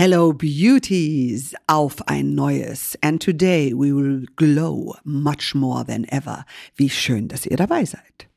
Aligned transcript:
Hello 0.00 0.32
Beauties, 0.32 1.56
auf 1.66 2.06
ein 2.06 2.36
neues. 2.36 2.96
And 3.02 3.20
today 3.20 3.74
we 3.74 3.92
will 3.92 4.26
glow 4.36 4.94
much 5.02 5.56
more 5.56 5.84
than 5.84 6.04
ever. 6.04 6.44
Wie 6.76 6.88
schön, 6.88 7.26
dass 7.26 7.44
ihr 7.46 7.56
dabei 7.56 7.84
seid. 7.84 8.28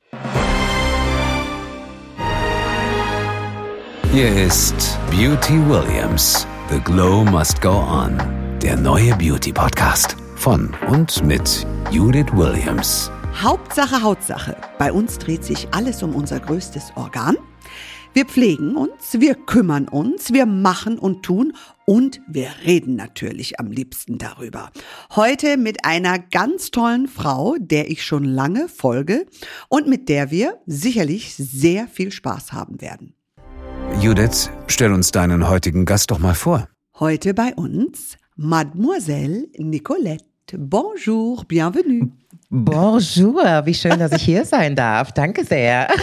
Hier 4.12 4.44
ist 4.44 4.98
Beauty 5.12 5.60
Williams. 5.70 6.48
The 6.72 6.80
Glow 6.80 7.24
Must 7.26 7.62
Go 7.62 7.74
On. 7.74 8.18
Der 8.64 8.76
neue 8.76 9.16
Beauty 9.18 9.54
Podcast 9.54 10.16
von 10.38 10.76
und 10.90 11.24
mit 11.24 11.68
Judith 11.92 12.34
Williams. 12.34 13.12
Hauptsache, 13.40 14.02
Hautsache. 14.02 14.58
Bei 14.80 14.92
uns 14.92 15.20
dreht 15.20 15.44
sich 15.44 15.68
alles 15.72 16.02
um 16.02 16.16
unser 16.16 16.40
größtes 16.40 16.94
Organ 16.96 17.38
wir 18.14 18.26
pflegen 18.26 18.76
uns, 18.76 19.20
wir 19.20 19.36
kümmern 19.36 19.88
uns, 19.88 20.34
wir 20.34 20.46
machen 20.46 21.00
und 21.00 21.24
tun 21.24 21.54
und 21.86 22.22
wir 22.28 22.50
reden 22.66 22.96
natürlich 22.96 23.60
am 23.60 23.72
liebsten 23.72 24.18
darüber. 24.18 24.70
Heute 25.16 25.58
mit 25.58 25.86
einer 25.86 26.20
ganz 26.20 26.72
tollen 26.72 27.08
Frau, 27.08 27.56
der 27.60 27.90
ich 27.90 28.04
schon 28.04 28.26
lange 28.26 28.68
folge 28.68 29.26
und 29.70 29.88
mit 29.88 30.10
der 30.10 30.32
wir 30.32 30.60
sicherlich 30.66 31.36
sehr 31.36 31.88
viel 31.88 32.12
Spaß 32.12 32.52
haben 32.52 32.82
werden. 32.82 33.14
Judith, 34.00 34.50
stell 34.68 34.92
uns 34.92 35.12
deinen 35.12 35.48
heutigen 35.48 35.86
Gast 35.86 36.12
doch 36.12 36.20
mal 36.20 36.36
vor. 36.36 36.68
Heute 37.00 37.34
bei 37.34 37.54
uns 37.56 38.18
Mademoiselle 38.36 39.48
Nicolette. 39.58 40.26
Bonjour, 40.58 41.46
bienvenue. 41.48 42.12
Bonjour, 42.54 43.66
wie 43.66 43.74
schön, 43.74 43.98
dass 43.98 44.12
ich 44.12 44.24
hier 44.24 44.44
sein 44.44 44.76
darf. 44.76 45.14
Danke 45.14 45.46
sehr. 45.46 45.88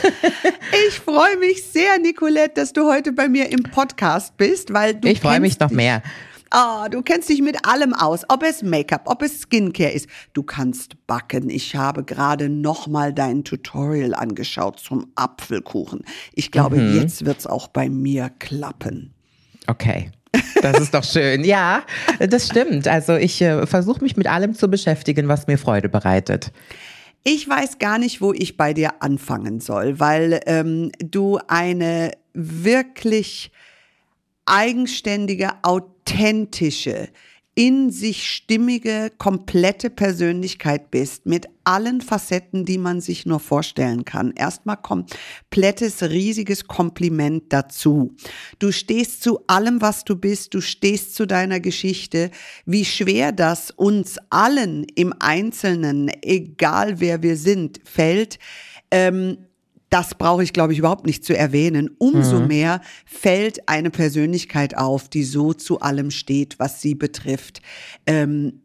Ich 0.89 1.01
freue 1.01 1.37
mich 1.39 1.65
sehr, 1.65 1.99
Nicolette, 1.99 2.61
dass 2.61 2.73
du 2.75 2.85
heute 2.85 3.13
bei 3.13 3.27
mir 3.27 3.51
im 3.51 3.63
Podcast 3.63 4.37
bist, 4.37 4.73
weil 4.73 4.95
du. 4.95 5.09
Ich 5.09 5.21
freue 5.21 5.41
mich 5.41 5.59
noch 5.59 5.71
mehr. 5.71 6.03
Ah, 6.51 6.85
oh, 6.85 6.89
du 6.89 7.03
kennst 7.03 7.31
dich 7.31 7.41
mit 7.41 7.67
allem 7.67 7.95
aus, 7.95 8.25
ob 8.29 8.43
es 8.43 8.63
Make-up, 8.63 9.03
ob 9.07 9.23
es 9.23 9.43
Skincare 9.43 9.91
ist. 9.91 10.09
Du 10.35 10.43
kannst 10.43 11.07
backen. 11.07 11.49
Ich 11.49 11.75
habe 11.75 12.05
gerade 12.05 12.51
noch 12.51 12.87
mal 12.87 13.15
dein 13.15 13.45
Tutorial 13.45 14.15
angeschaut 14.15 14.79
zum 14.79 15.11
Apfelkuchen. 15.15 16.05
Ich 16.35 16.53
glaube, 16.53 16.77
mhm. 16.77 17.01
jetzt 17.01 17.25
wird's 17.25 17.47
auch 17.47 17.69
bei 17.69 17.89
mir 17.89 18.31
klappen. 18.39 19.15
Okay. 19.67 20.11
Das 20.63 20.81
ist 20.81 20.95
doch 20.95 21.05
schön. 21.05 21.45
Ja, 21.45 21.83
das 22.19 22.47
stimmt. 22.47 22.89
Also 22.89 23.15
ich 23.15 23.41
äh, 23.43 23.67
versuche 23.67 24.03
mich 24.03 24.17
mit 24.17 24.27
allem 24.27 24.55
zu 24.55 24.69
beschäftigen, 24.69 25.29
was 25.29 25.47
mir 25.47 25.59
Freude 25.59 25.89
bereitet. 25.89 26.53
Ich 27.25 27.49
weiß 27.49 27.79
gar 27.79 27.99
nicht, 27.99 28.21
wo 28.21 28.33
ich 28.33 28.57
bei 28.57 28.73
dir 28.73 29.03
anfangen 29.03 29.61
soll, 29.61 30.01
weil 30.01 30.41
ähm, 30.47 30.93
du 30.99 31.39
eine 31.49 32.13
wirklich 32.33 33.51
eigenständige, 34.47 35.51
authentische, 35.63 37.09
in 37.59 37.91
sich 37.91 38.31
stimmige, 38.31 39.11
komplette 39.19 39.91
Persönlichkeit 39.91 40.93
bist, 40.93 41.27
mit 41.27 41.49
allen 41.65 42.01
Facetten, 42.01 42.65
die 42.65 42.79
man 42.79 43.01
sich 43.01 43.27
nur 43.27 43.41
vorstellen 43.41 44.05
kann. 44.05 44.31
Erstmal 44.31 44.77
komplettes, 44.77 46.05
riesiges 46.05 46.69
Kompliment 46.69 47.53
dazu. 47.53 48.15
Du 48.61 48.71
stehst 48.71 49.25
zu 49.25 49.41
allem, 49.49 49.83
was 49.83 50.05
du 50.05 50.15
bist, 50.15 50.55
du 50.55 50.61
stehst 50.61 51.17
zu 51.17 51.27
deiner 51.27 51.59
Geschichte. 51.59 52.31
Wie 52.65 52.85
schwer 52.85 53.33
das 53.33 53.73
uns 53.73 54.19
allen 54.31 54.87
im 54.95 55.13
Einzelnen, 55.19 56.13
egal 56.23 57.01
wer 57.01 57.25
wir 57.25 57.37
sind, 57.37 57.81
fällt, 57.83 58.39
ähm, 58.93 59.48
das 59.91 60.15
brauche 60.15 60.43
ich, 60.43 60.53
glaube 60.53 60.73
ich, 60.73 60.79
überhaupt 60.79 61.07
nicht 61.07 61.25
zu 61.25 61.37
erwähnen. 61.37 61.91
Umso 61.99 62.41
mhm. 62.41 62.49
mehr 62.49 62.81
fällt 63.07 63.69
eine 63.69 63.91
Persönlichkeit 63.91 64.77
auf, 64.77 65.09
die 65.09 65.25
so 65.25 65.53
zu 65.53 65.81
allem 65.81 66.11
steht, 66.11 66.59
was 66.59 66.83
sie 66.83 66.95
betrifft. 66.95 67.63
Ähm, 68.07 68.61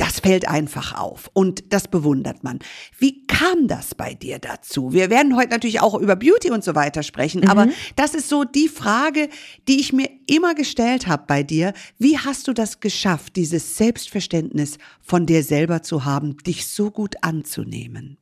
das 0.00 0.20
fällt 0.20 0.48
einfach 0.48 0.98
auf 0.98 1.30
und 1.34 1.74
das 1.74 1.86
bewundert 1.86 2.42
man. 2.42 2.58
Wie 2.98 3.26
kam 3.26 3.68
das 3.68 3.94
bei 3.94 4.14
dir 4.14 4.38
dazu? 4.38 4.94
Wir 4.94 5.10
werden 5.10 5.36
heute 5.36 5.50
natürlich 5.50 5.82
auch 5.82 5.94
über 5.94 6.16
Beauty 6.16 6.50
und 6.50 6.64
so 6.64 6.74
weiter 6.74 7.02
sprechen, 7.02 7.42
mhm. 7.42 7.48
aber 7.48 7.68
das 7.96 8.14
ist 8.14 8.30
so 8.30 8.44
die 8.44 8.68
Frage, 8.68 9.28
die 9.68 9.78
ich 9.78 9.92
mir 9.92 10.08
immer 10.26 10.54
gestellt 10.54 11.06
habe 11.06 11.24
bei 11.26 11.42
dir. 11.42 11.74
Wie 11.98 12.16
hast 12.16 12.48
du 12.48 12.54
das 12.54 12.80
geschafft, 12.80 13.36
dieses 13.36 13.76
Selbstverständnis 13.76 14.78
von 15.02 15.26
dir 15.26 15.44
selber 15.44 15.82
zu 15.82 16.06
haben, 16.06 16.38
dich 16.38 16.66
so 16.66 16.90
gut 16.90 17.16
anzunehmen? 17.20 18.16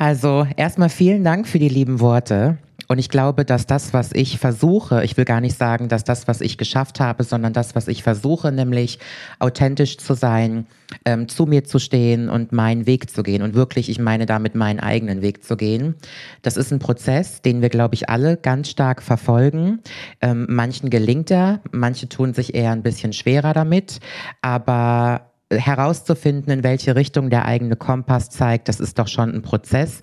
Also 0.00 0.46
erstmal 0.56 0.88
vielen 0.88 1.24
Dank 1.24 1.46
für 1.46 1.58
die 1.58 1.68
lieben 1.68 2.00
Worte. 2.00 2.56
Und 2.88 2.98
ich 2.98 3.10
glaube, 3.10 3.44
dass 3.44 3.66
das, 3.66 3.92
was 3.92 4.12
ich 4.12 4.38
versuche, 4.38 5.04
ich 5.04 5.18
will 5.18 5.26
gar 5.26 5.42
nicht 5.42 5.58
sagen, 5.58 5.88
dass 5.88 6.04
das, 6.04 6.26
was 6.26 6.40
ich 6.40 6.56
geschafft 6.56 7.00
habe, 7.00 7.22
sondern 7.22 7.52
das, 7.52 7.74
was 7.74 7.86
ich 7.86 8.02
versuche, 8.02 8.50
nämlich 8.50 8.98
authentisch 9.40 9.98
zu 9.98 10.14
sein, 10.14 10.66
ähm, 11.04 11.28
zu 11.28 11.44
mir 11.44 11.64
zu 11.64 11.78
stehen 11.78 12.30
und 12.30 12.50
meinen 12.50 12.86
Weg 12.86 13.10
zu 13.10 13.22
gehen. 13.22 13.42
Und 13.42 13.54
wirklich, 13.54 13.90
ich 13.90 13.98
meine 13.98 14.24
damit 14.24 14.54
meinen 14.54 14.80
eigenen 14.80 15.20
Weg 15.20 15.44
zu 15.44 15.58
gehen. 15.58 15.96
Das 16.40 16.56
ist 16.56 16.72
ein 16.72 16.78
Prozess, 16.78 17.42
den 17.42 17.60
wir, 17.60 17.68
glaube 17.68 17.94
ich, 17.94 18.08
alle 18.08 18.38
ganz 18.38 18.70
stark 18.70 19.02
verfolgen. 19.02 19.80
Ähm, 20.22 20.46
manchen 20.48 20.88
gelingt 20.88 21.30
er, 21.30 21.60
manche 21.72 22.08
tun 22.08 22.32
sich 22.32 22.54
eher 22.54 22.72
ein 22.72 22.82
bisschen 22.82 23.12
schwerer 23.12 23.52
damit. 23.52 24.00
Aber 24.40 25.29
herauszufinden, 25.50 26.52
in 26.52 26.62
welche 26.62 26.94
Richtung 26.96 27.30
der 27.30 27.44
eigene 27.44 27.76
Kompass 27.76 28.30
zeigt, 28.30 28.68
das 28.68 28.80
ist 28.80 28.98
doch 28.98 29.08
schon 29.08 29.34
ein 29.34 29.42
Prozess. 29.42 30.00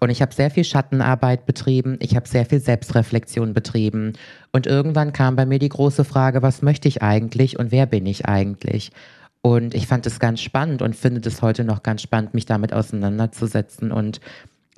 Und 0.00 0.10
ich 0.10 0.20
habe 0.20 0.34
sehr 0.34 0.50
viel 0.50 0.64
Schattenarbeit 0.64 1.46
betrieben, 1.46 1.96
ich 2.00 2.16
habe 2.16 2.28
sehr 2.28 2.44
viel 2.44 2.60
Selbstreflexion 2.60 3.54
betrieben. 3.54 4.12
Und 4.52 4.66
irgendwann 4.66 5.12
kam 5.12 5.36
bei 5.36 5.46
mir 5.46 5.58
die 5.58 5.70
große 5.70 6.04
Frage, 6.04 6.42
was 6.42 6.62
möchte 6.62 6.88
ich 6.88 7.02
eigentlich 7.02 7.58
und 7.58 7.72
wer 7.72 7.86
bin 7.86 8.04
ich 8.04 8.26
eigentlich? 8.26 8.92
Und 9.40 9.74
ich 9.74 9.86
fand 9.86 10.06
es 10.06 10.18
ganz 10.18 10.40
spannend 10.40 10.82
und 10.82 10.96
finde 10.96 11.26
es 11.26 11.40
heute 11.40 11.64
noch 11.64 11.82
ganz 11.82 12.02
spannend, 12.02 12.34
mich 12.34 12.46
damit 12.46 12.72
auseinanderzusetzen 12.72 13.92
und 13.92 14.20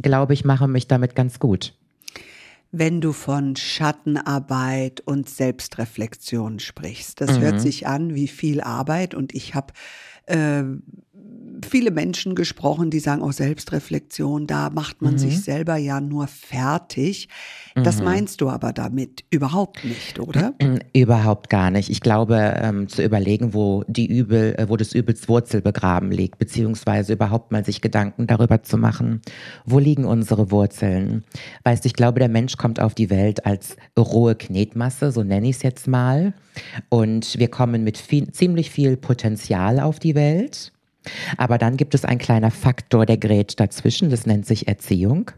glaube, 0.00 0.34
ich 0.34 0.44
mache 0.44 0.68
mich 0.68 0.86
damit 0.86 1.14
ganz 1.16 1.40
gut. 1.40 1.72
Wenn 2.70 3.00
du 3.00 3.12
von 3.12 3.56
Schattenarbeit 3.56 5.00
und 5.00 5.28
Selbstreflexion 5.28 6.58
sprichst, 6.58 7.20
das 7.20 7.38
mhm. 7.38 7.42
hört 7.42 7.60
sich 7.60 7.86
an 7.86 8.14
wie 8.14 8.28
viel 8.28 8.60
Arbeit 8.60 9.14
und 9.14 9.34
ich 9.34 9.54
habe 9.54 9.72
äh, 10.26 10.64
viele 11.66 11.90
Menschen 11.90 12.34
gesprochen, 12.34 12.90
die 12.90 13.00
sagen, 13.00 13.22
oh, 13.22 13.32
Selbstreflexion, 13.32 14.46
da 14.46 14.70
macht 14.70 15.02
man 15.02 15.14
mhm. 15.14 15.18
sich 15.18 15.40
selber 15.40 15.76
ja 15.76 16.00
nur 16.00 16.26
fertig. 16.26 17.28
Das 17.74 17.98
mhm. 17.98 18.04
meinst 18.04 18.40
du 18.40 18.48
aber 18.48 18.72
damit 18.72 19.24
überhaupt 19.30 19.84
nicht, 19.84 20.18
oder? 20.18 20.54
Überhaupt 20.92 21.48
gar 21.48 21.70
nicht. 21.70 21.90
Ich 21.90 22.00
glaube, 22.00 22.54
ähm, 22.60 22.88
zu 22.88 23.02
überlegen, 23.02 23.54
wo 23.54 23.84
die 23.86 24.06
Übel, 24.06 24.54
äh, 24.58 24.68
wo 24.68 24.76
das 24.76 24.94
Übels 24.94 25.28
Wurzel 25.28 25.60
begraben 25.60 26.10
liegt, 26.10 26.38
beziehungsweise 26.38 27.12
überhaupt 27.12 27.52
mal 27.52 27.64
sich 27.64 27.80
Gedanken 27.80 28.26
darüber 28.26 28.62
zu 28.62 28.78
machen, 28.78 29.20
wo 29.64 29.78
liegen 29.78 30.04
unsere 30.04 30.50
Wurzeln. 30.50 31.24
Weißt 31.64 31.84
du, 31.84 31.86
ich 31.86 31.94
glaube, 31.94 32.18
der 32.18 32.28
Mensch 32.28 32.56
kommt 32.56 32.80
auf 32.80 32.94
die 32.94 33.10
Welt 33.10 33.46
als 33.46 33.76
rohe 33.98 34.34
Knetmasse, 34.34 35.12
so 35.12 35.22
nenne 35.22 35.48
ich 35.48 35.56
es 35.56 35.62
jetzt 35.62 35.86
mal. 35.86 36.34
Und 36.88 37.38
wir 37.38 37.48
kommen 37.48 37.84
mit 37.84 37.98
viel, 37.98 38.32
ziemlich 38.32 38.70
viel 38.70 38.96
Potenzial 38.96 39.78
auf 39.78 39.98
die 39.98 40.14
Welt. 40.14 40.72
Aber 41.36 41.58
dann 41.58 41.76
gibt 41.76 41.94
es 41.94 42.04
ein 42.04 42.18
kleiner 42.18 42.50
Faktor, 42.50 43.06
der 43.06 43.16
gerät 43.16 43.58
dazwischen, 43.60 44.10
das 44.10 44.26
nennt 44.26 44.46
sich 44.46 44.68
Erziehung. 44.68 45.30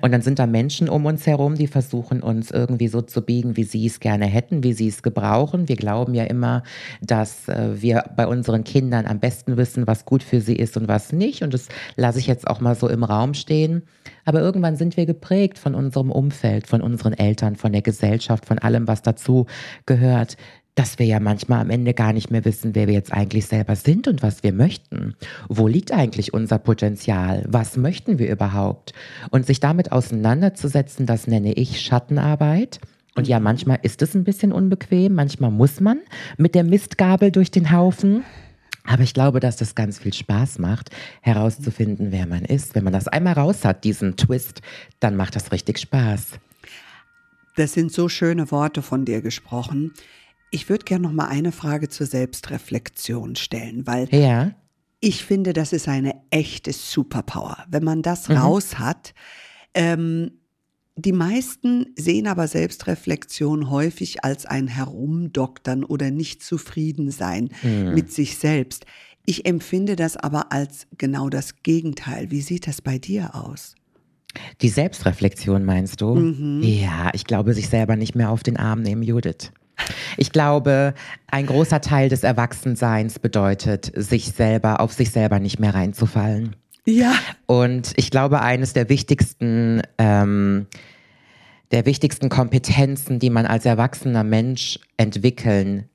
Und 0.00 0.12
dann 0.12 0.22
sind 0.22 0.38
da 0.38 0.46
Menschen 0.46 0.88
um 0.88 1.06
uns 1.06 1.26
herum, 1.26 1.56
die 1.56 1.66
versuchen 1.66 2.22
uns 2.22 2.52
irgendwie 2.52 2.86
so 2.86 3.02
zu 3.02 3.20
biegen, 3.20 3.56
wie 3.56 3.64
sie 3.64 3.84
es 3.84 3.98
gerne 3.98 4.26
hätten, 4.26 4.62
wie 4.62 4.72
sie 4.72 4.86
es 4.86 5.02
gebrauchen. 5.02 5.68
Wir 5.68 5.74
glauben 5.74 6.14
ja 6.14 6.22
immer, 6.22 6.62
dass 7.00 7.48
äh, 7.48 7.82
wir 7.82 8.04
bei 8.16 8.28
unseren 8.28 8.62
Kindern 8.62 9.06
am 9.06 9.18
besten 9.18 9.56
wissen, 9.56 9.88
was 9.88 10.04
gut 10.04 10.22
für 10.22 10.40
sie 10.40 10.54
ist 10.54 10.76
und 10.76 10.86
was 10.86 11.12
nicht. 11.12 11.42
Und 11.42 11.52
das 11.52 11.68
lasse 11.96 12.20
ich 12.20 12.28
jetzt 12.28 12.46
auch 12.46 12.60
mal 12.60 12.76
so 12.76 12.88
im 12.88 13.02
Raum 13.02 13.34
stehen. 13.34 13.82
Aber 14.24 14.40
irgendwann 14.40 14.76
sind 14.76 14.96
wir 14.96 15.04
geprägt 15.04 15.58
von 15.58 15.74
unserem 15.74 16.12
Umfeld, 16.12 16.68
von 16.68 16.80
unseren 16.80 17.12
Eltern, 17.12 17.56
von 17.56 17.72
der 17.72 17.82
Gesellschaft, 17.82 18.46
von 18.46 18.60
allem, 18.60 18.86
was 18.86 19.02
dazu 19.02 19.46
gehört 19.84 20.36
dass 20.76 20.98
wir 20.98 21.06
ja 21.06 21.18
manchmal 21.18 21.60
am 21.60 21.70
Ende 21.70 21.94
gar 21.94 22.12
nicht 22.12 22.30
mehr 22.30 22.44
wissen, 22.44 22.74
wer 22.74 22.86
wir 22.86 22.94
jetzt 22.94 23.12
eigentlich 23.12 23.46
selber 23.46 23.74
sind 23.74 24.06
und 24.06 24.22
was 24.22 24.42
wir 24.42 24.52
möchten. 24.52 25.16
Wo 25.48 25.66
liegt 25.66 25.90
eigentlich 25.90 26.34
unser 26.34 26.58
Potenzial? 26.58 27.44
Was 27.48 27.76
möchten 27.76 28.18
wir 28.18 28.30
überhaupt? 28.30 28.92
Und 29.30 29.46
sich 29.46 29.58
damit 29.58 29.90
auseinanderzusetzen, 29.90 31.06
das 31.06 31.26
nenne 31.26 31.54
ich 31.54 31.80
Schattenarbeit. 31.80 32.78
Und 33.14 33.26
ja, 33.26 33.40
manchmal 33.40 33.78
ist 33.82 34.02
es 34.02 34.14
ein 34.14 34.24
bisschen 34.24 34.52
unbequem, 34.52 35.14
manchmal 35.14 35.50
muss 35.50 35.80
man 35.80 36.00
mit 36.36 36.54
der 36.54 36.64
Mistgabel 36.64 37.32
durch 37.32 37.50
den 37.50 37.72
Haufen. 37.72 38.22
Aber 38.84 39.02
ich 39.02 39.14
glaube, 39.14 39.40
dass 39.40 39.56
das 39.56 39.74
ganz 39.74 39.98
viel 39.98 40.12
Spaß 40.12 40.58
macht, 40.58 40.90
herauszufinden, 41.22 42.12
wer 42.12 42.26
man 42.26 42.44
ist. 42.44 42.74
Wenn 42.74 42.84
man 42.84 42.92
das 42.92 43.08
einmal 43.08 43.32
raus 43.32 43.64
hat, 43.64 43.82
diesen 43.82 44.16
Twist, 44.18 44.60
dann 45.00 45.16
macht 45.16 45.34
das 45.34 45.50
richtig 45.52 45.78
Spaß. 45.78 46.32
Das 47.56 47.72
sind 47.72 47.90
so 47.90 48.10
schöne 48.10 48.50
Worte 48.50 48.82
von 48.82 49.06
dir 49.06 49.22
gesprochen. 49.22 49.92
Ich 50.56 50.70
würde 50.70 50.86
gerne 50.86 51.06
noch 51.06 51.12
mal 51.12 51.28
eine 51.28 51.52
Frage 51.52 51.90
zur 51.90 52.06
Selbstreflexion 52.06 53.36
stellen, 53.36 53.86
weil 53.86 54.08
ja. 54.10 54.52
ich 55.00 55.22
finde, 55.22 55.52
das 55.52 55.74
ist 55.74 55.86
eine 55.86 56.14
echte 56.30 56.72
Superpower. 56.72 57.58
Wenn 57.68 57.84
man 57.84 58.00
das 58.00 58.30
mhm. 58.30 58.38
raus 58.38 58.78
hat, 58.78 59.12
ähm, 59.74 60.30
Die 60.98 61.12
meisten 61.12 61.88
sehen 61.98 62.26
aber 62.26 62.48
Selbstreflexion 62.48 63.68
häufig 63.68 64.24
als 64.24 64.46
ein 64.46 64.66
Herumdoktern 64.66 65.84
oder 65.84 66.10
nicht 66.10 66.42
zufrieden 66.42 67.10
sein 67.10 67.50
Mhm. 67.62 67.92
mit 67.92 68.10
sich 68.10 68.38
selbst. 68.38 68.86
Ich 69.26 69.44
empfinde 69.44 69.94
das 69.94 70.16
aber 70.16 70.52
als 70.52 70.86
genau 70.96 71.28
das 71.28 71.62
Gegenteil. 71.62 72.30
Wie 72.30 72.40
sieht 72.40 72.66
das 72.66 72.80
bei 72.80 72.96
dir 72.98 73.34
aus? 73.34 73.74
Die 74.62 74.70
Selbstreflexion 74.70 75.66
meinst 75.66 76.00
du? 76.00 76.14
Mhm. 76.14 76.62
Ja, 76.62 77.10
ich 77.12 77.24
glaube, 77.26 77.52
sich 77.52 77.68
selber 77.68 77.96
nicht 77.96 78.14
mehr 78.14 78.30
auf 78.30 78.42
den 78.42 78.56
Arm 78.56 78.80
nehmen, 78.80 79.02
Judith. 79.02 79.52
Ich 80.16 80.32
glaube, 80.32 80.94
ein 81.26 81.46
großer 81.46 81.80
Teil 81.80 82.08
des 82.08 82.22
Erwachsenseins 82.22 83.18
bedeutet, 83.18 83.92
sich 83.94 84.32
selber, 84.32 84.80
auf 84.80 84.92
sich 84.92 85.10
selber 85.10 85.38
nicht 85.38 85.58
mehr 85.58 85.74
reinzufallen. 85.74 86.56
Ja. 86.86 87.14
Und 87.46 87.92
ich 87.96 88.10
glaube, 88.10 88.40
eines 88.40 88.72
der 88.72 88.88
wichtigsten, 88.88 89.82
ähm, 89.98 90.66
der 91.72 91.84
wichtigsten 91.84 92.28
Kompetenzen, 92.28 93.18
die 93.18 93.30
man 93.30 93.44
als 93.44 93.64
erwachsener 93.64 94.22
Mensch 94.22 94.78
entwickeln 94.96 95.88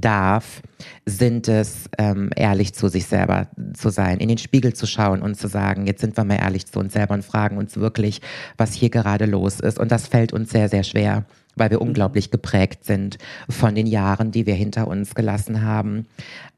darf, 0.00 0.62
sind 1.04 1.48
es, 1.48 1.90
ähm, 1.98 2.30
ehrlich 2.34 2.74
zu 2.74 2.88
sich 2.88 3.06
selber 3.06 3.48
zu 3.74 3.90
sein, 3.90 4.18
in 4.18 4.28
den 4.28 4.38
Spiegel 4.38 4.72
zu 4.72 4.86
schauen 4.86 5.20
und 5.20 5.36
zu 5.36 5.48
sagen, 5.48 5.86
jetzt 5.86 6.00
sind 6.00 6.16
wir 6.16 6.24
mal 6.24 6.36
ehrlich 6.36 6.66
zu 6.66 6.78
uns 6.78 6.94
selber 6.94 7.12
und 7.12 7.24
fragen 7.24 7.58
uns 7.58 7.76
wirklich, 7.76 8.22
was 8.56 8.72
hier 8.72 8.88
gerade 8.88 9.26
los 9.26 9.60
ist. 9.60 9.78
Und 9.78 9.92
das 9.92 10.06
fällt 10.06 10.32
uns 10.32 10.50
sehr, 10.50 10.70
sehr 10.70 10.82
schwer, 10.82 11.26
weil 11.56 11.70
wir 11.70 11.80
unglaublich 11.80 12.30
geprägt 12.30 12.84
sind 12.84 13.18
von 13.48 13.74
den 13.74 13.86
Jahren, 13.86 14.30
die 14.30 14.46
wir 14.46 14.54
hinter 14.54 14.88
uns 14.88 15.14
gelassen 15.14 15.62
haben. 15.62 16.06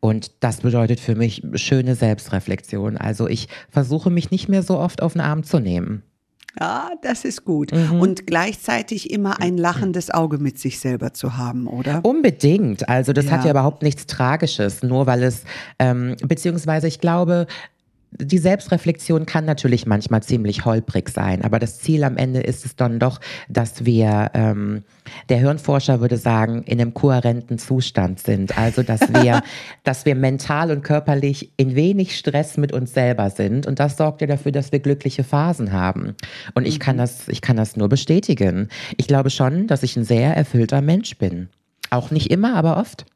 Und 0.00 0.32
das 0.40 0.60
bedeutet 0.60 1.00
für 1.00 1.14
mich 1.14 1.42
schöne 1.54 1.94
Selbstreflexion. 1.94 2.96
Also 2.96 3.28
ich 3.28 3.48
versuche 3.70 4.10
mich 4.10 4.30
nicht 4.30 4.48
mehr 4.48 4.62
so 4.62 4.78
oft 4.78 5.02
auf 5.02 5.12
den 5.14 5.22
Arm 5.22 5.44
zu 5.44 5.58
nehmen. 5.60 6.02
Ja, 6.60 6.92
das 7.02 7.24
ist 7.24 7.44
gut. 7.44 7.72
Mhm. 7.72 8.00
Und 8.00 8.26
gleichzeitig 8.28 9.10
immer 9.10 9.40
ein 9.40 9.58
lachendes 9.58 10.12
Auge 10.12 10.38
mit 10.38 10.56
sich 10.58 10.78
selber 10.78 11.12
zu 11.12 11.36
haben, 11.36 11.66
oder? 11.66 12.00
Unbedingt. 12.04 12.88
Also 12.88 13.12
das 13.12 13.28
hat 13.30 13.40
Ja. 13.40 13.46
ja 13.46 13.50
überhaupt 13.50 13.82
nichts 13.82 14.06
Tragisches, 14.06 14.84
nur 14.84 15.08
weil 15.08 15.24
es, 15.24 15.42
ähm, 15.80 16.14
beziehungsweise 16.24 16.86
ich 16.86 17.00
glaube, 17.00 17.48
die 18.18 18.38
Selbstreflexion 18.38 19.26
kann 19.26 19.44
natürlich 19.44 19.86
manchmal 19.86 20.22
ziemlich 20.22 20.64
holprig 20.64 21.08
sein, 21.08 21.42
aber 21.42 21.58
das 21.58 21.78
Ziel 21.78 22.04
am 22.04 22.16
Ende 22.16 22.40
ist 22.40 22.64
es 22.64 22.76
dann 22.76 22.98
doch, 22.98 23.20
dass 23.48 23.84
wir, 23.84 24.30
ähm, 24.34 24.84
der 25.28 25.38
Hirnforscher 25.38 26.00
würde 26.00 26.16
sagen, 26.16 26.62
in 26.62 26.80
einem 26.80 26.94
kohärenten 26.94 27.58
Zustand 27.58 28.20
sind. 28.20 28.56
Also 28.56 28.82
dass 28.82 29.00
wir, 29.22 29.42
dass 29.82 30.06
wir 30.06 30.14
mental 30.14 30.70
und 30.70 30.82
körperlich 30.82 31.52
in 31.56 31.74
wenig 31.74 32.16
Stress 32.16 32.56
mit 32.56 32.72
uns 32.72 32.94
selber 32.94 33.30
sind 33.30 33.66
und 33.66 33.80
das 33.80 33.96
sorgt 33.96 34.20
ja 34.20 34.26
dafür, 34.26 34.52
dass 34.52 34.72
wir 34.72 34.78
glückliche 34.78 35.24
Phasen 35.24 35.72
haben. 35.72 36.14
Und 36.54 36.66
ich 36.66 36.80
kann 36.80 36.96
das, 36.96 37.28
ich 37.28 37.40
kann 37.40 37.56
das 37.56 37.76
nur 37.76 37.88
bestätigen. 37.88 38.68
Ich 38.96 39.08
glaube 39.08 39.30
schon, 39.30 39.66
dass 39.66 39.82
ich 39.82 39.96
ein 39.96 40.04
sehr 40.04 40.36
erfüllter 40.36 40.80
Mensch 40.80 41.18
bin. 41.18 41.48
Auch 41.90 42.10
nicht 42.10 42.30
immer, 42.30 42.54
aber 42.56 42.76
oft. 42.76 43.06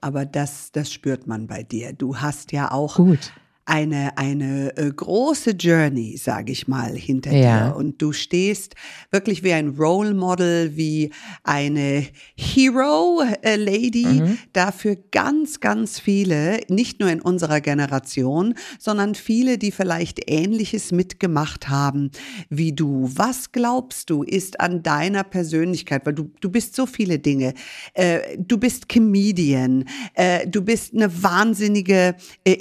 Aber 0.00 0.24
das, 0.24 0.72
das 0.72 0.92
spürt 0.92 1.26
man 1.26 1.46
bei 1.46 1.62
dir. 1.62 1.92
Du 1.92 2.18
hast 2.18 2.52
ja 2.52 2.70
auch 2.70 2.96
Gut. 2.96 3.32
Eine, 3.66 4.16
eine 4.16 4.76
äh, 4.76 4.90
große 4.90 5.50
Journey, 5.50 6.16
sage 6.16 6.52
ich 6.52 6.68
mal, 6.68 6.94
hinter 6.94 7.32
Ja. 7.32 7.68
dir. 7.70 7.76
Und 7.76 8.00
du 8.00 8.12
stehst 8.12 8.74
wirklich 9.10 9.42
wie 9.42 9.52
ein 9.52 9.70
Role 9.76 10.14
Model, 10.14 10.76
wie 10.76 11.10
eine 11.42 12.06
Hero-Lady, 12.36 14.20
Mhm. 14.22 14.38
dafür 14.52 14.96
ganz, 15.10 15.60
ganz 15.60 15.98
viele, 15.98 16.60
nicht 16.68 17.00
nur 17.00 17.10
in 17.10 17.20
unserer 17.20 17.60
Generation, 17.60 18.54
sondern 18.78 19.14
viele, 19.14 19.58
die 19.58 19.72
vielleicht 19.72 20.30
Ähnliches 20.30 20.92
mitgemacht 20.92 21.68
haben 21.68 22.10
wie 22.48 22.72
du. 22.72 23.10
Was 23.14 23.52
glaubst 23.52 24.10
du, 24.10 24.22
ist 24.22 24.60
an 24.60 24.82
deiner 24.82 25.24
Persönlichkeit, 25.24 26.06
weil 26.06 26.14
du, 26.14 26.30
du 26.40 26.50
bist 26.50 26.74
so 26.76 26.86
viele 26.86 27.18
Dinge. 27.18 27.54
Äh, 27.94 28.20
du 28.38 28.58
bist 28.58 28.88
Comedian, 28.88 29.84
äh, 30.14 30.46
du 30.46 30.62
bist 30.62 30.94
eine 30.94 31.22
wahnsinnige 31.22 32.14
äh, 32.44 32.52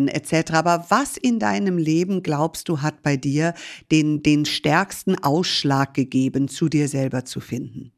Influencerin 0.00 0.08
etc. 0.08 0.52
Aber 0.52 0.86
was 0.88 1.16
in 1.16 1.38
deinem 1.38 1.78
Leben 1.78 2.22
glaubst 2.22 2.68
du 2.68 2.82
hat 2.82 3.02
bei 3.02 3.16
dir 3.16 3.54
den, 3.90 4.22
den 4.22 4.44
stärksten 4.44 5.16
Ausschlag 5.22 5.94
gegeben, 5.94 6.48
zu 6.48 6.68
dir 6.68 6.88
selber 6.88 7.24
zu 7.24 7.40
finden? 7.40 7.92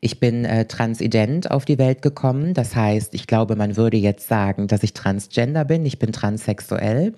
Ich 0.00 0.18
bin 0.18 0.46
äh, 0.46 0.64
transident 0.64 1.50
auf 1.50 1.66
die 1.66 1.76
Welt 1.76 2.00
gekommen. 2.00 2.54
Das 2.54 2.74
heißt, 2.74 3.12
ich 3.12 3.26
glaube, 3.26 3.54
man 3.54 3.76
würde 3.76 3.98
jetzt 3.98 4.26
sagen, 4.26 4.66
dass 4.66 4.82
ich 4.82 4.94
transgender 4.94 5.66
bin. 5.66 5.84
Ich 5.84 5.98
bin 5.98 6.10
transsexuell. 6.10 7.12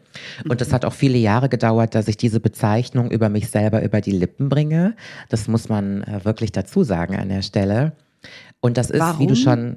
Und 0.48 0.60
es 0.60 0.72
hat 0.72 0.84
auch 0.84 0.92
viele 0.92 1.18
Jahre 1.18 1.48
gedauert, 1.48 1.94
dass 1.94 2.08
ich 2.08 2.16
diese 2.16 2.40
Bezeichnung 2.40 3.12
über 3.12 3.28
mich 3.28 3.50
selber 3.50 3.84
über 3.84 4.00
die 4.00 4.10
Lippen 4.10 4.48
bringe. 4.48 4.96
Das 5.28 5.46
muss 5.46 5.68
man 5.68 6.02
äh, 6.02 6.24
wirklich 6.24 6.50
dazu 6.50 6.82
sagen 6.82 7.14
an 7.14 7.28
der 7.28 7.42
Stelle. 7.42 7.92
Und 8.58 8.76
das 8.76 8.90
ist, 8.90 8.96
wie 8.96 9.00
Warum? 9.00 9.28
du 9.28 9.36
schon, 9.36 9.76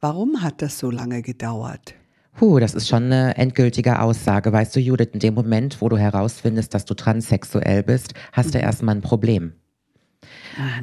Warum 0.00 0.40
hat 0.40 0.62
das 0.62 0.78
so 0.78 0.90
lange 0.90 1.20
gedauert? 1.20 1.94
Puh, 2.36 2.58
das 2.58 2.74
ist 2.74 2.88
schon 2.88 3.04
eine 3.04 3.36
endgültige 3.36 4.00
Aussage. 4.00 4.52
Weißt 4.52 4.74
du, 4.74 4.80
Judith, 4.80 5.10
in 5.12 5.20
dem 5.20 5.34
Moment, 5.34 5.80
wo 5.80 5.88
du 5.88 5.98
herausfindest, 5.98 6.72
dass 6.72 6.84
du 6.84 6.94
transsexuell 6.94 7.82
bist, 7.82 8.14
hast 8.32 8.54
du 8.54 8.58
erstmal 8.58 8.94
ein 8.94 9.02
Problem. 9.02 9.52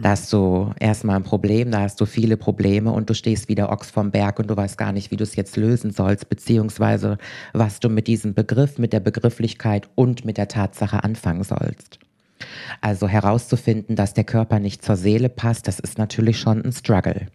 Da 0.01 0.09
hast 0.09 0.31
du 0.33 0.71
erstmal 0.79 1.17
ein 1.17 1.23
Problem, 1.23 1.71
da 1.71 1.81
hast 1.81 1.99
du 1.99 2.05
viele 2.05 2.37
Probleme 2.37 2.91
und 2.91 3.09
du 3.09 3.13
stehst 3.13 3.49
wieder 3.49 3.71
Ochs 3.71 3.91
vom 3.91 4.11
Berg 4.11 4.39
und 4.39 4.49
du 4.49 4.55
weißt 4.55 4.77
gar 4.77 4.91
nicht, 4.91 5.11
wie 5.11 5.17
du 5.17 5.23
es 5.23 5.35
jetzt 5.35 5.57
lösen 5.57 5.91
sollst, 5.91 6.29
beziehungsweise 6.29 7.17
was 7.53 7.79
du 7.79 7.89
mit 7.89 8.07
diesem 8.07 8.33
Begriff, 8.33 8.77
mit 8.77 8.93
der 8.93 8.99
Begrifflichkeit 8.99 9.89
und 9.95 10.25
mit 10.25 10.37
der 10.37 10.47
Tatsache 10.47 11.03
anfangen 11.03 11.43
sollst. 11.43 11.99
Also 12.81 13.07
herauszufinden, 13.07 13.95
dass 13.95 14.13
der 14.13 14.23
Körper 14.23 14.59
nicht 14.59 14.83
zur 14.83 14.95
Seele 14.95 15.29
passt, 15.29 15.67
das 15.67 15.79
ist 15.79 15.97
natürlich 15.97 16.39
schon 16.39 16.63
ein 16.63 16.71
Struggle. 16.71 17.27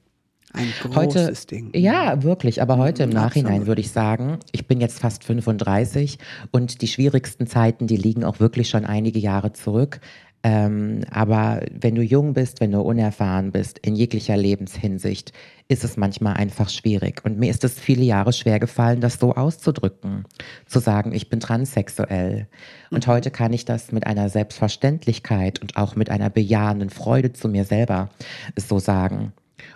Ein 0.53 0.69
großes 0.83 0.97
Heute, 0.97 1.47
Ding. 1.47 1.71
ja, 1.75 2.23
wirklich, 2.23 2.61
aber 2.61 2.77
heute 2.79 3.05
im 3.05 3.11
Mhm, 3.11 3.15
Nachhinein 3.17 3.53
absolut. 3.53 3.67
würde 3.69 3.81
ich 3.81 3.91
sagen, 3.91 4.39
ich 4.53 4.67
bin 4.67 4.81
jetzt 4.81 4.99
fast 5.01 5.25
35 5.25 6.19
und 6.51 6.83
die 6.83 6.89
schwierigsten 6.89 7.47
Zeiten, 7.47 7.87
die 7.87 7.97
liegen 7.97 8.25
auch 8.25 8.39
wirklich 8.41 8.69
schon 8.69 8.85
einige 8.85 9.19
Jahre 9.19 9.53
zurück. 9.53 10.01
Ähm, 10.45 11.03
aber 11.11 11.61
wenn 11.71 11.95
du 11.95 12.03
jung 12.03 12.33
bist, 12.35 12.61
wenn 12.61 12.73
du 12.73 12.81
unerfahren 12.81 13.53
bist, 13.53 13.79
in 13.79 13.95
jeglicher 13.95 14.37
Lebenshinsicht, 14.37 15.33
ist 15.69 15.85
es 15.85 15.97
manchmal 15.97 16.35
einfach 16.35 16.69
schwierig. 16.69 17.25
Und 17.25 17.39
mir 17.39 17.49
ist 17.49 17.63
es 17.63 17.79
viele 17.79 18.03
Jahre 18.03 18.33
schwer 18.33 18.59
gefallen, 18.59 19.01
das 19.01 19.21
so 19.21 19.35
auszudrücken. 19.37 20.25
Zu 20.67 20.81
sagen, 20.81 21.13
ich 21.13 21.29
bin 21.31 21.39
transsexuell. 21.39 22.49
Und 22.91 23.07
heute 23.07 23.31
kann 23.31 23.53
ich 23.53 23.65
das 23.65 23.93
mit 23.93 24.05
einer 24.07 24.29
Selbstverständlichkeit 24.29 25.61
und 25.63 25.77
auch 25.77 25.95
mit 25.95 26.11
einer 26.11 26.29
bejahenden 26.29 26.91
Freude 26.91 27.33
zu 27.33 27.49
mir 27.49 27.65
selber 27.65 28.11
so 28.57 28.81
sagen. 28.81 29.33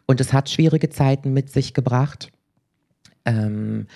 Und 0.06 0.20
es 0.20 0.32
hat 0.32 0.48
schwierige 0.50 0.88
Zeiten 0.90 1.32
mit 1.32 1.50
sich 1.50 1.74
gebracht. 1.74 2.30
Ähm, 3.24 3.86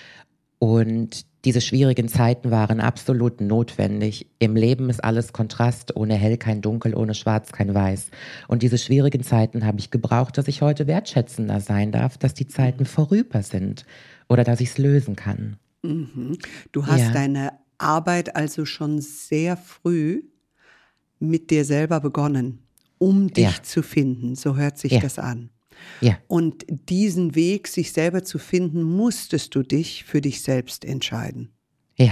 und 0.59 1.25
diese 1.45 1.61
schwierigen 1.61 2.07
Zeiten 2.07 2.51
waren 2.51 2.79
absolut 2.81 3.41
notwendig. 3.41 4.27
Im 4.37 4.55
Leben 4.55 4.89
ist 4.91 5.03
alles 5.03 5.33
Kontrast, 5.33 5.95
ohne 5.95 6.13
hell 6.15 6.37
kein 6.37 6.61
dunkel, 6.61 6.93
ohne 6.93 7.15
schwarz 7.15 7.51
kein 7.51 7.73
weiß. 7.73 8.11
Und 8.47 8.61
diese 8.61 8.77
schwierigen 8.77 9.23
Zeiten 9.23 9.65
habe 9.65 9.79
ich 9.79 9.89
gebraucht, 9.89 10.37
dass 10.37 10.47
ich 10.47 10.61
heute 10.61 10.85
wertschätzender 10.85 11.59
sein 11.61 11.91
darf, 11.91 12.17
dass 12.19 12.35
die 12.35 12.47
Zeiten 12.47 12.85
vorüber 12.85 13.41
sind 13.41 13.85
oder 14.29 14.43
dass 14.43 14.59
ich 14.61 14.69
es 14.69 14.77
lösen 14.77 15.15
kann. 15.15 15.57
Mhm. 15.81 16.37
Du 16.71 16.85
hast 16.85 16.99
Ja. 16.99 17.11
deine 17.11 17.53
Arbeit 17.79 18.35
also 18.35 18.65
schon 18.65 19.01
sehr 19.01 19.57
früh 19.57 20.21
mit 21.19 21.49
dir 21.49 21.65
selber 21.65 21.99
begonnen, 22.01 22.59
um 22.99 23.33
dich 23.33 23.45
Ja. 23.45 23.63
zu 23.63 23.81
finden. 23.81 24.35
So 24.35 24.57
hört 24.57 24.77
sich 24.77 24.91
Ja. 24.91 24.99
das 24.99 25.17
an. 25.17 25.49
Ja, 26.01 26.17
Und 26.27 26.65
diesen 26.89 27.35
Weg, 27.35 27.67
sich 27.67 27.91
selber 27.93 28.23
zu 28.23 28.37
finden, 28.39 28.83
musstest 28.83 29.53
du 29.55 29.63
dich 29.63 30.03
für 30.03 30.21
dich 30.21 30.41
selbst 30.41 30.85
entscheiden. 30.85 31.49
ja. 31.97 32.11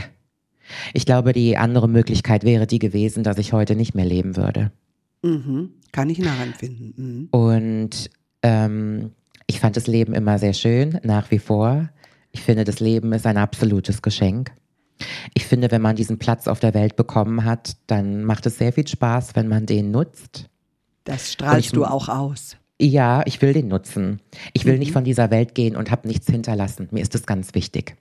Ich 0.94 1.08
glaube, 1.08 1.34
die 1.34 1.58
andere 1.58 1.90
Möglichkeit 1.90 2.44
wäre 2.44 2.68
die 2.68 2.78
gewesen, 2.78 3.24
dass 3.24 3.40
ich 3.40 3.54
heute 3.54 3.76
nicht 3.76 3.96
mehr 3.96 4.06
leben 4.06 4.36
würde. 4.38 4.72
Mhm. 5.24 5.72
Kann 5.92 6.12
ich 6.12 6.20
nachempfinden. 6.20 6.94
Mhm. 6.96 7.28
Und 7.32 8.12
ähm, 8.44 9.10
ich 9.48 9.60
fand 9.60 9.78
das 9.78 9.88
Leben 9.88 10.14
immer 10.14 10.38
sehr 10.38 10.54
schön, 10.54 11.00
nach 11.02 11.32
wie 11.32 11.40
vor. 11.40 11.90
Ich 12.32 12.42
finde, 12.42 12.66
das 12.66 12.80
Leben 12.80 13.12
ist 13.14 13.26
ein 13.26 13.38
absolutes 13.38 14.04
Geschenk. 14.04 14.52
Ich 15.34 15.48
finde, 15.48 15.72
wenn 15.72 15.82
man 15.82 15.96
diesen 15.96 16.20
Platz 16.20 16.48
auf 16.48 16.60
der 16.60 16.76
Welt 16.76 16.96
bekommen 16.96 17.46
hat, 17.46 17.76
dann 17.88 18.24
macht 18.24 18.46
es 18.46 18.60
sehr 18.60 18.72
viel 18.72 18.88
Spaß, 18.88 19.36
wenn 19.36 19.48
man 19.48 19.66
den 19.66 19.90
nutzt. 19.90 20.50
Das 21.04 21.32
strahlst 21.34 21.66
ich- 21.70 21.72
du 21.72 21.84
auch 21.86 22.10
aus. 22.10 22.58
Ja, 22.82 23.24
ich 23.26 23.42
will 23.42 23.54
den 23.54 23.68
nutzen. 23.68 24.22
Ich 24.54 24.66
will 24.66 24.78
nicht 24.78 24.94
von 24.94 25.04
dieser 25.04 25.32
Welt 25.32 25.54
gehen 25.54 25.76
und 25.76 25.92
habe 25.92 26.08
nichts 26.08 26.28
hinterlassen. 26.28 26.88
Mir 26.92 27.02
ist 27.02 27.14
das 27.14 27.26
ganz 27.26 27.54
wichtig. 27.54 27.98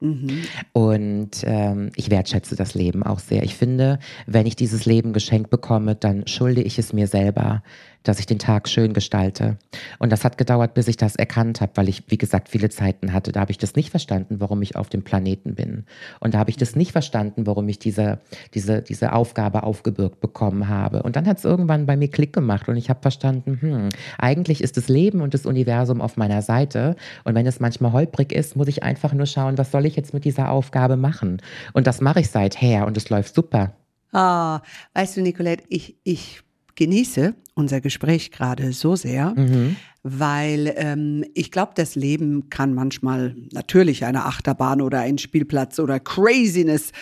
Mhm. 0.00 0.42
Und 0.72 1.30
ähm, 1.44 1.90
ich 1.96 2.10
wertschätze 2.10 2.56
das 2.56 2.74
Leben 2.74 3.02
auch 3.02 3.18
sehr. 3.18 3.42
Ich 3.42 3.54
finde, 3.54 3.98
wenn 4.26 4.46
ich 4.46 4.56
dieses 4.56 4.86
Leben 4.86 5.12
geschenkt 5.12 5.50
bekomme, 5.50 5.94
dann 5.94 6.26
schulde 6.26 6.62
ich 6.62 6.78
es 6.78 6.92
mir 6.92 7.06
selber, 7.06 7.62
dass 8.02 8.18
ich 8.18 8.26
den 8.26 8.38
Tag 8.38 8.68
schön 8.68 8.92
gestalte. 8.92 9.58
Und 9.98 10.10
das 10.10 10.24
hat 10.24 10.38
gedauert, 10.38 10.74
bis 10.74 10.88
ich 10.88 10.96
das 10.96 11.16
erkannt 11.16 11.60
habe, 11.60 11.72
weil 11.74 11.88
ich, 11.88 12.04
wie 12.08 12.18
gesagt, 12.18 12.48
viele 12.48 12.70
Zeiten 12.70 13.12
hatte. 13.12 13.32
Da 13.32 13.40
habe 13.40 13.50
ich 13.50 13.58
das 13.58 13.74
nicht 13.74 13.90
verstanden, 13.90 14.40
warum 14.40 14.62
ich 14.62 14.76
auf 14.76 14.88
dem 14.88 15.02
Planeten 15.02 15.54
bin. 15.54 15.84
Und 16.20 16.34
da 16.34 16.38
habe 16.38 16.50
ich 16.50 16.56
das 16.56 16.76
nicht 16.76 16.92
verstanden, 16.92 17.46
warum 17.46 17.68
ich 17.68 17.78
diese, 17.78 18.20
diese, 18.54 18.82
diese 18.82 19.12
Aufgabe 19.12 19.62
aufgebürgt 19.62 20.20
bekommen 20.20 20.68
habe. 20.68 21.02
Und 21.02 21.16
dann 21.16 21.26
hat 21.26 21.38
es 21.38 21.44
irgendwann 21.44 21.86
bei 21.86 21.96
mir 21.96 22.08
Klick 22.08 22.32
gemacht 22.32 22.68
und 22.68 22.76
ich 22.76 22.88
habe 22.88 23.02
verstanden, 23.02 23.58
hm, 23.60 23.88
eigentlich 24.18 24.62
ist 24.62 24.76
das 24.76 24.88
Leben 24.88 25.20
und 25.20 25.34
das 25.34 25.46
Universum 25.46 26.00
auf 26.00 26.16
meiner 26.16 26.42
Seite. 26.42 26.96
Und 27.24 27.34
wenn 27.34 27.46
es 27.46 27.60
manchmal 27.60 27.92
holprig 27.92 28.32
ist, 28.32 28.56
muss 28.56 28.68
ich 28.68 28.82
einfach 28.82 29.12
nur 29.12 29.26
schauen, 29.26 29.58
was 29.58 29.70
soll 29.70 29.86
ich 29.86 29.96
jetzt 29.96 30.14
mit 30.14 30.24
dieser 30.24 30.50
Aufgabe 30.50 30.96
machen? 30.96 31.42
Und 31.72 31.86
das 31.86 32.00
mache 32.00 32.20
ich 32.20 32.30
seither 32.30 32.86
und 32.86 32.96
es 32.96 33.10
läuft 33.10 33.34
super. 33.34 33.74
Ah, 34.12 34.60
weißt 34.94 35.16
du, 35.16 35.22
Nicolette, 35.22 35.64
ich, 35.68 35.96
ich 36.02 36.42
genieße 36.74 37.34
unser 37.54 37.80
Gespräch 37.80 38.30
gerade 38.30 38.72
so 38.72 38.96
sehr, 38.96 39.34
mhm. 39.36 39.76
weil 40.02 40.72
ähm, 40.76 41.24
ich 41.34 41.50
glaube, 41.50 41.72
das 41.74 41.94
Leben 41.94 42.48
kann 42.48 42.74
manchmal 42.74 43.36
natürlich 43.52 44.04
eine 44.04 44.24
Achterbahn 44.24 44.80
oder 44.80 45.00
ein 45.00 45.18
Spielplatz 45.18 45.78
oder 45.78 46.00
Craziness 46.00 46.92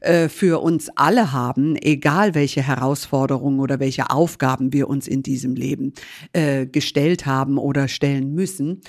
äh, 0.00 0.28
für 0.28 0.62
uns 0.62 0.88
alle 0.96 1.32
haben, 1.32 1.76
egal 1.76 2.34
welche 2.34 2.62
Herausforderungen 2.62 3.60
oder 3.60 3.80
welche 3.80 4.10
Aufgaben 4.10 4.72
wir 4.72 4.88
uns 4.88 5.08
in 5.08 5.22
diesem 5.22 5.54
Leben 5.54 5.92
äh, 6.32 6.66
gestellt 6.66 7.26
haben 7.26 7.58
oder 7.58 7.88
stellen 7.88 8.34
müssen. 8.34 8.80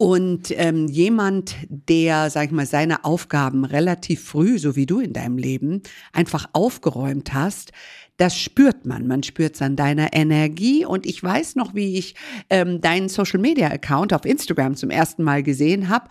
Und 0.00 0.50
ähm, 0.52 0.86
jemand, 0.88 1.56
der, 1.68 2.30
sag 2.30 2.46
ich 2.46 2.52
mal, 2.52 2.64
seine 2.64 3.04
Aufgaben 3.04 3.66
relativ 3.66 4.24
früh, 4.24 4.58
so 4.58 4.74
wie 4.74 4.86
du 4.86 4.98
in 4.98 5.12
deinem 5.12 5.36
Leben, 5.36 5.82
einfach 6.14 6.48
aufgeräumt 6.54 7.34
hast, 7.34 7.72
das 8.16 8.34
spürt 8.34 8.86
man. 8.86 9.06
Man 9.06 9.22
spürt 9.22 9.56
es 9.56 9.62
an 9.62 9.76
deiner 9.76 10.14
Energie. 10.14 10.86
Und 10.86 11.04
ich 11.04 11.22
weiß 11.22 11.56
noch, 11.56 11.74
wie 11.74 11.98
ich 11.98 12.14
ähm, 12.48 12.80
deinen 12.80 13.10
Social 13.10 13.40
Media 13.40 13.68
Account 13.68 14.14
auf 14.14 14.24
Instagram 14.24 14.74
zum 14.74 14.88
ersten 14.88 15.22
Mal 15.22 15.42
gesehen 15.42 15.90
habe 15.90 16.08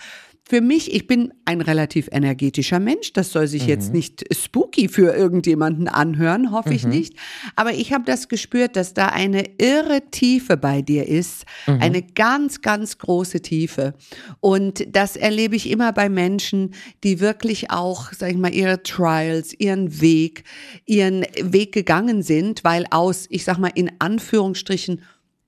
für 0.50 0.62
mich, 0.62 0.96
ich 0.96 1.06
bin 1.06 1.32
ein 1.46 1.62
relativ 1.62 2.10
energetischer 2.12 2.80
Mensch. 2.80 3.14
Das 3.14 3.32
soll 3.32 3.46
sich 3.46 3.64
mhm. 3.64 3.70
jetzt 3.70 3.94
nicht 3.94 4.26
spooky 4.36 4.88
für 4.88 5.16
irgendjemanden 5.16 5.88
anhören, 5.88 6.52
hoffe 6.52 6.70
mhm. 6.70 6.76
ich 6.76 6.86
nicht. 6.88 7.14
Aber 7.56 7.72
ich 7.74 7.94
habe 7.94 8.04
das 8.06 8.30
gespürt, 8.30 8.76
dass 8.76 8.96
da 8.96 9.10
eine 9.10 9.44
irre 9.60 10.02
Tiefe 10.10 10.58
bei 10.58 10.82
dir 10.82 11.08
ist. 11.08 11.46
Mhm. 11.68 11.82
Eine 11.82 12.02
ganz, 12.02 12.62
ganz 12.62 12.98
große 12.98 13.42
Tiefe. 13.42 13.94
Und 14.40 14.88
das 14.92 15.16
erlebe 15.16 15.56
ich 15.56 15.70
immer 15.70 15.94
bei 15.94 16.10
Menschen, 16.10 16.74
die 17.04 17.20
wirklich 17.20 17.70
auch, 17.70 18.12
sag 18.12 18.32
ich 18.32 18.38
mal, 18.38 18.52
ihre 18.52 18.82
Trials, 18.82 19.54
ihren 19.54 20.02
Weg, 20.02 20.46
ihren 20.88 21.28
Weg 21.44 21.74
gegangen 21.74 22.24
sind, 22.24 22.64
weil 22.64 22.86
aus, 22.90 23.28
ich 23.30 23.44
sag 23.44 23.60
mal, 23.60 23.72
in 23.76 23.92
Anführungsstrichen 24.00 25.02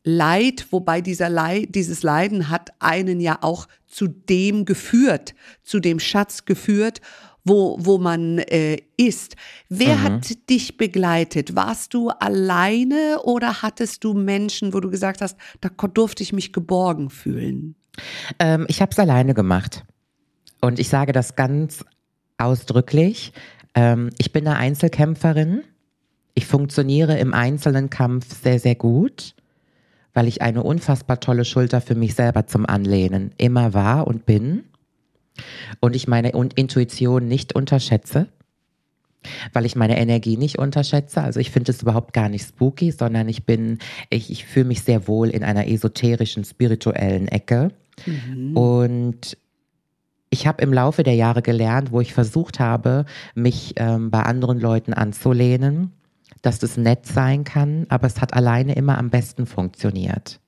Leid, 0.03 0.67
wobei 0.71 1.01
dieser 1.01 1.29
Leid, 1.29 1.75
dieses 1.75 2.01
Leiden 2.01 2.49
hat 2.49 2.71
einen 2.79 3.19
ja 3.19 3.37
auch 3.41 3.67
zu 3.87 4.07
dem 4.07 4.65
geführt, 4.65 5.35
zu 5.63 5.79
dem 5.79 5.99
Schatz 5.99 6.45
geführt, 6.45 7.01
wo, 7.43 7.77
wo 7.79 7.97
man 7.97 8.39
äh, 8.39 8.77
ist. 8.97 9.35
Wer 9.69 9.97
mhm. 9.97 10.03
hat 10.03 10.49
dich 10.49 10.77
begleitet? 10.77 11.55
Warst 11.55 11.93
du 11.93 12.09
alleine 12.09 13.19
oder 13.23 13.61
hattest 13.61 14.03
du 14.03 14.13
Menschen, 14.13 14.73
wo 14.73 14.79
du 14.79 14.89
gesagt 14.89 15.21
hast, 15.21 15.37
da 15.59 15.69
durfte 15.69 16.23
ich 16.23 16.33
mich 16.33 16.53
geborgen 16.53 17.09
fühlen? 17.09 17.75
Ähm, 18.39 18.65
ich 18.69 18.81
habe 18.81 18.91
es 18.91 18.99
alleine 18.99 19.33
gemacht. 19.33 19.83
Und 20.61 20.79
ich 20.79 20.89
sage 20.89 21.11
das 21.11 21.35
ganz 21.35 21.83
ausdrücklich. 22.37 23.33
Ähm, 23.73 24.11
ich 24.17 24.31
bin 24.31 24.47
eine 24.47 24.57
Einzelkämpferin. 24.57 25.63
Ich 26.33 26.45
funktioniere 26.45 27.17
im 27.19 27.33
einzelnen 27.33 27.89
Kampf 27.89 28.41
sehr, 28.41 28.59
sehr 28.59 28.75
gut 28.75 29.35
weil 30.13 30.27
ich 30.27 30.41
eine 30.41 30.63
unfassbar 30.63 31.19
tolle 31.19 31.45
Schulter 31.45 31.81
für 31.81 31.95
mich 31.95 32.15
selber 32.15 32.47
zum 32.47 32.65
Anlehnen 32.65 33.31
immer 33.37 33.73
war 33.73 34.07
und 34.07 34.25
bin 34.25 34.63
und 35.79 35.95
ich 35.95 36.07
meine 36.07 36.29
Intuition 36.29 37.27
nicht 37.27 37.53
unterschätze, 37.53 38.27
weil 39.53 39.65
ich 39.65 39.75
meine 39.75 39.97
Energie 39.99 40.37
nicht 40.37 40.57
unterschätze. 40.57 41.21
Also 41.21 41.39
ich 41.39 41.51
finde 41.51 41.71
es 41.71 41.81
überhaupt 41.81 42.13
gar 42.13 42.29
nicht 42.29 42.47
spooky, 42.47 42.91
sondern 42.91 43.29
ich 43.29 43.45
bin, 43.45 43.79
ich, 44.09 44.31
ich 44.31 44.45
fühle 44.45 44.65
mich 44.65 44.81
sehr 44.81 45.07
wohl 45.07 45.29
in 45.29 45.43
einer 45.43 45.67
esoterischen, 45.67 46.43
spirituellen 46.43 47.27
Ecke. 47.27 47.71
Mhm. 48.05 48.57
Und 48.57 49.37
ich 50.29 50.47
habe 50.47 50.61
im 50.63 50.73
Laufe 50.73 51.03
der 51.03 51.15
Jahre 51.15 51.41
gelernt, 51.41 51.91
wo 51.91 52.01
ich 52.01 52.13
versucht 52.13 52.59
habe, 52.59 53.05
mich 53.35 53.73
ähm, 53.77 54.11
bei 54.11 54.23
anderen 54.23 54.59
Leuten 54.59 54.93
anzulehnen, 54.93 55.91
dass 56.41 56.59
das 56.59 56.77
nett 56.77 57.05
sein 57.05 57.43
kann, 57.43 57.85
aber 57.89 58.07
es 58.07 58.19
hat 58.19 58.33
alleine 58.33 58.75
immer 58.75 58.97
am 58.97 59.09
besten 59.09 59.45
funktioniert. 59.45 60.39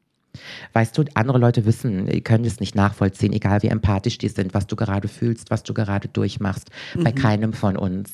Weißt 0.74 0.98
du, 0.98 1.04
andere 1.14 1.38
Leute 1.38 1.66
wissen, 1.66 2.24
können 2.24 2.46
es 2.46 2.60
nicht 2.60 2.76
nachvollziehen, 2.76 3.34
egal 3.34 3.62
wie 3.62 3.68
empathisch 3.68 4.18
die 4.18 4.30
sind, 4.30 4.54
was 4.54 4.66
du 4.66 4.76
gerade 4.76 5.08
fühlst, 5.08 5.52
was 5.52 5.64
du 5.64 5.74
gerade 5.74 6.08
durchmachst. 6.08 6.72
Mhm. 6.96 7.04
Bei 7.04 7.12
keinem 7.12 7.54
von 7.54 7.78
uns. 7.78 8.14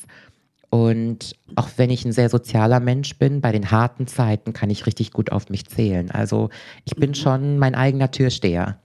Und 0.68 1.34
auch 1.56 1.68
wenn 1.76 1.90
ich 1.90 2.04
ein 2.04 2.12
sehr 2.12 2.28
sozialer 2.28 2.78
Mensch 2.78 3.18
bin, 3.18 3.40
bei 3.40 3.50
den 3.50 3.70
harten 3.70 4.06
Zeiten 4.06 4.52
kann 4.52 4.70
ich 4.70 4.86
richtig 4.86 5.12
gut 5.12 5.32
auf 5.32 5.48
mich 5.48 5.66
zählen. 5.66 6.10
Also 6.10 6.50
ich 6.84 6.94
bin 6.94 7.10
mhm. 7.10 7.14
schon 7.14 7.58
mein 7.58 7.74
eigener 7.74 8.10
Türsteher. 8.10 8.78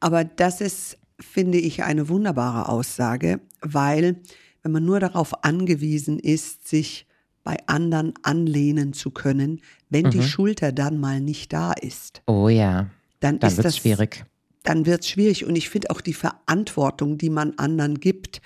Aber 0.00 0.24
das 0.24 0.60
ist, 0.60 0.98
finde 1.20 1.58
ich, 1.58 1.84
eine 1.84 2.08
wunderbare 2.08 2.68
Aussage, 2.68 3.40
weil 3.60 4.16
wenn 4.62 4.72
man 4.72 4.84
nur 4.84 4.98
darauf 4.98 5.44
angewiesen 5.44 6.18
ist, 6.18 6.66
sich 6.66 7.06
bei 7.44 7.58
anderen 7.66 8.14
anlehnen 8.22 8.92
zu 8.94 9.10
können, 9.10 9.60
wenn 9.90 10.06
mhm. 10.06 10.10
die 10.10 10.22
Schulter 10.22 10.72
dann 10.72 10.98
mal 10.98 11.20
nicht 11.20 11.52
da 11.52 11.72
ist. 11.72 12.22
Oh 12.26 12.48
ja. 12.48 12.90
Dann, 13.20 13.38
dann 13.38 13.56
wird 13.56 13.66
es 13.66 13.76
schwierig. 13.76 14.24
Dann 14.64 14.86
wird 14.86 15.02
es 15.02 15.08
schwierig. 15.10 15.44
Und 15.44 15.54
ich 15.54 15.68
finde 15.68 15.90
auch 15.90 16.00
die 16.00 16.14
Verantwortung, 16.14 17.18
die 17.18 17.30
man 17.30 17.58
anderen 17.58 18.00
gibt, 18.00 18.40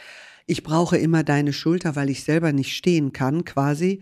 ich 0.50 0.62
brauche 0.62 0.96
immer 0.96 1.24
deine 1.24 1.52
Schulter, 1.52 1.94
weil 1.94 2.08
ich 2.08 2.24
selber 2.24 2.52
nicht 2.52 2.74
stehen 2.74 3.12
kann, 3.12 3.44
quasi. 3.44 4.00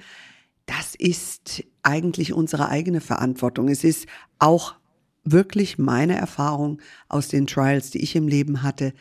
Das 0.64 0.94
ist 0.94 1.64
eigentlich 1.82 2.32
unsere 2.32 2.68
eigene 2.68 3.00
Verantwortung. 3.00 3.68
Es 3.68 3.82
ist 3.82 4.06
auch 4.38 4.76
wirklich 5.24 5.76
meine 5.76 6.14
Erfahrung 6.16 6.80
aus 7.08 7.26
den 7.26 7.48
Trials, 7.48 7.90
die 7.90 8.00
ich 8.00 8.14
im 8.14 8.28
Leben 8.28 8.62
hatte, 8.62 8.94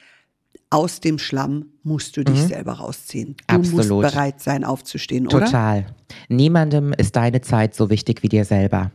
aus 0.75 0.99
dem 0.99 1.17
Schlamm 1.17 1.67
musst 1.83 2.17
du 2.17 2.23
dich 2.23 2.43
mhm. 2.43 2.47
selber 2.47 2.73
rausziehen. 2.73 3.35
Du 3.47 3.55
Absolut. 3.55 3.89
musst 3.89 4.13
bereit 4.13 4.41
sein, 4.41 4.65
aufzustehen, 4.65 5.27
oder? 5.27 5.45
Total. 5.45 5.85
Niemandem 6.27 6.93
ist 6.93 7.15
deine 7.15 7.39
Zeit 7.41 7.73
so 7.73 7.89
wichtig 7.89 8.23
wie 8.23 8.29
dir 8.29 8.43
selber. 8.43 8.91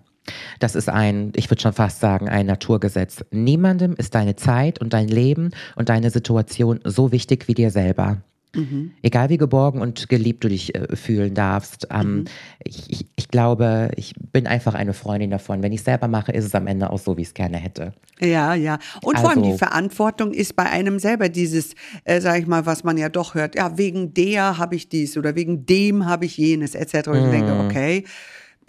Das 0.59 0.75
ist 0.75 0.91
ein, 0.91 1.33
ich 1.35 1.51
würde 1.51 1.63
schon 1.63 1.73
fast 1.73 2.01
sagen, 2.01 2.29
ein 2.29 2.47
Naturgesetz. 2.47 3.25
Niemandem 3.31 3.95
ist 3.95 4.15
deine 4.15 4.37
Zeit 4.37 4.81
und 4.81 4.93
dein 4.93 5.09
Leben 5.09 5.51
und 5.75 5.89
deine 5.89 6.11
Situation 6.11 6.81
so 6.85 7.13
wichtig 7.13 7.49
wie 7.49 7.55
dir 7.55 7.71
selber. 7.71 8.19
Mhm. 8.55 8.93
Egal 9.03 9.29
wie 9.29 9.37
geborgen 9.37 9.81
und 9.81 10.09
geliebt 10.09 10.43
du 10.43 10.49
dich 10.49 10.75
äh, 10.75 10.97
fühlen 10.97 11.35
darfst. 11.35 11.87
Ähm, 11.91 12.15
mhm. 12.15 12.25
ich, 12.65 12.91
ich, 12.91 13.07
ich, 13.17 13.29
glaube, 13.29 13.91
ich 13.97 14.15
bin 14.33 14.47
einfach 14.47 14.75
eine 14.75 14.93
Freundin 14.93 15.31
davon. 15.31 15.63
Wenn 15.63 15.73
ich 15.73 15.83
selber 15.83 16.09
mache, 16.09 16.33
ist 16.33 16.45
es 16.45 16.55
am 16.55 16.67
Ende 16.67 16.91
auch 16.91 16.99
so, 16.99 17.17
wie 17.17 17.23
ich 17.23 17.29
es 17.29 17.35
gerne 17.35 17.59
hätte. 17.59 17.93
Ja, 18.21 18.55
ja. 18.55 18.79
Und 19.03 19.17
also, 19.17 19.23
vor 19.23 19.31
allem 19.31 19.43
die 19.43 19.53
also 19.53 19.59
Verantwortung 19.59 20.33
ist 20.33 20.57
bei 20.57 20.65
einem 20.65 20.99
selber 20.99 21.29
dieses, 21.29 21.75
äh, 22.05 22.21
sag 22.21 22.41
ich 22.41 22.47
mal, 22.47 22.67
was 22.67 22.83
man 22.83 22.99
ja 22.99 23.09
doch 23.09 23.35
hört, 23.35 23.55
ja, 23.55 23.79
wegen 23.79 24.15
der 24.15 24.59
habe 24.59 24.75
ich 24.75 24.89
dies 24.89 25.17
oder 25.17 25.37
wegen 25.37 25.67
dem 25.67 26.07
habe 26.07 26.25
ich 26.25 26.37
jenes, 26.37 26.75
etc. 26.75 27.09
Und 27.09 27.25
ich 27.25 27.31
denke, 27.31 27.55
mhm. 27.55 27.61
okay 27.61 28.05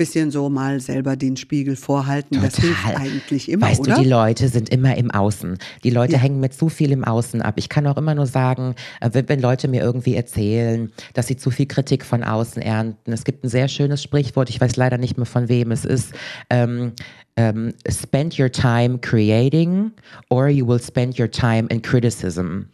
bisschen 0.01 0.31
so 0.31 0.49
mal 0.49 0.79
selber 0.79 1.15
den 1.15 1.37
Spiegel 1.37 1.75
vorhalten. 1.75 2.35
Total. 2.35 2.49
Das 2.49 2.59
hilft 2.59 2.85
eigentlich 2.97 3.51
immer, 3.51 3.67
weißt 3.67 3.81
oder? 3.81 3.95
du, 3.95 4.01
die 4.01 4.09
Leute 4.09 4.47
sind 4.47 4.69
immer 4.69 4.97
im 4.97 5.11
Außen. 5.11 5.59
Die 5.83 5.91
Leute 5.91 6.13
ja. 6.13 6.17
hängen 6.17 6.39
mit 6.39 6.55
zu 6.55 6.69
viel 6.69 6.91
im 6.91 7.03
Außen 7.03 7.43
ab. 7.43 7.53
Ich 7.57 7.69
kann 7.69 7.85
auch 7.85 7.97
immer 7.97 8.15
nur 8.15 8.25
sagen, 8.25 8.73
äh, 8.99 9.11
wenn, 9.13 9.29
wenn 9.29 9.39
Leute 9.39 9.67
mir 9.67 9.81
irgendwie 9.83 10.15
erzählen, 10.15 10.91
dass 11.13 11.27
sie 11.27 11.37
zu 11.37 11.51
viel 11.51 11.67
Kritik 11.67 12.03
von 12.03 12.23
außen 12.23 12.63
ernten. 12.63 13.13
Es 13.13 13.25
gibt 13.25 13.43
ein 13.43 13.49
sehr 13.49 13.67
schönes 13.67 14.01
Sprichwort, 14.01 14.49
ich 14.49 14.59
weiß 14.59 14.75
leider 14.75 14.97
nicht 14.97 15.17
mehr 15.17 15.27
von 15.27 15.49
wem 15.49 15.71
es 15.71 15.85
ist. 15.85 16.13
Ähm, 16.49 16.93
um, 17.37 17.73
spend 17.87 18.37
your 18.37 18.51
time 18.51 18.99
creating 18.99 19.91
or 20.29 20.49
you 20.49 20.65
will 20.65 20.79
spend 20.79 21.17
your 21.19 21.29
time 21.29 21.67
in 21.69 21.81
criticism. 21.81 22.65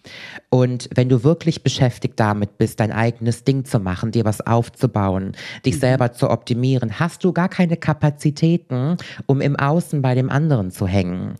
Und 0.49 0.89
wenn 0.95 1.09
du 1.09 1.23
wirklich 1.23 1.63
beschäftigt 1.63 2.19
damit 2.19 2.57
bist, 2.57 2.79
dein 2.79 2.91
eigenes 2.91 3.43
Ding 3.43 3.65
zu 3.65 3.79
machen, 3.79 4.11
dir 4.11 4.25
was 4.25 4.41
aufzubauen, 4.41 5.33
dich 5.65 5.75
mhm. 5.75 5.79
selber 5.79 6.13
zu 6.13 6.29
optimieren, 6.29 6.99
hast 6.99 7.23
du 7.23 7.33
gar 7.33 7.49
keine 7.49 7.77
Kapazitäten, 7.77 8.97
um 9.25 9.41
im 9.41 9.55
Außen 9.55 10.01
bei 10.01 10.15
dem 10.15 10.29
anderen 10.29 10.71
zu 10.71 10.87
hängen. 10.87 11.35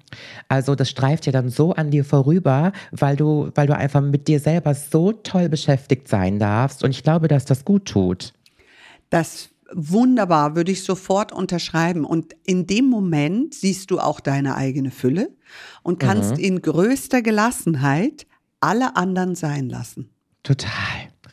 Also 0.50 0.76
das 0.76 0.90
streift 0.90 1.26
ja 1.26 1.32
dann 1.32 1.50
so 1.50 1.74
an 1.74 1.92
dir 1.92 2.06
vorüber, 2.06 2.72
weil 2.92 3.16
du, 3.16 3.50
weil 3.56 3.68
du 3.68 3.76
einfach 3.76 4.02
mit 4.02 4.28
dir 4.28 4.40
selber 4.40 4.74
so 4.74 5.12
toll 5.12 5.50
beschäftigt 5.50 6.08
sein 6.08 6.40
darfst. 6.40 6.84
Und 6.84 6.92
ich 6.92 7.04
glaube, 7.04 7.28
dass 7.28 7.46
das 7.46 7.66
gut 7.66 7.86
tut. 7.86 8.34
Das 9.10 9.50
wunderbar, 9.74 10.56
würde 10.56 10.72
ich 10.72 10.84
sofort 10.84 11.32
unterschreiben. 11.32 12.06
Und 12.06 12.36
in 12.46 12.68
dem 12.68 12.86
Moment 12.86 13.54
siehst 13.54 13.92
du 13.92 14.00
auch 14.00 14.20
deine 14.20 14.56
eigene 14.56 14.92
Fülle 14.92 15.36
und 15.84 16.00
kannst 16.00 16.38
mhm. 16.38 16.44
in 16.44 16.62
größter 16.62 17.22
Gelassenheit 17.22 18.28
alle 18.60 18.96
anderen 18.96 19.36
sein 19.36 19.70
lassen. 19.70 20.10
Total. 20.44 20.72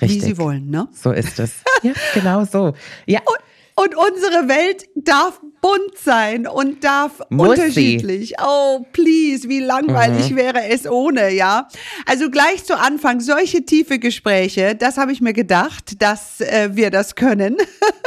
Richtig. 0.01 0.23
Wie 0.23 0.27
sie 0.27 0.39
wollen, 0.39 0.71
ne? 0.71 0.89
So 0.93 1.13
ist 1.13 1.39
es. 1.39 1.53
ja, 1.83 1.93
genau 2.15 2.45
so. 2.45 2.75
Ja. 3.07 3.21
Und 3.21 3.39
Und 3.77 3.97
unsere 3.97 4.49
Welt 4.49 4.87
darf 4.95 5.41
bunt 5.65 5.97
sein 5.97 6.47
und 6.47 6.85
darf 6.85 7.23
Muss 7.31 7.49
unterschiedlich. 7.49 8.29
Sie. 8.29 8.35
Oh, 8.45 8.85
please, 8.93 9.49
wie 9.49 9.61
langweilig 9.61 10.31
mhm. 10.31 10.37
wäre 10.37 10.69
es 10.69 10.87
ohne, 10.87 11.33
ja? 11.33 11.69
Also 12.05 12.31
gleich 12.31 12.65
zu 12.65 12.79
Anfang 12.79 13.21
solche 13.21 13.65
tiefe 13.65 13.99
Gespräche, 13.99 14.75
das 14.75 14.99
habe 14.99 15.11
ich 15.13 15.23
mir 15.23 15.33
gedacht, 15.33 16.03
dass 16.03 16.43
äh, 16.43 16.71
wir 16.73 16.91
das 16.91 17.15
können. 17.15 17.57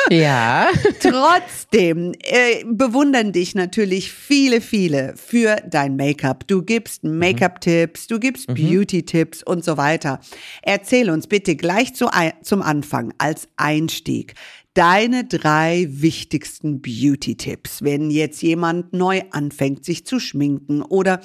Ja. 0.10 0.70
Trotzdem 1.02 2.14
äh, 2.24 2.64
bewundern 2.64 3.34
dich 3.34 3.56
natürlich 3.56 4.10
viele, 4.14 4.62
viele 4.62 5.16
für 5.18 5.58
dein 5.70 5.98
Make-up. 5.98 6.48
Du 6.48 6.62
gibst 6.62 7.04
mhm. 7.04 7.20
Make-up-Tipps, 7.20 8.08
du 8.08 8.18
gibst 8.18 8.48
mhm. 8.48 8.54
Beauty-Tipps 8.54 9.44
und 9.44 9.66
so 9.66 9.76
weiter. 9.76 10.22
Erzähl 10.62 11.10
uns 11.10 11.28
bitte 11.28 11.58
gleich 11.58 11.94
zu, 11.94 12.08
zum 12.42 12.62
Anfang 12.62 13.14
als 13.18 13.50
Einstieg 13.58 14.36
deine 14.77 15.24
drei 15.25 15.88
wichtigsten 15.89 16.81
Beauty-Tipps, 16.81 17.81
wenn 17.81 18.12
jetzt 18.12 18.43
jemand 18.43 18.93
neu 18.93 19.24
anfängt, 19.31 19.84
sich 19.84 20.05
zu 20.05 20.19
schminken 20.19 20.84
oder 20.84 21.19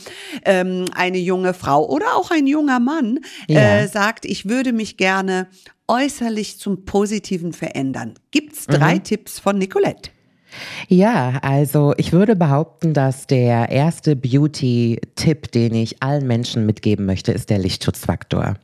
ähm, 0.47 0.87
eine 0.95 1.19
junge 1.19 1.53
Frau 1.53 1.87
oder 1.87 2.17
auch 2.17 2.31
ein 2.31 2.47
junger 2.47 2.81
Mann 2.81 3.19
ja. 3.49 3.81
äh, 3.81 3.89
sagt, 3.89 4.25
ich 4.25 4.49
würde 4.49 4.73
mich 4.73 4.97
gerne 4.97 5.49
äußerlich 5.87 6.59
zum 6.61 6.87
Positiven 6.87 7.53
verändern. 7.53 8.15
Gibt's 8.31 8.67
drei 8.67 8.95
mhm. 8.95 9.05
Tipps 9.05 9.39
von 9.39 9.59
Nicolette? 9.59 10.11
Ja, 10.89 11.39
also 11.43 11.93
ich 11.99 12.13
würde 12.13 12.37
behaupten, 12.37 12.95
dass 12.95 13.27
der 13.27 13.69
erste 13.69 14.17
Beauty-Tipp, 14.17 15.53
den 15.53 15.75
ich 15.75 16.03
allen 16.03 16.27
Menschen 16.27 16.65
mitgeben 16.65 17.05
möchte, 17.05 17.33
ist 17.33 17.51
der 17.51 17.59
Lichtschutzfaktor. 17.59 18.57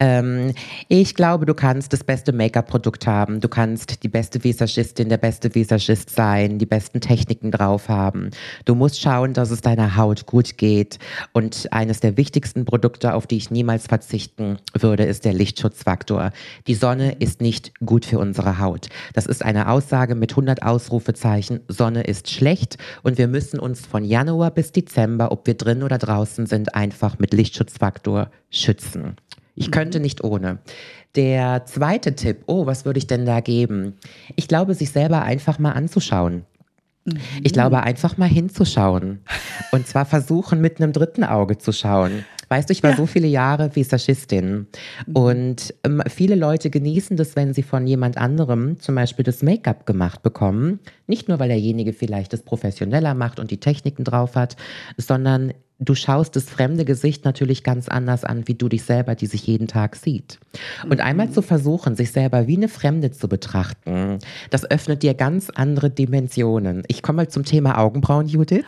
Ähm, 0.00 0.52
ich 0.88 1.14
glaube, 1.14 1.46
du 1.46 1.54
kannst 1.54 1.92
das 1.92 2.04
beste 2.04 2.32
Make-up-Produkt 2.32 3.06
haben, 3.06 3.40
du 3.40 3.48
kannst 3.48 4.02
die 4.02 4.08
beste 4.08 4.42
Visagistin, 4.44 5.08
der 5.08 5.16
beste 5.16 5.54
Visagist 5.54 6.10
sein, 6.10 6.58
die 6.58 6.66
besten 6.66 7.00
Techniken 7.00 7.50
drauf 7.50 7.88
haben. 7.88 8.30
Du 8.64 8.74
musst 8.74 9.00
schauen, 9.00 9.32
dass 9.32 9.50
es 9.50 9.60
deiner 9.60 9.96
Haut 9.96 10.26
gut 10.26 10.58
geht. 10.58 10.98
Und 11.32 11.68
eines 11.72 12.00
der 12.00 12.16
wichtigsten 12.16 12.64
Produkte, 12.64 13.14
auf 13.14 13.26
die 13.26 13.36
ich 13.36 13.50
niemals 13.50 13.86
verzichten 13.86 14.58
würde, 14.74 15.04
ist 15.04 15.24
der 15.24 15.32
Lichtschutzfaktor. 15.32 16.32
Die 16.66 16.74
Sonne 16.74 17.12
ist 17.18 17.40
nicht 17.40 17.72
gut 17.84 18.04
für 18.04 18.18
unsere 18.18 18.58
Haut. 18.58 18.88
Das 19.14 19.26
ist 19.26 19.44
eine 19.44 19.70
Aussage 19.70 20.14
mit 20.14 20.32
100 20.32 20.62
Ausrufezeichen. 20.62 21.60
Sonne 21.68 22.02
ist 22.02 22.30
schlecht 22.30 22.78
und 23.02 23.18
wir 23.18 23.28
müssen 23.28 23.58
uns 23.58 23.86
von 23.86 24.04
Januar 24.04 24.50
bis 24.50 24.72
Dezember, 24.72 25.32
ob 25.32 25.46
wir 25.46 25.54
drin 25.54 25.82
oder 25.82 25.98
draußen 25.98 26.46
sind, 26.46 26.74
einfach 26.74 27.18
mit 27.18 27.32
Lichtschutzfaktor 27.32 28.30
schützen. 28.50 29.16
Ich 29.58 29.70
könnte 29.70 29.98
mhm. 29.98 30.02
nicht 30.02 30.24
ohne. 30.24 30.58
Der 31.14 31.64
zweite 31.66 32.14
Tipp, 32.14 32.44
oh, 32.46 32.66
was 32.66 32.84
würde 32.84 32.98
ich 32.98 33.06
denn 33.06 33.26
da 33.26 33.40
geben? 33.40 33.94
Ich 34.36 34.48
glaube, 34.48 34.74
sich 34.74 34.90
selber 34.90 35.22
einfach 35.22 35.58
mal 35.58 35.72
anzuschauen. 35.72 36.44
Mhm. 37.04 37.18
Ich 37.42 37.52
glaube, 37.52 37.82
einfach 37.82 38.16
mal 38.16 38.28
hinzuschauen. 38.28 39.20
Und 39.72 39.86
zwar 39.86 40.04
versuchen, 40.04 40.60
mit 40.60 40.80
einem 40.80 40.92
dritten 40.92 41.24
Auge 41.24 41.58
zu 41.58 41.72
schauen. 41.72 42.24
Weißt 42.50 42.70
du, 42.70 42.72
ich 42.72 42.82
war 42.82 42.92
ja. 42.92 42.96
so 42.96 43.04
viele 43.04 43.26
Jahre 43.26 43.74
Visagistin 43.76 44.68
mhm. 45.06 45.16
und 45.16 45.74
ähm, 45.84 46.02
viele 46.08 46.34
Leute 46.34 46.70
genießen 46.70 47.16
das, 47.16 47.36
wenn 47.36 47.52
sie 47.52 47.62
von 47.62 47.86
jemand 47.86 48.16
anderem 48.16 48.80
zum 48.80 48.94
Beispiel 48.94 49.22
das 49.22 49.42
Make-up 49.42 49.84
gemacht 49.84 50.22
bekommen. 50.22 50.80
Nicht 51.06 51.28
nur, 51.28 51.38
weil 51.40 51.48
derjenige 51.48 51.92
vielleicht 51.92 52.32
das 52.32 52.42
professioneller 52.42 53.14
macht 53.14 53.38
und 53.38 53.50
die 53.50 53.60
Techniken 53.60 54.04
drauf 54.04 54.34
hat, 54.34 54.56
sondern 54.96 55.52
du 55.78 55.94
schaust 55.94 56.34
das 56.36 56.44
fremde 56.44 56.84
Gesicht 56.84 57.24
natürlich 57.24 57.62
ganz 57.62 57.88
anders 57.88 58.24
an, 58.24 58.48
wie 58.48 58.54
du 58.54 58.68
dich 58.68 58.82
selber, 58.82 59.14
die 59.14 59.26
sich 59.26 59.46
jeden 59.46 59.68
Tag 59.68 59.96
sieht. 59.96 60.38
Und 60.88 61.00
einmal 61.00 61.30
zu 61.30 61.42
versuchen, 61.42 61.96
sich 61.96 62.10
selber 62.10 62.46
wie 62.46 62.56
eine 62.56 62.68
Fremde 62.68 63.10
zu 63.10 63.28
betrachten, 63.28 64.18
das 64.50 64.68
öffnet 64.70 65.02
dir 65.02 65.14
ganz 65.14 65.50
andere 65.50 65.90
Dimensionen. 65.90 66.82
Ich 66.88 67.02
komme 67.02 67.18
mal 67.18 67.28
zum 67.28 67.44
Thema 67.44 67.78
Augenbrauen, 67.78 68.26
Judith. 68.26 68.64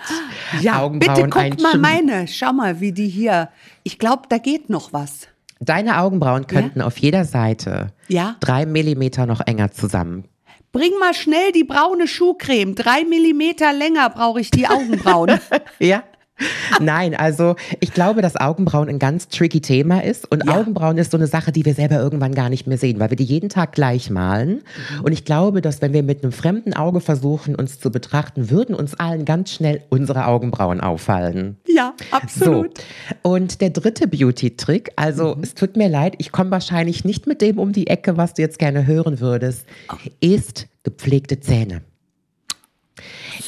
Ja, 0.61 0.81
Augenbrauen 0.81 1.31
bitte 1.31 1.51
guck 1.57 1.63
mal 1.63 1.79
meine. 1.79 2.29
Schau 2.29 2.53
mal, 2.53 2.81
wie 2.81 2.93
die 2.93 3.09
hier. 3.09 3.49
Ich 3.83 3.99
glaube, 3.99 4.23
da 4.29 4.39
geht 4.39 4.71
noch 4.71 4.93
was. 4.93 5.29
Deine 5.61 6.01
Augenbrauen 6.01 6.47
könnten 6.47 6.79
ja? 6.79 6.87
auf 6.87 6.97
jeder 6.99 7.25
Seite 7.25 7.93
ja? 8.09 8.37
drei 8.41 8.65
Millimeter 8.65 9.27
noch 9.27 9.41
enger 9.47 9.73
zusammen 9.73 10.25
Bring 10.73 10.93
mal 11.01 11.15
schnell 11.15 11.51
die 11.51 11.65
braune 11.65 12.07
Schuhcreme. 12.07 12.77
Drei 12.77 13.05
Millimeter 13.05 13.73
länger 13.73 14.09
brauche 14.09 14.41
ich 14.41 14.53
die 14.53 14.69
Augenbrauen. 14.69 15.41
ja. 15.81 16.05
Nein, 16.81 17.15
also 17.15 17.57
ich 17.81 17.93
glaube, 17.93 18.23
dass 18.23 18.37
Augenbrauen 18.37 18.89
ein 18.89 18.99
ganz 18.99 19.29
tricky 19.29 19.61
Thema 19.61 20.03
ist. 20.03 20.31
Und 20.31 20.47
ja. 20.47 20.57
Augenbrauen 20.57 20.99
ist 20.99 21.11
so 21.11 21.17
eine 21.17 21.27
Sache, 21.27 21.53
die 21.53 21.65
wir 21.65 21.75
selber 21.75 21.97
irgendwann 21.97 22.35
gar 22.35 22.49
nicht 22.49 22.67
mehr 22.67 22.79
sehen, 22.79 23.01
weil 23.01 23.11
wir 23.11 23.17
die 23.17 23.25
jeden 23.25 23.49
Tag 23.49 23.73
gleich 23.73 24.11
malen. 24.11 24.63
Mhm. 24.99 25.05
Und 25.05 25.13
ich 25.13 25.25
glaube, 25.25 25.61
dass 25.61 25.83
wenn 25.83 25.93
wir 25.93 26.03
mit 26.03 26.23
einem 26.23 26.33
fremden 26.33 26.75
Auge 26.75 27.01
versuchen, 27.01 27.55
uns 27.55 27.79
zu 27.79 27.91
betrachten, 27.91 28.51
würden 28.51 28.75
uns 28.75 28.95
allen 28.95 29.25
ganz 29.25 29.53
schnell 29.53 29.83
unsere 29.89 30.27
Augenbrauen 30.27 30.81
auffallen. 30.81 31.57
Ja, 31.67 31.95
absolut. 32.11 32.79
So. 32.79 33.31
Und 33.31 33.61
der 33.61 33.71
dritte 33.71 34.09
Beauty-Trick, 34.09 34.93
also 34.97 35.35
mhm. 35.37 35.43
es 35.43 35.55
tut 35.55 35.77
mir 35.77 35.89
leid, 35.89 36.15
ich 36.19 36.33
komme 36.33 36.51
wahrscheinlich 36.51 37.05
nicht 37.05 37.27
mit 37.27 37.43
dem 37.43 37.59
um 37.59 37.73
die 37.73 37.87
Ecke, 37.87 38.17
was 38.17 38.35
du 38.35 38.43
jetzt 38.43 38.59
gerne 38.59 38.87
hören 38.87 39.21
würdest, 39.21 39.67
oh. 39.93 39.97
ist 40.21 40.69
gepflegte 40.83 41.41
Zähne. 41.41 41.83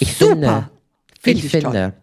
Ich 0.01 0.17
Super. 0.17 0.35
finde, 0.35 0.71
Find 1.21 1.39
ich, 1.39 1.45
ich 1.47 1.51
finde. 1.51 1.95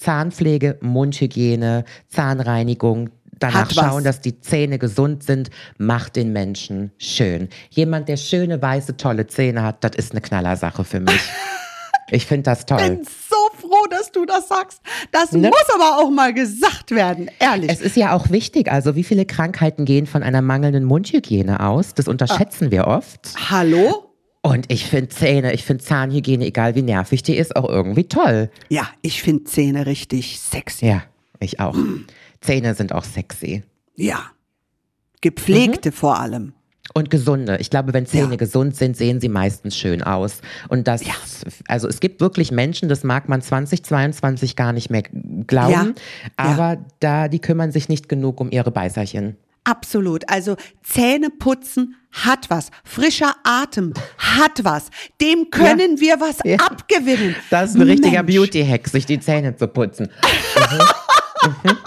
Zahnpflege, 0.00 0.78
Mundhygiene, 0.80 1.84
Zahnreinigung, 2.08 3.10
danach 3.38 3.70
schauen, 3.70 4.02
dass 4.02 4.20
die 4.20 4.40
Zähne 4.40 4.78
gesund 4.78 5.22
sind, 5.22 5.50
macht 5.76 6.16
den 6.16 6.32
Menschen 6.32 6.90
schön. 6.96 7.50
Jemand, 7.68 8.08
der 8.08 8.16
schöne, 8.16 8.60
weiße, 8.62 8.96
tolle 8.96 9.26
Zähne 9.26 9.62
hat, 9.62 9.84
das 9.84 9.92
ist 9.96 10.12
eine 10.12 10.20
Knallersache 10.20 10.84
für 10.84 11.00
mich. 11.00 11.20
Ich 12.12 12.26
finde 12.26 12.42
das 12.42 12.66
toll. 12.66 12.80
Ich 12.80 12.88
bin 12.88 13.04
so 13.04 13.36
froh, 13.60 13.86
dass 13.88 14.10
du 14.10 14.24
das 14.26 14.48
sagst. 14.48 14.80
Das 15.12 15.30
ne? 15.30 15.46
muss 15.46 15.64
aber 15.72 15.98
auch 15.98 16.10
mal 16.10 16.34
gesagt 16.34 16.90
werden, 16.90 17.30
ehrlich. 17.38 17.70
Es 17.70 17.80
ist 17.80 17.96
ja 17.96 18.16
auch 18.16 18.30
wichtig, 18.30 18.68
also 18.68 18.96
wie 18.96 19.04
viele 19.04 19.24
Krankheiten 19.26 19.84
gehen 19.84 20.08
von 20.08 20.24
einer 20.24 20.42
mangelnden 20.42 20.82
Mundhygiene 20.82 21.60
aus? 21.60 21.94
Das 21.94 22.08
unterschätzen 22.08 22.66
ah. 22.66 22.70
wir 22.72 22.86
oft. 22.88 23.32
Hallo? 23.48 24.09
Und 24.42 24.72
ich 24.72 24.86
finde 24.86 25.10
Zähne, 25.10 25.52
ich 25.52 25.64
finde 25.64 25.84
Zahnhygiene, 25.84 26.46
egal 26.46 26.74
wie 26.74 26.82
nervig 26.82 27.22
die 27.22 27.36
ist, 27.36 27.56
auch 27.56 27.68
irgendwie 27.68 28.04
toll. 28.04 28.50
Ja, 28.68 28.88
ich 29.02 29.22
finde 29.22 29.44
Zähne 29.44 29.84
richtig 29.84 30.40
sexy. 30.40 30.86
Ja, 30.86 31.02
ich 31.40 31.60
auch. 31.60 31.74
Mm. 31.74 32.06
Zähne 32.40 32.74
sind 32.74 32.92
auch 32.94 33.04
sexy. 33.04 33.64
Ja. 33.96 34.30
Gepflegte 35.20 35.90
mhm. 35.90 35.94
vor 35.94 36.18
allem. 36.18 36.52
Und 36.92 37.10
gesunde. 37.10 37.58
Ich 37.60 37.70
glaube, 37.70 37.92
wenn 37.92 38.06
Zähne 38.06 38.32
ja. 38.32 38.36
gesund 38.36 38.74
sind, 38.74 38.96
sehen 38.96 39.20
sie 39.20 39.28
meistens 39.28 39.76
schön 39.76 40.02
aus. 40.02 40.40
Und 40.68 40.88
das, 40.88 41.06
ja. 41.06 41.14
also 41.68 41.86
es 41.86 42.00
gibt 42.00 42.20
wirklich 42.20 42.50
Menschen, 42.50 42.88
das 42.88 43.04
mag 43.04 43.28
man 43.28 43.42
2022 43.42 44.56
gar 44.56 44.72
nicht 44.72 44.90
mehr 44.90 45.02
glauben, 45.46 45.94
ja. 45.94 46.30
aber 46.36 46.78
da, 46.98 47.28
die 47.28 47.38
kümmern 47.38 47.70
sich 47.70 47.88
nicht 47.88 48.08
genug 48.08 48.40
um 48.40 48.50
ihre 48.50 48.72
Beißerchen. 48.72 49.36
Absolut. 49.70 50.28
Also 50.28 50.56
Zähne 50.82 51.30
putzen 51.30 51.94
hat 52.10 52.50
was. 52.50 52.70
Frischer 52.82 53.36
Atem 53.44 53.94
hat 54.18 54.64
was. 54.64 54.90
Dem 55.20 55.48
können 55.50 55.96
ja. 55.96 56.00
wir 56.00 56.20
was 56.20 56.38
ja. 56.44 56.56
abgewinnen. 56.56 57.36
Das 57.50 57.70
ist 57.70 57.76
ein 57.76 57.82
richtiger 57.82 58.24
Beauty-Hack, 58.24 58.88
sich 58.88 59.06
die 59.06 59.20
Zähne 59.20 59.54
zu 59.54 59.68
putzen. 59.68 60.10
Mhm. 60.56 61.70
mhm. 61.70 61.78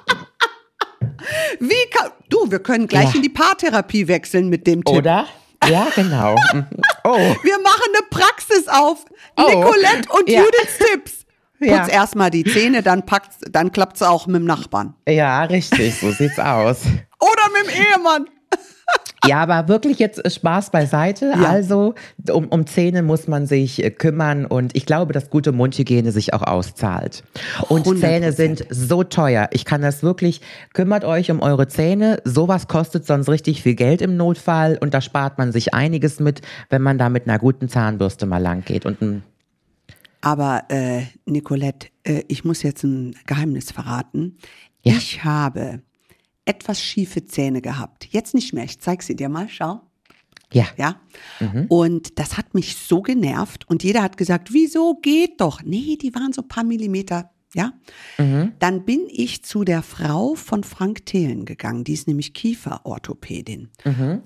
Wie 1.59 1.89
kann, 1.91 2.11
du, 2.29 2.49
wir 2.49 2.59
können 2.59 2.87
gleich 2.87 3.09
ja. 3.09 3.15
in 3.15 3.21
die 3.21 3.29
Paartherapie 3.29 4.07
wechseln 4.07 4.47
mit 4.47 4.65
dem 4.65 4.83
Tipp. 4.83 4.95
Oder? 4.95 5.27
Ja, 5.67 5.87
genau. 5.93 6.35
Mhm. 6.53 6.65
Oh. 7.03 7.35
Wir 7.43 7.59
machen 7.59 7.91
eine 7.95 8.07
Praxis 8.09 8.67
auf. 8.67 9.05
Oh. 9.37 9.43
Nicolette 9.47 10.09
und 10.09 10.29
Judiths 10.29 10.77
Tipps. 10.79 11.22
Putz 11.67 11.91
erstmal 11.91 12.29
die 12.29 12.43
Zähne, 12.43 12.83
dann 12.83 13.05
packt's, 13.05 13.37
dann 13.51 13.71
klappt's 13.71 14.01
auch 14.01 14.27
mit 14.27 14.37
dem 14.37 14.45
Nachbarn. 14.45 14.93
Ja, 15.07 15.43
richtig, 15.43 15.99
so 15.99 16.11
sieht's 16.11 16.39
aus. 16.39 16.81
Oder 17.19 17.49
mit 17.53 17.71
dem 17.71 17.81
Ehemann. 17.81 18.27
Ja, 19.25 19.41
aber 19.41 19.69
wirklich 19.69 19.99
jetzt 19.99 20.29
Spaß 20.29 20.71
beiseite. 20.71 21.27
Ja. 21.27 21.49
Also 21.49 21.95
um, 22.29 22.49
um 22.49 22.67
Zähne 22.67 23.03
muss 23.03 23.27
man 23.27 23.47
sich 23.47 23.81
äh, 23.81 23.89
kümmern 23.89 24.45
und 24.45 24.75
ich 24.75 24.85
glaube, 24.85 25.13
dass 25.13 25.29
gute 25.29 25.53
Mundhygiene 25.53 26.11
sich 26.11 26.33
auch 26.33 26.41
auszahlt. 26.41 27.23
Und 27.69 27.87
100%. 27.87 27.99
Zähne 28.01 28.31
sind 28.33 28.65
so 28.69 29.03
teuer. 29.03 29.47
Ich 29.51 29.63
kann 29.63 29.81
das 29.81 30.03
wirklich, 30.03 30.41
kümmert 30.73 31.05
euch 31.05 31.31
um 31.31 31.41
eure 31.41 31.69
Zähne. 31.69 32.19
Sowas 32.25 32.67
kostet 32.67 33.07
sonst 33.07 33.29
richtig 33.29 33.63
viel 33.63 33.75
Geld 33.75 34.01
im 34.01 34.17
Notfall 34.17 34.77
und 34.81 34.93
da 34.93 34.99
spart 34.99 35.37
man 35.37 35.53
sich 35.53 35.73
einiges 35.73 36.19
mit, 36.19 36.41
wenn 36.69 36.81
man 36.81 36.97
da 36.97 37.07
mit 37.07 37.25
einer 37.25 37.39
guten 37.39 37.69
Zahnbürste 37.69 38.25
mal 38.25 38.41
lang 38.41 38.65
geht 38.65 38.85
und 38.85 39.01
ein 39.01 39.23
aber 40.23 40.63
äh, 40.69 41.03
Nicolette, 41.25 41.89
äh, 42.05 42.23
ich 42.29 42.45
muss 42.45 42.63
jetzt 42.63 42.83
ein 42.83 43.13
Geheimnis 43.25 43.71
verraten. 43.71 44.37
Ja. 44.81 44.93
Ich 44.93 45.25
habe 45.25 45.83
etwas 46.45 46.81
schiefe 46.81 47.25
Zähne 47.25 47.61
gehabt. 47.61 48.07
Jetzt 48.09 48.33
nicht 48.33 48.53
mehr. 48.53 48.63
Ich 48.63 48.79
zeig 48.79 49.03
sie 49.03 49.17
dir 49.17 49.27
mal. 49.27 49.49
Schau. 49.49 49.81
Ja. 50.53 50.65
Ja. 50.77 51.01
Mhm. 51.41 51.65
Und 51.67 52.19
das 52.19 52.37
hat 52.37 52.53
mich 52.53 52.77
so 52.77 53.01
genervt. 53.01 53.67
Und 53.67 53.83
jeder 53.83 54.01
hat 54.01 54.15
gesagt, 54.15 54.53
wieso 54.53 54.95
geht 54.95 55.41
doch? 55.41 55.61
Nee, 55.61 55.97
die 56.01 56.15
waren 56.15 56.31
so 56.31 56.41
ein 56.41 56.47
paar 56.47 56.63
Millimeter 56.63 57.29
ja, 57.55 57.73
dann 58.59 58.85
bin 58.85 59.07
ich 59.09 59.43
zu 59.43 59.63
der 59.63 59.83
Frau 59.83 60.35
von 60.35 60.63
Frank 60.63 61.05
Thelen 61.05 61.45
gegangen, 61.45 61.83
die 61.83 61.93
ist 61.93 62.07
nämlich 62.07 62.33
Kieferorthopädin 62.33 63.69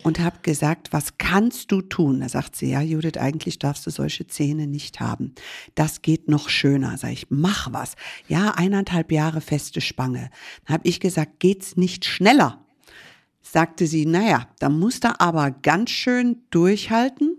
und 0.03 0.19
habe 0.19 0.37
gesagt, 0.43 0.93
was 0.93 1.17
kannst 1.17 1.71
du 1.71 1.81
tun? 1.81 2.21
Da 2.21 2.29
sagt 2.29 2.55
sie, 2.55 2.71
ja 2.71 2.81
Judith, 2.81 3.17
eigentlich 3.17 3.59
darfst 3.59 3.85
du 3.85 3.89
solche 3.89 4.27
Zähne 4.27 4.67
nicht 4.67 4.99
haben. 4.99 5.33
Das 5.75 6.01
geht 6.01 6.27
noch 6.29 6.49
schöner. 6.49 6.97
Sag 6.97 7.11
ich, 7.11 7.27
mach 7.29 7.73
was. 7.73 7.95
Ja, 8.27 8.51
eineinhalb 8.51 9.11
Jahre 9.11 9.41
feste 9.41 9.81
Spange. 9.81 10.29
Dann 10.65 10.75
habe 10.75 10.87
ich 10.87 10.99
gesagt, 10.99 11.39
geht's 11.39 11.77
nicht 11.77 12.05
schneller? 12.05 12.63
Sagte 13.41 13.87
sie, 13.87 14.05
naja, 14.05 14.47
da 14.59 14.69
musst 14.69 15.03
du 15.03 15.19
aber 15.19 15.51
ganz 15.51 15.89
schön 15.89 16.43
durchhalten 16.49 17.37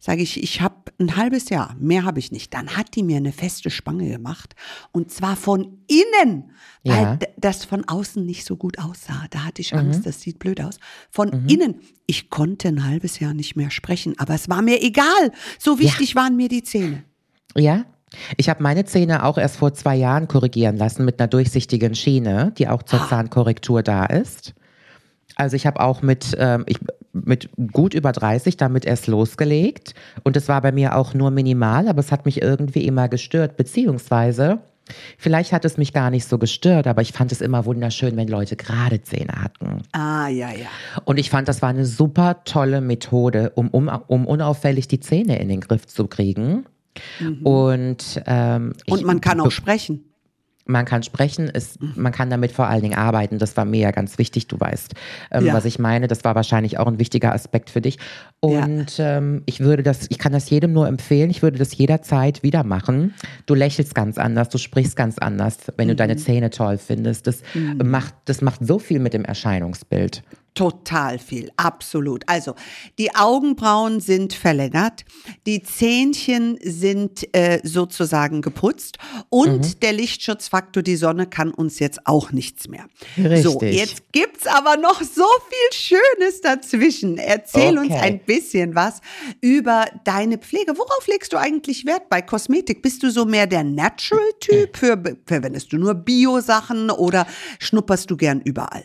sage 0.00 0.22
ich, 0.22 0.42
ich 0.42 0.60
habe 0.62 0.76
ein 0.98 1.16
halbes 1.16 1.50
Jahr, 1.50 1.76
mehr 1.78 2.04
habe 2.04 2.18
ich 2.18 2.32
nicht. 2.32 2.52
Dann 2.54 2.76
hat 2.76 2.96
die 2.96 3.02
mir 3.02 3.18
eine 3.18 3.32
feste 3.32 3.70
Spange 3.70 4.08
gemacht 4.08 4.54
und 4.92 5.10
zwar 5.12 5.36
von 5.36 5.78
innen, 5.86 6.50
Ja. 6.82 6.94
weil 7.18 7.18
das 7.36 7.64
von 7.66 7.84
außen 7.86 8.24
nicht 8.24 8.44
so 8.46 8.56
gut 8.56 8.78
aussah. 8.78 9.26
Da 9.30 9.44
hatte 9.44 9.60
ich 9.62 9.74
Angst, 9.74 10.06
das 10.06 10.20
sieht 10.22 10.38
blöd 10.38 10.60
aus. 10.60 10.78
Von 11.10 11.46
innen, 11.48 11.76
ich 12.06 12.30
konnte 12.30 12.68
ein 12.68 12.84
halbes 12.84 13.20
Jahr 13.20 13.34
nicht 13.34 13.54
mehr 13.56 13.70
sprechen, 13.70 14.14
aber 14.18 14.34
es 14.34 14.48
war 14.48 14.62
mir 14.62 14.82
egal. 14.82 15.32
So 15.58 15.78
wichtig 15.78 16.16
waren 16.16 16.34
mir 16.36 16.48
die 16.48 16.62
Zähne. 16.62 17.04
Ja. 17.54 17.84
Ich 18.36 18.48
habe 18.48 18.60
meine 18.60 18.84
Zähne 18.86 19.24
auch 19.24 19.38
erst 19.38 19.56
vor 19.58 19.72
zwei 19.72 19.94
Jahren 19.94 20.26
korrigieren 20.26 20.76
lassen 20.76 21.04
mit 21.04 21.20
einer 21.20 21.28
durchsichtigen 21.28 21.94
Schiene, 21.94 22.52
die 22.58 22.66
auch 22.66 22.82
zur 22.82 23.06
Zahnkorrektur 23.08 23.84
da 23.84 24.04
ist. 24.06 24.54
Also 25.36 25.54
ich 25.54 25.64
habe 25.64 25.78
auch 25.80 26.02
mit, 26.02 26.34
ähm, 26.36 26.64
ich, 26.66 26.78
mit 27.12 27.50
gut 27.72 27.94
über 27.94 28.12
30 28.12 28.56
damit 28.56 28.84
erst 28.84 29.06
losgelegt. 29.06 29.94
Und 30.22 30.36
es 30.36 30.48
war 30.48 30.60
bei 30.60 30.72
mir 30.72 30.96
auch 30.96 31.14
nur 31.14 31.30
minimal, 31.30 31.88
aber 31.88 32.00
es 32.00 32.12
hat 32.12 32.24
mich 32.24 32.40
irgendwie 32.42 32.86
immer 32.86 33.08
gestört. 33.08 33.56
Beziehungsweise, 33.56 34.60
vielleicht 35.18 35.52
hat 35.52 35.64
es 35.64 35.76
mich 35.76 35.92
gar 35.92 36.10
nicht 36.10 36.26
so 36.26 36.38
gestört, 36.38 36.86
aber 36.86 37.02
ich 37.02 37.12
fand 37.12 37.32
es 37.32 37.40
immer 37.40 37.64
wunderschön, 37.64 38.16
wenn 38.16 38.28
Leute 38.28 38.56
gerade 38.56 39.02
Zähne 39.02 39.42
hatten. 39.42 39.82
Ah, 39.92 40.28
ja, 40.28 40.50
ja. 40.50 40.68
Und 41.04 41.18
ich 41.18 41.30
fand, 41.30 41.48
das 41.48 41.62
war 41.62 41.70
eine 41.70 41.86
super 41.86 42.44
tolle 42.44 42.80
Methode, 42.80 43.52
um, 43.54 43.68
um, 43.68 43.88
um 44.06 44.26
unauffällig 44.26 44.88
die 44.88 45.00
Zähne 45.00 45.40
in 45.40 45.48
den 45.48 45.60
Griff 45.60 45.86
zu 45.86 46.06
kriegen. 46.06 46.66
Und, 47.44 48.20
ähm, 48.26 48.72
Und 48.88 49.04
man 49.04 49.20
kann 49.20 49.40
auch 49.40 49.50
sprechen. 49.50 50.09
Man 50.70 50.84
kann 50.84 51.02
sprechen, 51.02 51.50
es, 51.52 51.78
man 51.96 52.12
kann 52.12 52.30
damit 52.30 52.52
vor 52.52 52.66
allen 52.68 52.82
Dingen 52.82 52.94
arbeiten. 52.94 53.38
Das 53.38 53.56
war 53.56 53.64
mir 53.64 53.80
ja 53.80 53.90
ganz 53.90 54.18
wichtig, 54.18 54.46
du 54.46 54.58
weißt, 54.58 54.94
ähm, 55.32 55.46
Ja. 55.46 55.54
was 55.54 55.64
ich 55.64 55.78
meine. 55.78 56.06
Das 56.08 56.24
war 56.24 56.34
wahrscheinlich 56.34 56.78
auch 56.78 56.86
ein 56.86 56.98
wichtiger 56.98 57.32
Aspekt 57.34 57.70
für 57.70 57.80
dich. 57.80 57.98
Und 58.40 58.96
ähm, 58.98 59.42
ich 59.46 59.60
würde 59.60 59.82
das, 59.82 60.06
ich 60.08 60.18
kann 60.18 60.32
das 60.32 60.48
jedem 60.50 60.72
nur 60.72 60.88
empfehlen. 60.88 61.30
Ich 61.30 61.42
würde 61.42 61.58
das 61.58 61.76
jederzeit 61.76 62.42
wieder 62.42 62.64
machen. 62.64 63.14
Du 63.46 63.54
lächelst 63.54 63.94
ganz 63.94 64.16
anders, 64.18 64.48
du 64.48 64.58
sprichst 64.58 64.96
ganz 64.96 65.18
anders, 65.18 65.58
wenn 65.76 65.88
du 65.88 65.94
Mhm. 65.94 65.98
deine 65.98 66.16
Zähne 66.16 66.50
toll 66.50 66.78
findest. 66.78 67.26
Das 67.26 67.42
macht, 67.82 68.14
das 68.26 68.40
macht 68.40 68.64
so 68.66 68.78
viel 68.78 68.98
mit 69.00 69.12
dem 69.14 69.24
Erscheinungsbild. 69.24 70.22
Total 70.54 71.18
viel, 71.20 71.50
absolut. 71.56 72.24
Also 72.26 72.54
die 72.98 73.14
Augenbrauen 73.14 74.00
sind 74.00 74.32
verlängert, 74.32 75.04
die 75.46 75.62
Zähnchen 75.62 76.58
sind 76.62 77.24
äh, 77.34 77.60
sozusagen 77.62 78.42
geputzt 78.42 78.98
und 79.28 79.60
Mhm. 79.60 79.80
der 79.80 79.92
Lichtschutzfaktor, 79.92 80.82
die 80.82 80.96
Sonne 80.96 81.26
kann 81.26 81.52
uns 81.52 81.78
jetzt 81.78 82.06
auch 82.06 82.32
nichts 82.32 82.68
mehr. 82.68 82.86
So, 83.16 83.58
Richtig. 83.58 83.74
jetzt 83.78 84.12
gibt's 84.12 84.46
aber 84.46 84.76
noch 84.76 85.00
so 85.02 85.24
viel 85.48 85.72
Schönes 86.18 86.40
dazwischen. 86.40 87.16
Erzähl 87.18 87.78
uns 87.78 87.90
Okay. 87.92 88.00
ein 88.00 88.18
bisschen 88.24 88.74
was 88.74 89.00
über 89.40 89.86
deine 90.04 90.36
Pflege. 90.38 90.76
Worauf 90.76 91.06
legst 91.06 91.32
du 91.32 91.36
eigentlich 91.38 91.86
Wert 91.86 92.08
bei 92.08 92.22
Kosmetik? 92.22 92.82
Bist 92.82 93.02
du 93.02 93.10
so 93.10 93.24
mehr 93.24 93.46
der 93.46 93.62
Natural-Typ? 93.64 94.76
Verwendest 95.26 95.72
du 95.72 95.78
nur 95.78 95.94
Bio-Sachen 95.94 96.90
oder 96.90 97.26
schnupperst 97.60 98.10
du 98.10 98.16
gern 98.16 98.40
überall? 98.40 98.84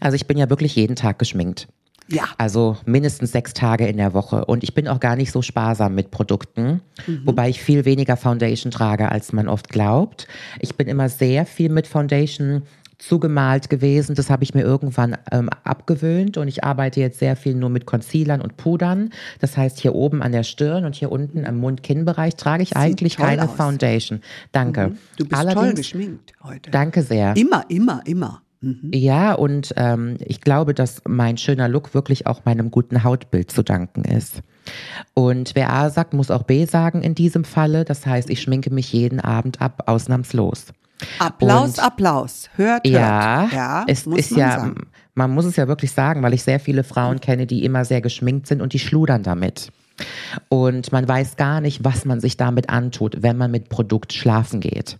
Also 0.00 0.14
ich 0.14 0.26
bin 0.26 0.38
ja 0.38 0.50
wirklich 0.50 0.74
jeden 0.76 0.96
Tag 0.96 1.18
geschminkt. 1.18 1.68
Ja. 2.08 2.24
Also 2.38 2.76
mindestens 2.86 3.32
sechs 3.32 3.54
Tage 3.54 3.86
in 3.86 3.96
der 3.96 4.14
Woche. 4.14 4.44
Und 4.44 4.64
ich 4.64 4.74
bin 4.74 4.88
auch 4.88 4.98
gar 4.98 5.14
nicht 5.16 5.30
so 5.30 5.42
sparsam 5.42 5.94
mit 5.94 6.10
Produkten, 6.10 6.80
wobei 7.24 7.48
ich 7.48 7.62
viel 7.62 7.84
weniger 7.84 8.16
Foundation 8.16 8.72
trage, 8.72 9.10
als 9.10 9.32
man 9.32 9.48
oft 9.48 9.68
glaubt. 9.68 10.26
Ich 10.58 10.74
bin 10.74 10.88
immer 10.88 11.08
sehr 11.08 11.46
viel 11.46 11.68
mit 11.70 11.86
Foundation 11.86 12.62
zugemalt 12.98 13.70
gewesen. 13.70 14.14
Das 14.14 14.28
habe 14.28 14.44
ich 14.44 14.54
mir 14.54 14.62
irgendwann 14.62 15.16
ähm, 15.32 15.48
abgewöhnt 15.64 16.36
und 16.36 16.48
ich 16.48 16.64
arbeite 16.64 17.00
jetzt 17.00 17.18
sehr 17.18 17.34
viel 17.34 17.54
nur 17.54 17.70
mit 17.70 17.86
Concealern 17.86 18.40
und 18.40 18.56
Pudern. 18.56 19.10
Das 19.38 19.56
heißt, 19.56 19.80
hier 19.80 19.94
oben 19.94 20.22
an 20.22 20.32
der 20.32 20.42
Stirn 20.42 20.84
und 20.84 20.94
hier 20.94 21.10
unten 21.10 21.46
am 21.46 21.56
Mund-Kinn-Bereich 21.58 22.36
trage 22.36 22.62
ich 22.62 22.76
eigentlich 22.76 23.16
toll 23.16 23.26
keine 23.26 23.44
aus. 23.48 23.56
Foundation. 23.56 24.20
Danke. 24.52 24.96
Du 25.16 25.24
bist 25.24 25.40
toll 25.40 25.50
Allerdings, 25.50 25.78
geschminkt 25.78 26.32
heute. 26.42 26.70
Danke 26.70 27.02
sehr. 27.02 27.36
Immer, 27.36 27.64
immer, 27.68 28.02
immer. 28.04 28.42
Mhm. 28.60 28.90
Ja, 28.92 29.32
und 29.32 29.72
ähm, 29.76 30.16
ich 30.20 30.40
glaube, 30.40 30.74
dass 30.74 31.02
mein 31.08 31.38
schöner 31.38 31.68
Look 31.68 31.94
wirklich 31.94 32.26
auch 32.26 32.44
meinem 32.44 32.70
guten 32.70 33.04
Hautbild 33.04 33.50
zu 33.50 33.62
danken 33.62 34.04
ist. 34.04 34.42
Und 35.14 35.52
wer 35.54 35.72
A 35.72 35.90
sagt, 35.90 36.12
muss 36.12 36.30
auch 36.30 36.42
B 36.42 36.66
sagen 36.66 37.02
in 37.02 37.14
diesem 37.14 37.44
Falle. 37.44 37.84
Das 37.84 38.06
heißt, 38.06 38.28
ich 38.28 38.42
schminke 38.42 38.70
mich 38.70 38.92
jeden 38.92 39.20
Abend 39.20 39.62
ab, 39.62 39.84
ausnahmslos. 39.86 40.66
Applaus, 41.18 41.78
Und- 41.78 41.84
Applaus. 41.84 42.50
Hört, 42.56 42.86
hört. 42.86 42.86
Ja, 42.86 43.48
ja 43.52 43.84
es 43.88 44.04
muss 44.04 44.18
ist 44.18 44.32
man 44.32 44.40
ja, 44.40 44.60
sagen. 44.60 44.74
man 45.14 45.30
muss 45.30 45.46
es 45.46 45.56
ja 45.56 45.66
wirklich 45.66 45.92
sagen, 45.92 46.22
weil 46.22 46.34
ich 46.34 46.42
sehr 46.42 46.60
viele 46.60 46.84
Frauen 46.84 47.20
kenne, 47.20 47.46
die 47.46 47.64
immer 47.64 47.86
sehr 47.86 48.02
geschminkt 48.02 48.46
sind 48.46 48.60
und 48.60 48.74
die 48.74 48.78
schludern 48.78 49.22
damit. 49.22 49.70
Und 50.48 50.92
man 50.92 51.08
weiß 51.08 51.36
gar 51.36 51.60
nicht, 51.60 51.84
was 51.84 52.04
man 52.04 52.20
sich 52.20 52.36
damit 52.36 52.68
antut, 52.68 53.22
wenn 53.22 53.36
man 53.36 53.50
mit 53.50 53.70
Produkt 53.70 54.12
schlafen 54.12 54.60
geht. 54.60 54.98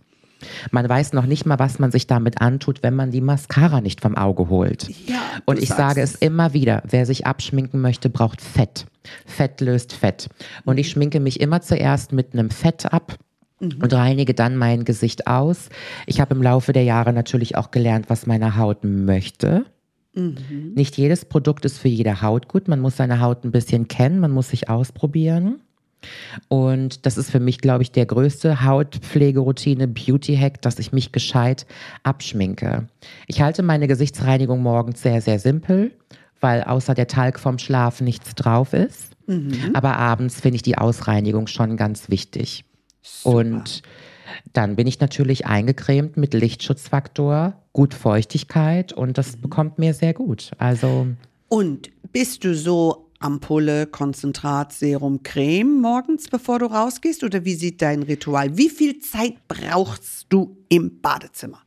Man 0.70 0.88
weiß 0.88 1.12
noch 1.12 1.26
nicht 1.26 1.46
mal, 1.46 1.58
was 1.58 1.78
man 1.78 1.90
sich 1.90 2.06
damit 2.06 2.40
antut, 2.40 2.82
wenn 2.82 2.94
man 2.94 3.10
die 3.10 3.20
Mascara 3.20 3.80
nicht 3.80 4.00
vom 4.00 4.16
Auge 4.16 4.48
holt. 4.48 4.88
Ja, 5.06 5.20
und 5.44 5.58
ich 5.58 5.68
sage 5.68 6.00
es. 6.00 6.14
es 6.14 6.16
immer 6.20 6.52
wieder, 6.52 6.82
wer 6.88 7.06
sich 7.06 7.26
abschminken 7.26 7.80
möchte, 7.80 8.10
braucht 8.10 8.40
Fett. 8.40 8.86
Fett 9.26 9.60
löst 9.60 9.92
Fett. 9.92 10.28
Und 10.64 10.78
ich 10.78 10.90
schminke 10.90 11.20
mich 11.20 11.40
immer 11.40 11.60
zuerst 11.60 12.12
mit 12.12 12.32
einem 12.32 12.50
Fett 12.50 12.92
ab. 12.92 13.16
Und 13.60 13.92
reinige 13.92 14.32
dann 14.32 14.56
mein 14.56 14.86
Gesicht 14.86 15.26
aus. 15.26 15.68
Ich 16.06 16.18
habe 16.18 16.34
im 16.34 16.42
Laufe 16.42 16.72
der 16.72 16.84
Jahre 16.84 17.12
natürlich 17.12 17.56
auch 17.56 17.70
gelernt, 17.70 18.06
was 18.08 18.26
meine 18.26 18.56
Haut 18.56 18.84
möchte. 18.84 19.66
Nicht 20.74 20.96
jedes 20.96 21.24
Produkt 21.24 21.64
ist 21.64 21.78
für 21.78 21.88
jede 21.88 22.22
Haut 22.22 22.48
gut. 22.48 22.68
Man 22.68 22.80
muss 22.80 22.96
seine 22.96 23.20
Haut 23.20 23.44
ein 23.44 23.52
bisschen 23.52 23.86
kennen, 23.86 24.18
man 24.18 24.30
muss 24.30 24.48
sich 24.48 24.68
ausprobieren. 24.68 25.60
Und 26.48 27.06
das 27.06 27.18
ist 27.18 27.30
für 27.30 27.40
mich, 27.40 27.58
glaube 27.58 27.82
ich, 27.82 27.92
der 27.92 28.06
größte 28.06 28.64
Hautpflegeroutine, 28.64 29.88
Beauty-Hack, 29.88 30.62
dass 30.62 30.78
ich 30.78 30.92
mich 30.92 31.12
gescheit 31.12 31.66
abschminke. 32.02 32.88
Ich 33.26 33.42
halte 33.42 33.62
meine 33.62 33.86
Gesichtsreinigung 33.86 34.62
morgens 34.62 35.02
sehr, 35.02 35.20
sehr 35.20 35.38
simpel, 35.38 35.92
weil 36.40 36.62
außer 36.62 36.94
der 36.94 37.06
Talg 37.06 37.38
vom 37.38 37.58
Schlaf 37.58 38.00
nichts 38.00 38.34
drauf 38.34 38.72
ist. 38.72 39.16
Aber 39.74 39.96
abends 39.96 40.40
finde 40.40 40.56
ich 40.56 40.62
die 40.62 40.78
Ausreinigung 40.78 41.46
schon 41.46 41.76
ganz 41.76 42.08
wichtig. 42.10 42.64
Und 43.22 43.82
dann 44.52 44.76
bin 44.76 44.86
ich 44.86 45.00
natürlich 45.00 45.46
eingecremt 45.46 46.16
mit 46.16 46.34
Lichtschutzfaktor, 46.34 47.54
gut 47.72 47.94
Feuchtigkeit 47.94 48.92
und 48.92 49.18
das 49.18 49.36
bekommt 49.36 49.78
mir 49.78 49.94
sehr 49.94 50.14
gut. 50.14 50.50
Also 50.58 51.08
Und 51.48 51.90
bist 52.12 52.44
du 52.44 52.54
so 52.54 53.09
Ampulle, 53.20 53.86
Konzentrat, 53.86 54.72
Serum, 54.72 55.22
Creme 55.22 55.80
morgens, 55.80 56.28
bevor 56.28 56.58
du 56.58 56.66
rausgehst? 56.66 57.22
Oder 57.22 57.44
wie 57.44 57.54
sieht 57.54 57.82
dein 57.82 58.02
Ritual? 58.02 58.56
Wie 58.56 58.70
viel 58.70 58.98
Zeit 58.98 59.34
brauchst 59.46 60.26
du 60.30 60.56
im 60.68 61.00
Badezimmer? 61.00 61.60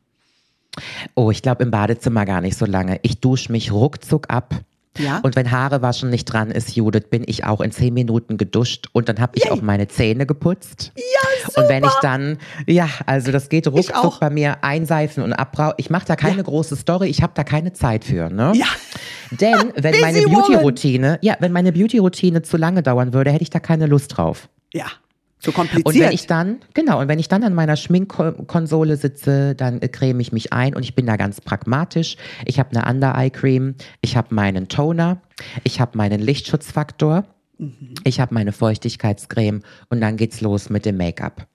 Oh, 1.14 1.30
ich 1.30 1.42
glaube 1.42 1.62
im 1.62 1.70
Badezimmer 1.70 2.26
gar 2.26 2.40
nicht 2.40 2.58
so 2.58 2.66
lange. 2.66 2.98
Ich 3.02 3.20
dusche 3.20 3.52
mich 3.52 3.72
ruckzuck 3.72 4.28
ab. 4.28 4.60
Ja. 4.98 5.20
Und 5.22 5.36
wenn 5.36 5.50
Haare 5.50 5.82
waschen 5.82 6.10
nicht 6.10 6.26
dran 6.26 6.50
ist, 6.50 6.76
Judith, 6.76 7.04
bin 7.10 7.24
ich 7.26 7.44
auch 7.44 7.60
in 7.60 7.72
zehn 7.72 7.92
Minuten 7.94 8.36
geduscht 8.36 8.86
und 8.92 9.08
dann 9.08 9.20
habe 9.20 9.32
ich 9.36 9.50
auch 9.50 9.60
meine 9.62 9.88
Zähne 9.88 10.26
geputzt. 10.26 10.92
Ja, 10.96 11.46
super. 11.46 11.62
Und 11.62 11.68
wenn 11.68 11.84
ich 11.84 11.94
dann, 12.00 12.38
ja, 12.66 12.88
also 13.06 13.32
das 13.32 13.48
geht 13.48 13.66
auch. 13.68 13.72
ruckzuck 13.72 14.20
bei 14.20 14.30
mir 14.30 14.62
einseifen 14.62 15.22
und 15.22 15.32
abbrau. 15.32 15.72
Ich 15.76 15.90
mache 15.90 16.06
da 16.06 16.16
keine 16.16 16.42
große 16.42 16.76
Story, 16.76 17.08
ich 17.08 17.22
habe 17.22 17.32
da 17.34 17.44
keine 17.44 17.72
Zeit 17.72 18.04
für, 18.04 18.30
ne? 18.30 18.52
Ja. 18.54 18.66
Denn 19.30 19.72
wenn 19.76 20.00
meine. 20.00 20.22
Beauty-Routine, 20.22 21.18
ja, 21.22 21.36
wenn 21.40 21.52
meine 21.52 21.72
Beauty-Routine 21.72 22.42
zu 22.42 22.56
lange 22.56 22.82
dauern 22.82 23.12
würde, 23.12 23.30
hätte 23.30 23.42
ich 23.42 23.50
da 23.50 23.60
keine 23.60 23.86
Lust 23.86 24.16
drauf. 24.16 24.48
Ja. 24.72 24.86
Zu 25.44 25.52
kompliziert. 25.52 25.86
Und 25.86 26.00
wenn 26.00 26.12
ich 26.12 26.26
dann, 26.26 26.60
genau, 26.72 27.00
und 27.00 27.08
wenn 27.08 27.18
ich 27.18 27.28
dann 27.28 27.44
an 27.44 27.54
meiner 27.54 27.76
Schminkkonsole 27.76 28.96
sitze, 28.96 29.54
dann 29.54 29.82
äh, 29.82 29.88
creme 29.88 30.20
ich 30.20 30.32
mich 30.32 30.54
ein 30.54 30.74
und 30.74 30.82
ich 30.82 30.94
bin 30.94 31.04
da 31.04 31.16
ganz 31.16 31.42
pragmatisch. 31.42 32.16
Ich 32.46 32.58
habe 32.58 32.74
eine 32.74 32.90
Under-Eye-Cream, 32.90 33.74
ich 34.00 34.16
habe 34.16 34.34
meinen 34.34 34.68
Toner, 34.68 35.20
ich 35.62 35.80
habe 35.80 35.98
meinen 35.98 36.20
Lichtschutzfaktor, 36.20 37.26
ich 38.04 38.20
habe 38.20 38.32
meine 38.32 38.52
Feuchtigkeitscreme 38.52 39.60
und 39.90 40.00
dann 40.00 40.16
geht's 40.16 40.40
los 40.40 40.70
mit 40.70 40.86
dem 40.86 40.96
Make-up. 40.96 41.46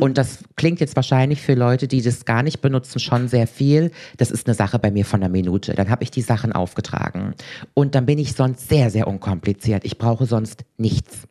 Und 0.00 0.18
das 0.18 0.40
klingt 0.56 0.80
jetzt 0.80 0.96
wahrscheinlich 0.96 1.42
für 1.42 1.54
Leute, 1.54 1.86
die 1.86 2.02
das 2.02 2.24
gar 2.24 2.42
nicht 2.42 2.60
benutzen, 2.60 2.98
schon 2.98 3.28
sehr 3.28 3.46
viel. 3.46 3.92
Das 4.16 4.30
ist 4.30 4.46
eine 4.46 4.54
Sache 4.54 4.78
bei 4.78 4.90
mir 4.90 5.04
von 5.04 5.22
einer 5.22 5.30
Minute. 5.30 5.74
Dann 5.74 5.90
habe 5.90 6.02
ich 6.02 6.10
die 6.10 6.22
Sachen 6.22 6.52
aufgetragen. 6.52 7.34
Und 7.74 7.94
dann 7.94 8.06
bin 8.06 8.18
ich 8.18 8.32
sonst 8.32 8.68
sehr, 8.68 8.90
sehr 8.90 9.06
unkompliziert. 9.06 9.84
Ich 9.84 9.98
brauche 9.98 10.26
sonst 10.26 10.64
nichts. 10.76 11.28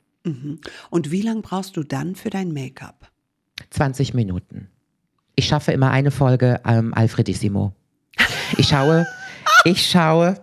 Und 0.90 1.12
wie 1.12 1.22
lange 1.22 1.42
brauchst 1.42 1.78
du 1.78 1.84
dann 1.84 2.16
für 2.16 2.30
dein 2.30 2.54
Make-up? 2.54 3.10
20 3.70 4.14
Minuten. 4.14 4.70
Ich 5.36 5.48
schaffe 5.48 5.72
immer 5.72 5.92
eine 5.92 6.12
Folge 6.12 6.60
ähm, 6.66 6.94
Alfredissimo. 6.94 7.74
Ich 8.58 8.68
schaue, 8.68 9.08
ich 9.64 9.86
schaue, 9.86 10.36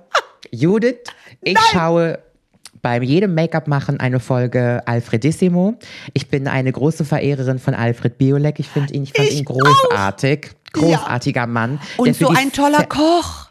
Judith, 0.50 0.98
ich 1.42 1.54
Nein. 1.54 1.64
schaue 1.72 2.18
bei 2.82 3.00
jedem 3.00 3.34
Make-up 3.34 3.66
machen 3.66 3.98
eine 3.98 4.20
Folge 4.20 4.80
Alfredissimo. 4.86 5.76
Ich 6.12 6.28
bin 6.28 6.46
eine 6.46 6.70
große 6.70 7.04
Verehrerin 7.04 7.58
von 7.58 7.74
Alfred 7.74 8.16
Biolek. 8.16 8.60
Ich 8.60 8.68
finde 8.68 8.94
ihn, 8.94 9.02
ich 9.02 9.12
fand 9.12 9.28
ich 9.28 9.38
ihn 9.38 9.44
großartig. 9.44 10.50
Auch. 10.50 10.72
Großartiger 10.80 11.40
ja. 11.40 11.46
Mann. 11.46 11.80
Und 11.96 12.14
so 12.14 12.28
ein 12.28 12.52
toller 12.52 12.84
Koch 12.84 13.48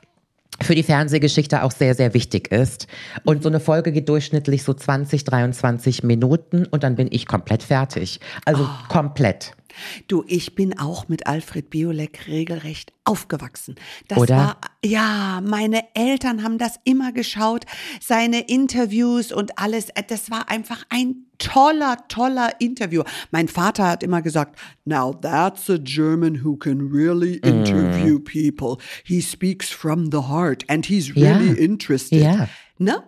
für 0.62 0.76
die 0.76 0.84
Fernsehgeschichte 0.84 1.64
auch 1.64 1.72
sehr, 1.72 1.96
sehr 1.96 2.14
wichtig 2.14 2.52
ist. 2.52 2.88
Und 3.24 3.44
so 3.44 3.50
eine 3.50 3.60
Folge 3.60 3.92
geht 3.92 4.10
durchschnittlich 4.10 4.64
so 4.64 4.74
20, 4.74 5.24
23 5.24 6.04
Minuten 6.04 6.66
und 6.66 6.84
dann 6.84 6.96
bin 6.96 7.08
ich 7.12 7.28
komplett 7.28 7.64
fertig. 7.64 8.20
Also 8.46 8.64
oh. 8.64 8.88
komplett. 8.88 9.54
Du, 10.08 10.24
ich 10.28 10.56
bin 10.56 10.78
auch 10.78 11.08
mit 11.08 11.28
Alfred 11.28 11.70
Biolek 11.70 12.28
regelrecht 12.28 12.94
aufgewachsen. 13.04 13.76
Das 14.08 14.18
Oder? 14.18 14.36
war, 14.36 14.62
ja, 14.84 15.42
meine 15.46 15.84
Eltern 15.96 16.44
haben 16.44 16.58
das 16.58 16.80
immer 16.84 17.12
geschaut, 17.12 17.66
seine 18.02 18.42
Interviews 18.48 19.32
und 19.32 19.58
alles. 19.60 19.88
Das 20.08 20.32
war 20.32 20.50
einfach 20.50 20.84
ein 20.90 21.26
toller, 21.38 21.98
toller 22.08 22.60
Interview. 22.60 23.04
Mein 23.32 23.48
Vater 23.48 23.88
hat 23.88 24.04
immer 24.04 24.22
gesagt, 24.22 24.58
now 24.86 25.14
that's 25.14 25.70
a 25.70 25.78
German 25.78 26.44
who 26.44 26.56
can 26.56 26.90
really 26.92 27.40
mm. 27.40 27.48
interview 27.48 28.20
mm. 28.20 28.24
people. 28.24 28.78
He 29.04 29.22
speaks 29.22 29.70
from 29.70 30.12
the 30.12 30.24
heart 30.30 30.64
and 30.70 30.86
he's 30.86 31.16
really 31.16 31.50
ja. 31.50 31.54
interested. 31.54 32.22
Ja. 32.22 32.48
Ne? 32.78 33.04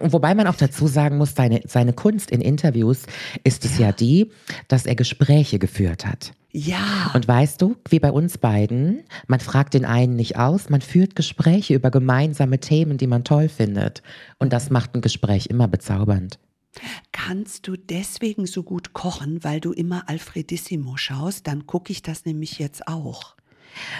Wobei 0.00 0.34
man 0.34 0.46
auch 0.46 0.56
dazu 0.56 0.86
sagen 0.86 1.18
muss, 1.18 1.34
seine, 1.34 1.62
seine 1.66 1.92
Kunst 1.92 2.30
in 2.30 2.40
Interviews 2.40 3.02
ist 3.44 3.64
es 3.64 3.78
ja. 3.78 3.86
ja 3.86 3.92
die, 3.92 4.30
dass 4.68 4.86
er 4.86 4.94
Gespräche 4.94 5.58
geführt 5.58 6.04
hat. 6.04 6.32
Ja. 6.56 7.10
Und 7.14 7.26
weißt 7.26 7.60
du, 7.60 7.76
wie 7.88 7.98
bei 7.98 8.12
uns 8.12 8.38
beiden, 8.38 9.02
man 9.26 9.40
fragt 9.40 9.74
den 9.74 9.84
einen 9.84 10.14
nicht 10.14 10.36
aus, 10.36 10.70
man 10.70 10.80
führt 10.80 11.16
Gespräche 11.16 11.74
über 11.74 11.90
gemeinsame 11.90 12.60
Themen, 12.60 12.96
die 12.96 13.08
man 13.08 13.24
toll 13.24 13.48
findet. 13.48 14.02
Und 14.38 14.52
das 14.52 14.70
macht 14.70 14.94
ein 14.94 15.00
Gespräch 15.00 15.46
immer 15.46 15.66
bezaubernd. 15.66 16.38
Kannst 17.12 17.66
du 17.66 17.76
deswegen 17.76 18.46
so 18.46 18.62
gut 18.62 18.92
kochen, 18.92 19.42
weil 19.42 19.60
du 19.60 19.72
immer 19.72 20.08
Alfredissimo 20.08 20.96
schaust? 20.96 21.46
Dann 21.46 21.66
gucke 21.66 21.92
ich 21.92 22.02
das 22.02 22.24
nämlich 22.24 22.58
jetzt 22.58 22.86
auch. 22.86 23.36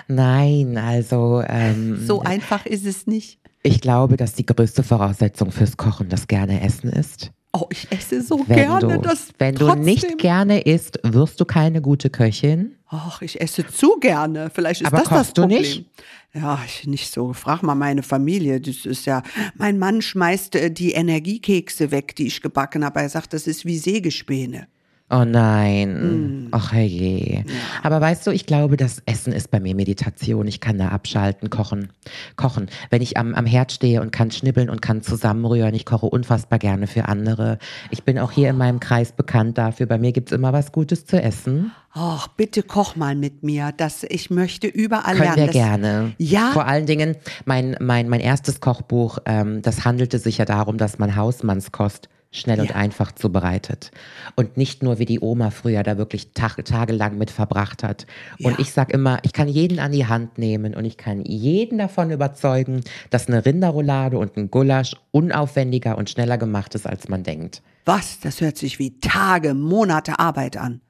Nein, 0.06 0.78
also. 0.78 1.42
Ähm, 1.46 2.04
so 2.06 2.20
einfach 2.20 2.66
ist 2.66 2.86
es 2.86 3.06
nicht. 3.06 3.40
Ich 3.66 3.80
glaube, 3.80 4.18
dass 4.18 4.34
die 4.34 4.44
größte 4.44 4.82
Voraussetzung 4.82 5.50
fürs 5.50 5.78
Kochen 5.78 6.10
das 6.10 6.28
gerne 6.28 6.60
Essen 6.60 6.90
ist. 6.90 7.32
Oh, 7.54 7.66
ich 7.70 7.90
esse 7.90 8.20
so 8.20 8.44
wenn 8.46 8.56
gerne 8.56 8.98
du, 8.98 9.00
das. 9.00 9.28
Wenn 9.38 9.54
trotzdem. 9.54 9.78
du 9.78 9.84
nicht 9.84 10.18
gerne 10.18 10.60
isst, 10.60 10.98
wirst 11.02 11.40
du 11.40 11.46
keine 11.46 11.80
gute 11.80 12.10
Köchin. 12.10 12.74
Ach, 12.88 13.22
ich 13.22 13.40
esse 13.40 13.66
zu 13.66 13.96
gerne. 14.00 14.50
Vielleicht 14.52 14.82
ist 14.82 14.88
Aber 14.88 14.98
das 14.98 15.08
das 15.08 15.32
Problem. 15.32 15.48
Du 15.48 15.56
nicht? 15.56 15.86
Ja, 16.34 16.60
ich 16.66 16.86
nicht 16.86 17.10
so. 17.10 17.32
Frag 17.32 17.62
mal 17.62 17.74
meine 17.74 18.02
Familie. 18.02 18.60
Das 18.60 18.84
ist 18.84 19.06
ja, 19.06 19.22
mein 19.56 19.78
Mann 19.78 20.02
schmeißt 20.02 20.56
äh, 20.56 20.70
die 20.70 20.92
Energiekekse 20.92 21.90
weg, 21.90 22.14
die 22.16 22.26
ich 22.26 22.42
gebacken 22.42 22.84
habe. 22.84 23.00
Er 23.00 23.08
sagt, 23.08 23.32
das 23.32 23.46
ist 23.46 23.64
wie 23.64 23.78
Sägespäne. 23.78 24.66
Oh 25.10 25.24
nein. 25.24 26.46
Mm. 26.46 26.48
Ach 26.50 26.72
je. 26.72 27.36
Ja. 27.36 27.52
Aber 27.82 28.00
weißt 28.00 28.26
du, 28.26 28.30
ich 28.30 28.46
glaube, 28.46 28.78
das 28.78 29.02
Essen 29.04 29.34
ist 29.34 29.50
bei 29.50 29.60
mir 29.60 29.74
Meditation. 29.74 30.46
Ich 30.46 30.60
kann 30.60 30.78
da 30.78 30.88
abschalten, 30.88 31.50
kochen. 31.50 31.90
Kochen. 32.36 32.68
Wenn 32.88 33.02
ich 33.02 33.18
am, 33.18 33.34
am 33.34 33.44
Herd 33.44 33.70
stehe 33.70 34.00
und 34.00 34.12
kann 34.12 34.30
schnibbeln 34.30 34.70
und 34.70 34.80
kann 34.80 35.02
zusammenrühren, 35.02 35.74
ich 35.74 35.84
koche 35.84 36.06
unfassbar 36.06 36.58
gerne 36.58 36.86
für 36.86 37.06
andere. 37.06 37.58
Ich 37.90 38.04
bin 38.04 38.18
auch 38.18 38.32
hier 38.32 38.48
in 38.48 38.56
meinem 38.56 38.80
Kreis 38.80 39.12
bekannt 39.12 39.58
dafür. 39.58 39.86
Bei 39.86 39.98
mir 39.98 40.12
gibt 40.12 40.32
es 40.32 40.36
immer 40.36 40.54
was 40.54 40.72
Gutes 40.72 41.04
zu 41.04 41.20
essen. 41.20 41.70
Ach, 41.92 42.26
bitte 42.28 42.62
koch 42.62 42.96
mal 42.96 43.14
mit 43.14 43.42
mir. 43.42 43.72
Das, 43.76 44.04
ich 44.08 44.30
möchte 44.30 44.66
überall 44.66 45.16
Können 45.16 45.20
lernen. 45.20 45.36
wir 45.36 45.46
das, 45.46 45.54
gerne. 45.54 46.12
Ja. 46.16 46.50
Vor 46.52 46.66
allen 46.66 46.86
Dingen, 46.86 47.16
mein, 47.44 47.76
mein, 47.78 48.08
mein 48.08 48.20
erstes 48.20 48.60
Kochbuch, 48.60 49.18
ähm, 49.26 49.60
das 49.60 49.84
handelte 49.84 50.18
sich 50.18 50.38
ja 50.38 50.44
darum, 50.46 50.78
dass 50.78 50.98
man 50.98 51.14
Hausmannskost 51.14 52.08
schnell 52.34 52.58
ja. 52.58 52.62
und 52.64 52.74
einfach 52.74 53.12
zubereitet. 53.12 53.90
Und 54.34 54.56
nicht 54.56 54.82
nur 54.82 54.98
wie 54.98 55.04
die 55.04 55.20
Oma 55.20 55.50
früher 55.50 55.82
da 55.82 55.96
wirklich 55.96 56.32
tag, 56.32 56.62
tagelang 56.64 57.16
mit 57.16 57.30
verbracht 57.30 57.82
hat. 57.82 58.06
Und 58.42 58.52
ja. 58.52 58.58
ich 58.58 58.72
sage 58.72 58.92
immer, 58.92 59.18
ich 59.22 59.32
kann 59.32 59.48
jeden 59.48 59.78
an 59.78 59.92
die 59.92 60.06
Hand 60.06 60.36
nehmen 60.36 60.74
und 60.74 60.84
ich 60.84 60.96
kann 60.96 61.22
jeden 61.24 61.78
davon 61.78 62.10
überzeugen, 62.10 62.82
dass 63.10 63.28
eine 63.28 63.46
Rinderroulade 63.46 64.18
und 64.18 64.36
ein 64.36 64.50
Gulasch 64.50 64.96
unaufwendiger 65.12 65.96
und 65.96 66.10
schneller 66.10 66.36
gemacht 66.36 66.74
ist, 66.74 66.86
als 66.86 67.08
man 67.08 67.22
denkt. 67.22 67.62
Was? 67.84 68.18
Das 68.20 68.40
hört 68.40 68.58
sich 68.58 68.78
wie 68.78 68.98
Tage, 68.98 69.54
Monate 69.54 70.18
Arbeit 70.18 70.56
an. 70.56 70.80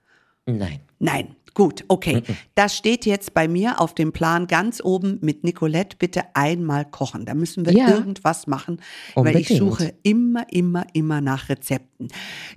Nein. 0.46 0.80
Nein, 0.98 1.36
Gut, 1.54 1.84
okay. 1.86 2.22
Das 2.56 2.76
steht 2.76 3.06
jetzt 3.06 3.32
bei 3.32 3.46
mir 3.46 3.80
auf 3.80 3.94
dem 3.94 4.12
Plan 4.12 4.48
ganz 4.48 4.82
oben 4.82 5.18
mit 5.22 5.44
Nicolette 5.44 5.96
bitte 5.96 6.24
einmal 6.34 6.84
kochen. 6.84 7.24
Da 7.24 7.34
müssen 7.34 7.64
wir 7.64 7.72
ja. 7.72 7.90
irgendwas 7.90 8.48
machen, 8.48 8.80
Unbedingt. 9.14 9.50
weil 9.50 9.56
ich 9.56 9.58
suche 9.58 9.94
immer, 10.02 10.52
immer, 10.52 10.84
immer 10.92 11.20
nach 11.20 11.48
Rezepten. 11.48 12.08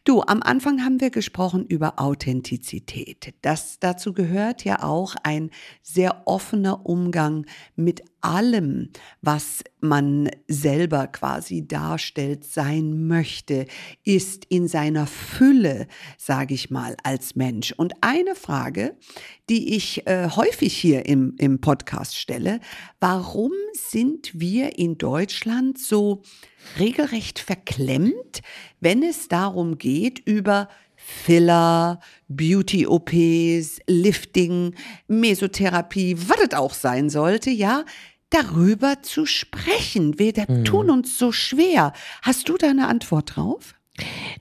Du, 0.04 0.24
am 0.24 0.42
Anfang 0.42 0.84
haben 0.84 1.00
wir 1.00 1.12
gesprochen 1.12 1.66
über 1.68 2.00
Authentizität. 2.00 3.36
Das 3.44 3.78
dazu 3.80 4.14
gehört 4.14 4.64
ja 4.64 4.82
auch 4.84 5.16
ein 5.22 5.52
sehr 5.84 6.24
offener 6.26 6.86
Umgang 6.86 7.46
mit 7.76 8.02
allem, 8.22 8.90
was 9.22 9.64
man 9.80 10.30
selber 10.48 11.08
quasi 11.08 11.68
darstellt, 11.68 12.44
sein 12.44 13.08
möchte, 13.08 13.68
ist 14.04 14.46
in 14.46 14.68
seiner 14.68 15.08
Fülle, 15.08 15.88
sage 16.18 16.54
ich 16.54 16.70
mal, 16.70 16.98
als 17.04 17.36
Mensch. 17.36 17.72
Und 17.72 17.94
eine 18.02 18.36
Frage, 18.36 18.87
die 19.50 19.76
ich 19.76 20.06
äh, 20.08 20.30
häufig 20.30 20.76
hier 20.76 21.06
im, 21.06 21.36
im 21.38 21.62
Podcast 21.62 22.18
stelle, 22.18 22.60
warum 23.00 23.52
sind 23.74 24.40
wir 24.40 24.78
in 24.78 24.98
Deutschland 24.98 25.80
so 25.80 26.22
regelrecht 26.80 27.40
verklemmt, 27.40 28.42
wenn 28.80 29.04
es 29.04 29.28
darum 29.28 29.78
geht, 29.78 30.20
über 30.20 30.68
Filler, 30.96 32.00
Beauty-OPs, 32.28 33.80
Lifting, 33.88 34.76
Mesotherapie, 35.08 36.18
was 36.18 36.40
es 36.42 36.54
auch 36.54 36.74
sein 36.74 37.10
sollte, 37.10 37.50
ja, 37.50 37.86
darüber 38.30 39.02
zu 39.04 39.26
sprechen. 39.26 40.20
Wir 40.20 40.34
hm. 40.34 40.66
tun 40.66 40.90
uns 40.90 41.18
so 41.18 41.32
schwer. 41.32 41.94
Hast 42.22 42.50
du 42.50 42.58
da 42.58 42.70
eine 42.70 42.88
Antwort 42.88 43.36
drauf? 43.36 43.77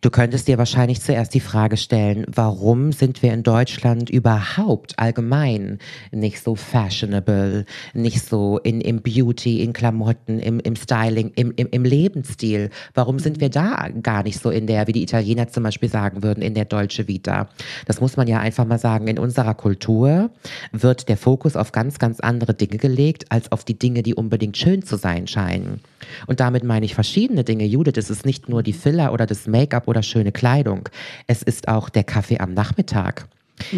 Du 0.03 0.11
könntest 0.11 0.49
dir 0.49 0.59
wahrscheinlich 0.59 1.01
zuerst 1.01 1.33
die 1.35 1.41
Frage 1.41 1.77
stellen, 1.77 2.27
warum 2.29 2.93
sind 2.93 3.23
wir 3.23 3.33
in 3.33 3.43
Deutschland 3.43 4.11
überhaupt 4.11 4.99
allgemein 4.99 5.79
nicht 6.13 6.43
so 6.43 6.55
fashionable, 6.55 7.65
nicht 7.95 8.25
so 8.25 8.59
in, 8.59 8.81
im 8.81 9.01
Beauty, 9.01 9.63
in 9.63 9.73
Klamotten, 9.73 10.39
im, 10.39 10.61
im 10.61 10.77
Styling, 10.77 11.33
im, 11.35 11.53
im, 11.57 11.69
im 11.71 11.85
Lebensstil? 11.85 12.71
Warum 12.95 13.19
sind 13.19 13.41
wir 13.41 13.49
da 13.49 13.89
gar 14.03 14.23
nicht 14.23 14.41
so 14.41 14.51
in 14.51 14.67
der, 14.67 14.87
wie 14.87 14.93
die 14.93 15.03
Italiener 15.03 15.49
zum 15.49 15.63
Beispiel 15.63 15.89
sagen 15.89 16.23
würden, 16.23 16.43
in 16.43 16.55
der 16.55 16.67
deutsche 16.67 17.09
Vita? 17.09 17.49
Das 17.87 18.01
muss 18.01 18.17
man 18.17 18.29
ja 18.29 18.39
einfach 18.39 18.67
mal 18.67 18.79
sagen. 18.79 19.09
In 19.09 19.19
unserer 19.19 19.55
Kultur 19.55 20.31
wird 20.73 21.09
der 21.09 21.17
Fokus 21.17 21.57
auf 21.57 21.73
ganz, 21.73 21.99
ganz 21.99 22.21
andere 22.21 22.55
Dinge 22.55 22.77
gelegt, 22.77 23.33
als 23.33 23.51
auf 23.51 23.65
die 23.65 23.79
Dinge, 23.79 24.03
die 24.03 24.15
unbedingt 24.15 24.57
schön 24.59 24.83
zu 24.83 24.97
sein 24.97 25.27
scheinen. 25.27 25.81
Und 26.27 26.41
damit 26.41 26.65
meine 26.65 26.85
ich 26.85 26.95
verschiedene 26.95 27.45
Dinge. 27.45 27.65
Judith, 27.65 27.97
es 27.97 28.11
ist 28.11 28.27
nicht 28.27 28.49
nur 28.49 28.63
die 28.63 28.73
Filler 28.73 29.13
oder 29.13 29.27
das 29.27 29.46
Make-up 29.47 29.89
oder 29.89 30.03
schöne 30.03 30.33
Kleidung. 30.33 30.89
Es 31.27 31.43
ist 31.43 31.69
auch 31.69 31.89
der 31.89 32.05
Kaffee 32.05 32.39
am 32.39 32.55
Nachmittag. 32.55 33.29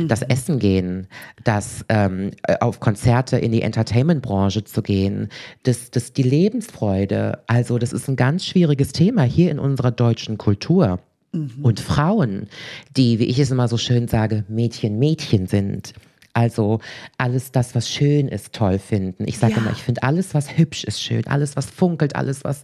Das 0.09 0.23
mhm. 0.23 0.27
Essen 0.29 0.59
gehen, 0.59 1.07
das 1.45 1.85
ähm, 1.89 2.33
auf 2.61 2.81
Konzerte 2.81 3.39
in 3.39 3.53
die 3.53 3.63
Entertainment-Branche 3.63 4.65
zu 4.65 4.83
gehen, 4.83 5.29
das, 5.63 5.93
das 5.93 6.13
die 6.13 6.25
Lebensfreude. 6.25 7.39
Also 7.47 7.79
das 7.79 7.93
ist 7.93 8.09
ein 8.09 8.17
ganz 8.17 8.45
schwieriges 8.45 8.93
Thema 8.93 9.23
hier 9.23 9.53
in 9.53 9.61
unserer 9.61 9.93
deutschen 9.93 10.37
Kultur. 10.37 10.99
Mhm. 11.33 11.51
Und 11.63 11.79
Frauen, 11.79 12.49
die, 12.97 13.19
wie 13.21 13.27
ich 13.27 13.39
es 13.39 13.51
immer 13.51 13.69
so 13.69 13.77
schön 13.77 14.09
sage, 14.09 14.45
Mädchen, 14.49 14.99
Mädchen 14.99 15.47
sind, 15.47 15.93
also 16.39 16.79
alles 17.17 17.51
das, 17.51 17.75
was 17.75 17.91
schön 17.91 18.29
ist, 18.29 18.53
toll 18.53 18.79
finden. 18.79 19.25
Ich 19.27 19.39
sage 19.39 19.55
ja. 19.55 19.59
immer, 19.59 19.73
ich 19.73 19.83
finde 19.83 20.05
alles, 20.05 20.35
was 20.35 20.57
hübsch 20.57 20.85
ist, 20.85 21.03
schön. 21.03 21.27
Alles, 21.27 21.57
was 21.57 21.67
funkelt, 21.67 22.15
alles, 22.15 22.45
was, 22.45 22.63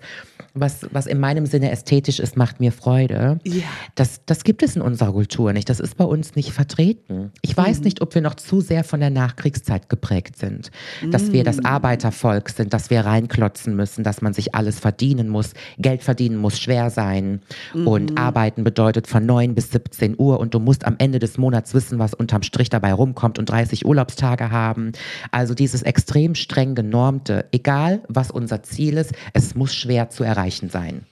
was, 0.54 0.86
was 0.92 1.06
in 1.06 1.18
meinem 1.18 1.44
Sinne 1.46 1.72
ästhetisch 1.72 2.20
ist, 2.20 2.36
macht 2.36 2.60
mir 2.60 2.70
Freude. 2.70 3.40
Ja. 3.42 3.64
Das, 3.96 4.20
das 4.26 4.44
gibt 4.44 4.62
es 4.62 4.76
in 4.76 4.82
unserer 4.82 5.10
Kultur 5.10 5.52
nicht. 5.52 5.68
Das 5.68 5.80
ist 5.80 5.96
bei 5.96 6.04
uns 6.04 6.36
nicht 6.36 6.52
vertreten. 6.52 7.32
Ich 7.42 7.56
weiß 7.56 7.78
mhm. 7.78 7.84
nicht, 7.84 8.00
ob 8.00 8.14
wir 8.14 8.22
noch 8.22 8.36
zu 8.36 8.60
sehr 8.60 8.84
von 8.84 9.00
der 9.00 9.10
Nachkriegszeit 9.10 9.88
geprägt 9.88 10.38
sind. 10.38 10.70
Dass 11.10 11.24
mhm. 11.24 11.32
wir 11.32 11.42
das 11.42 11.56
mhm. 11.56 11.66
Arbeitervolk 11.66 12.50
sind, 12.50 12.72
dass 12.72 12.90
wir 12.90 13.00
reinklotzen 13.00 13.74
müssen, 13.74 14.04
dass 14.04 14.22
man 14.22 14.34
sich 14.34 14.54
alles 14.54 14.78
verdienen 14.78 15.28
muss. 15.28 15.54
Geld 15.78 16.04
verdienen 16.04 16.36
muss 16.36 16.60
schwer 16.60 16.90
sein. 16.90 17.40
Mhm. 17.74 17.88
Und 17.88 18.18
arbeiten 18.18 18.62
bedeutet 18.62 19.08
von 19.08 19.26
9 19.26 19.56
bis 19.56 19.72
17 19.72 20.14
Uhr 20.16 20.38
und 20.38 20.54
du 20.54 20.60
musst 20.60 20.84
am 20.84 20.94
Ende 20.98 21.18
des 21.18 21.38
Monats 21.38 21.74
wissen, 21.74 21.98
was 21.98 22.14
unterm 22.14 22.44
Strich 22.44 22.70
dabei 22.70 22.92
rumkommt 22.92 23.40
und 23.40 23.50
30 23.64 23.86
Urlaubstage 23.86 24.50
haben. 24.50 24.92
Also 25.30 25.54
dieses 25.54 25.82
extrem 25.82 26.34
streng 26.34 26.74
genormte, 26.74 27.46
egal 27.52 28.02
was 28.08 28.30
unser 28.30 28.62
Ziel 28.62 28.98
ist, 28.98 29.12
es 29.32 29.54
muss 29.54 29.74
schwer 29.74 30.10
zu 30.10 30.22
erreichen 30.24 30.68
sein. 30.68 31.06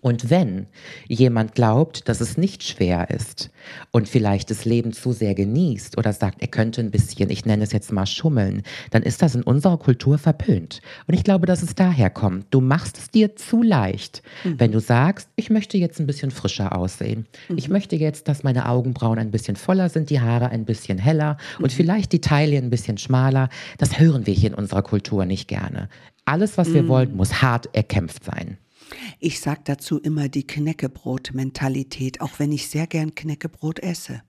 Und 0.00 0.30
wenn 0.30 0.66
jemand 1.08 1.56
glaubt, 1.56 2.08
dass 2.08 2.20
es 2.20 2.38
nicht 2.38 2.62
schwer 2.62 3.10
ist 3.10 3.50
und 3.90 4.08
vielleicht 4.08 4.48
das 4.48 4.64
Leben 4.64 4.92
zu 4.92 5.12
sehr 5.12 5.34
genießt 5.34 5.98
oder 5.98 6.12
sagt, 6.12 6.40
er 6.40 6.46
könnte 6.46 6.80
ein 6.80 6.92
bisschen, 6.92 7.30
ich 7.30 7.44
nenne 7.44 7.64
es 7.64 7.72
jetzt 7.72 7.90
mal 7.90 8.06
schummeln, 8.06 8.62
dann 8.92 9.02
ist 9.02 9.22
das 9.22 9.34
in 9.34 9.42
unserer 9.42 9.76
Kultur 9.76 10.18
verpönt. 10.18 10.82
Und 11.08 11.14
ich 11.14 11.24
glaube, 11.24 11.46
dass 11.46 11.62
es 11.62 11.74
daher 11.74 12.10
kommt. 12.10 12.46
Du 12.50 12.60
machst 12.60 12.96
es 12.96 13.10
dir 13.10 13.34
zu 13.34 13.60
leicht, 13.60 14.22
mhm. 14.44 14.60
wenn 14.60 14.70
du 14.70 14.78
sagst, 14.78 15.28
ich 15.34 15.50
möchte 15.50 15.78
jetzt 15.78 15.98
ein 15.98 16.06
bisschen 16.06 16.30
frischer 16.30 16.76
aussehen. 16.78 17.26
Mhm. 17.48 17.58
Ich 17.58 17.68
möchte 17.68 17.96
jetzt, 17.96 18.28
dass 18.28 18.44
meine 18.44 18.68
Augenbrauen 18.68 19.18
ein 19.18 19.32
bisschen 19.32 19.56
voller 19.56 19.88
sind, 19.88 20.10
die 20.10 20.20
Haare 20.20 20.50
ein 20.50 20.64
bisschen 20.64 20.98
heller 20.98 21.38
mhm. 21.58 21.64
und 21.64 21.72
vielleicht 21.72 22.12
die 22.12 22.20
Taille 22.20 22.58
ein 22.58 22.70
bisschen 22.70 22.98
schmaler. 22.98 23.48
Das 23.78 23.98
hören 23.98 24.26
wir 24.26 24.34
hier 24.34 24.50
in 24.50 24.54
unserer 24.54 24.82
Kultur 24.82 25.24
nicht 25.24 25.48
gerne. 25.48 25.88
Alles, 26.24 26.56
was 26.56 26.72
wir 26.72 26.84
mhm. 26.84 26.88
wollen, 26.88 27.16
muss 27.16 27.42
hart 27.42 27.74
erkämpft 27.74 28.24
sein. 28.24 28.58
Ich 29.18 29.40
sage 29.40 29.60
dazu 29.64 29.98
immer 29.98 30.28
die 30.28 30.46
Knäckebrot-Mentalität, 30.46 32.20
auch 32.20 32.38
wenn 32.38 32.52
ich 32.52 32.68
sehr 32.68 32.86
gern 32.86 33.14
Knäckebrot 33.14 33.78
esse. 33.80 34.22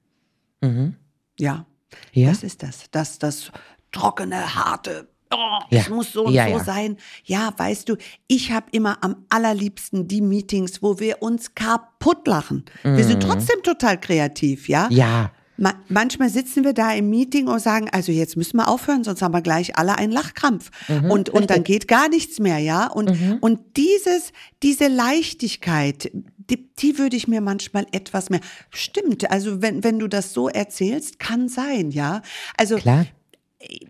Mhm. 0.62 0.96
Ja, 1.40 1.66
ja, 2.14 2.30
das 2.30 2.44
ist 2.44 2.64
das. 2.64 2.92
Das, 2.92 3.20
das 3.20 3.52
trockene, 3.92 4.56
harte, 4.56 5.08
Oh, 5.32 5.60
ja. 5.70 5.82
es 5.82 5.90
muss 5.90 6.12
so 6.12 6.26
und 6.26 6.34
ja, 6.34 6.46
so 6.46 6.54
ja. 6.54 6.64
sein. 6.64 6.98
Ja, 7.24 7.54
weißt 7.56 7.88
du, 7.88 7.98
ich 8.28 8.52
habe 8.52 8.66
immer 8.72 8.98
am 9.04 9.26
allerliebsten 9.30 10.08
die 10.08 10.22
Meetings, 10.22 10.82
wo 10.82 11.00
wir 11.00 11.22
uns 11.22 11.54
kaputt 11.54 12.28
lachen. 12.28 12.66
Mhm. 12.84 12.98
Wir 12.98 13.04
sind 13.04 13.22
trotzdem 13.22 13.62
total 13.62 14.00
kreativ, 14.00 14.68
ja? 14.68 14.88
Ja. 14.90 15.32
Ma 15.60 15.74
manchmal 15.90 16.30
sitzen 16.30 16.64
wir 16.64 16.74
da 16.74 16.94
im 16.94 17.10
Meeting 17.10 17.48
und 17.48 17.60
sagen, 17.60 17.90
also 17.92 18.12
jetzt 18.12 18.38
müssen 18.38 18.58
wir 18.58 18.70
aufhören, 18.70 19.04
sonst 19.04 19.22
haben 19.22 19.34
wir 19.34 19.42
gleich 19.42 19.78
alle 19.78 19.98
einen 19.98 20.14
Lachkrampf. 20.14 20.72
Mhm, 20.88 21.12
und, 21.12 21.30
und 21.30 21.50
dann 21.50 21.64
geht 21.64 21.88
gar 21.88 22.08
nichts 22.08 22.40
mehr, 22.40 22.60
ja. 22.60 22.88
Und, 22.88 23.10
mhm. 23.10 23.38
und 23.42 23.60
dieses, 23.78 24.32
diese 24.64 24.88
Leichtigkeit, 24.88 26.12
die, 26.38 26.74
die 26.76 26.98
würde 26.98 27.18
ich 27.18 27.28
mir 27.28 27.42
manchmal 27.42 27.86
etwas 27.92 28.30
mehr. 28.30 28.40
Stimmt, 28.70 29.30
also 29.30 29.62
wenn, 29.62 29.84
wenn 29.84 30.00
du 30.00 30.08
das 30.08 30.34
so 30.34 30.48
erzählst, 30.48 31.20
kann 31.20 31.50
sein, 31.50 31.92
ja. 31.92 32.22
Also 32.58 32.78
Klar 32.78 33.06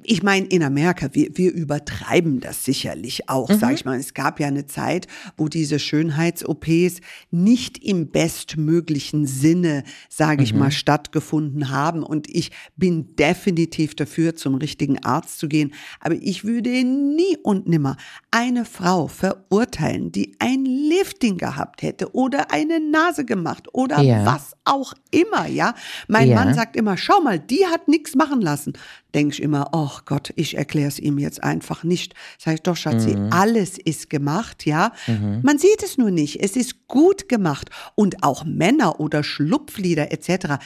ich 0.02 0.24
meine, 0.24 0.48
in 0.48 0.64
Amerika, 0.64 1.10
wir, 1.14 1.30
wir 1.38 1.54
übertreiben 1.54 2.40
das 2.40 2.66
sicherlich 2.66 3.30
auch, 3.30 3.50
mhm. 3.50 3.60
sag 3.60 3.74
ich 3.76 3.86
mal. 3.86 4.00
Es 4.00 4.16
gab 4.16 4.40
ja 4.40 4.48
eine 4.48 4.66
Zeit, 4.66 5.06
wo 5.38 5.48
diese 5.48 5.78
Schönheits-OPs 5.78 7.02
nicht 7.30 7.78
im 7.78 8.10
bestmöglichen 8.10 9.28
Sinne, 9.28 9.84
sage 10.10 10.42
ich 10.42 10.54
mhm. 10.54 10.60
mal, 10.60 10.72
stattgefunden 10.72 11.70
haben. 11.70 12.02
Und 12.02 12.28
ich 12.28 12.50
bin 12.78 13.16
definitiv 13.16 13.94
dafür, 13.94 14.36
zum 14.36 14.56
richtigen 14.56 15.04
Arzt 15.04 15.38
zu 15.38 15.48
gehen. 15.48 15.72
Aber 16.00 16.16
ich 16.16 16.44
würde 16.44 16.70
nie 16.84 17.38
und 17.44 17.68
nimmer 17.68 17.96
eine 18.32 18.66
Frau 18.66 19.08
verurteilen, 19.08 20.12
die 20.12 20.36
ein 20.40 20.66
Lifting 20.66 21.38
gehabt 21.38 21.84
hätte 21.84 22.16
oder 22.16 22.52
eine 22.52 22.80
Nase 22.80 23.24
gemacht 23.24 23.68
oder 23.72 24.02
ja. 24.02 24.26
was 24.26 24.54
auch 24.66 24.94
immer, 25.12 25.46
ja. 25.46 25.76
Mein 26.08 26.30
ja. 26.30 26.36
Mann 26.36 26.56
sagt 26.56 26.76
immer, 26.76 26.98
schau 26.98 27.22
mal, 27.22 27.38
die 27.38 27.68
hat 27.68 27.88
nichts 27.88 28.16
machen 28.16 28.42
lassen 28.42 28.74
denke 29.13 29.34
ich 29.34 29.41
immer, 29.41 29.69
oh 29.74 29.91
Gott, 30.06 30.32
ich 30.36 30.58
erkläre 30.58 30.88
es 30.88 31.00
ihm 31.00 31.17
jetzt 31.17 31.43
einfach 31.43 31.84
nicht. 31.84 32.13
Sag 32.38 32.56
ich 32.56 32.62
doch, 32.62 32.76
Schatzi, 32.76 33.15
mhm. 33.15 33.30
alles 33.32 33.78
ist 33.78 34.10
gemacht, 34.10 34.65
ja. 34.65 34.91
Mhm. 35.08 35.41
Man 35.43 35.58
sieht 35.58 35.84
es 35.84 35.98
nur 35.98 36.12
nicht. 36.12 36.41
Es 36.43 36.56
ist 36.56 36.88
gut 36.88 37.30
gemacht. 37.30 37.69
Und 37.95 38.24
auch 38.24 38.43
Männer 38.45 39.00
oder 39.00 39.24
Schlupflieder 39.24 40.12
etc. 40.12 40.58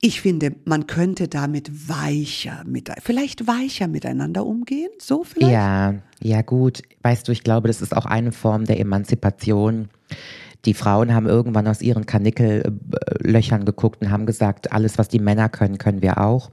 Ich 0.00 0.20
finde, 0.20 0.56
man 0.64 0.86
könnte 0.86 1.28
damit 1.28 1.88
weicher 1.88 2.64
mit, 2.66 2.90
vielleicht 3.02 3.46
weicher 3.46 3.88
miteinander 3.88 4.44
umgehen, 4.44 4.90
so 4.98 5.24
vielleicht. 5.24 5.52
Ja, 5.52 5.94
ja 6.20 6.42
gut. 6.42 6.82
Weißt 7.02 7.28
du, 7.28 7.32
ich 7.32 7.44
glaube, 7.44 7.68
das 7.68 7.80
ist 7.80 7.96
auch 7.96 8.06
eine 8.06 8.32
Form 8.32 8.64
der 8.64 8.80
Emanzipation 8.80 9.88
die 10.64 10.74
Frauen 10.74 11.14
haben 11.14 11.26
irgendwann 11.26 11.66
aus 11.66 11.82
ihren 11.82 12.06
Karnickellöchern 12.06 13.64
geguckt 13.64 14.02
und 14.02 14.10
haben 14.10 14.26
gesagt, 14.26 14.72
alles, 14.72 14.98
was 14.98 15.08
die 15.08 15.18
Männer 15.18 15.48
können, 15.48 15.78
können 15.78 16.02
wir 16.02 16.18
auch. 16.18 16.50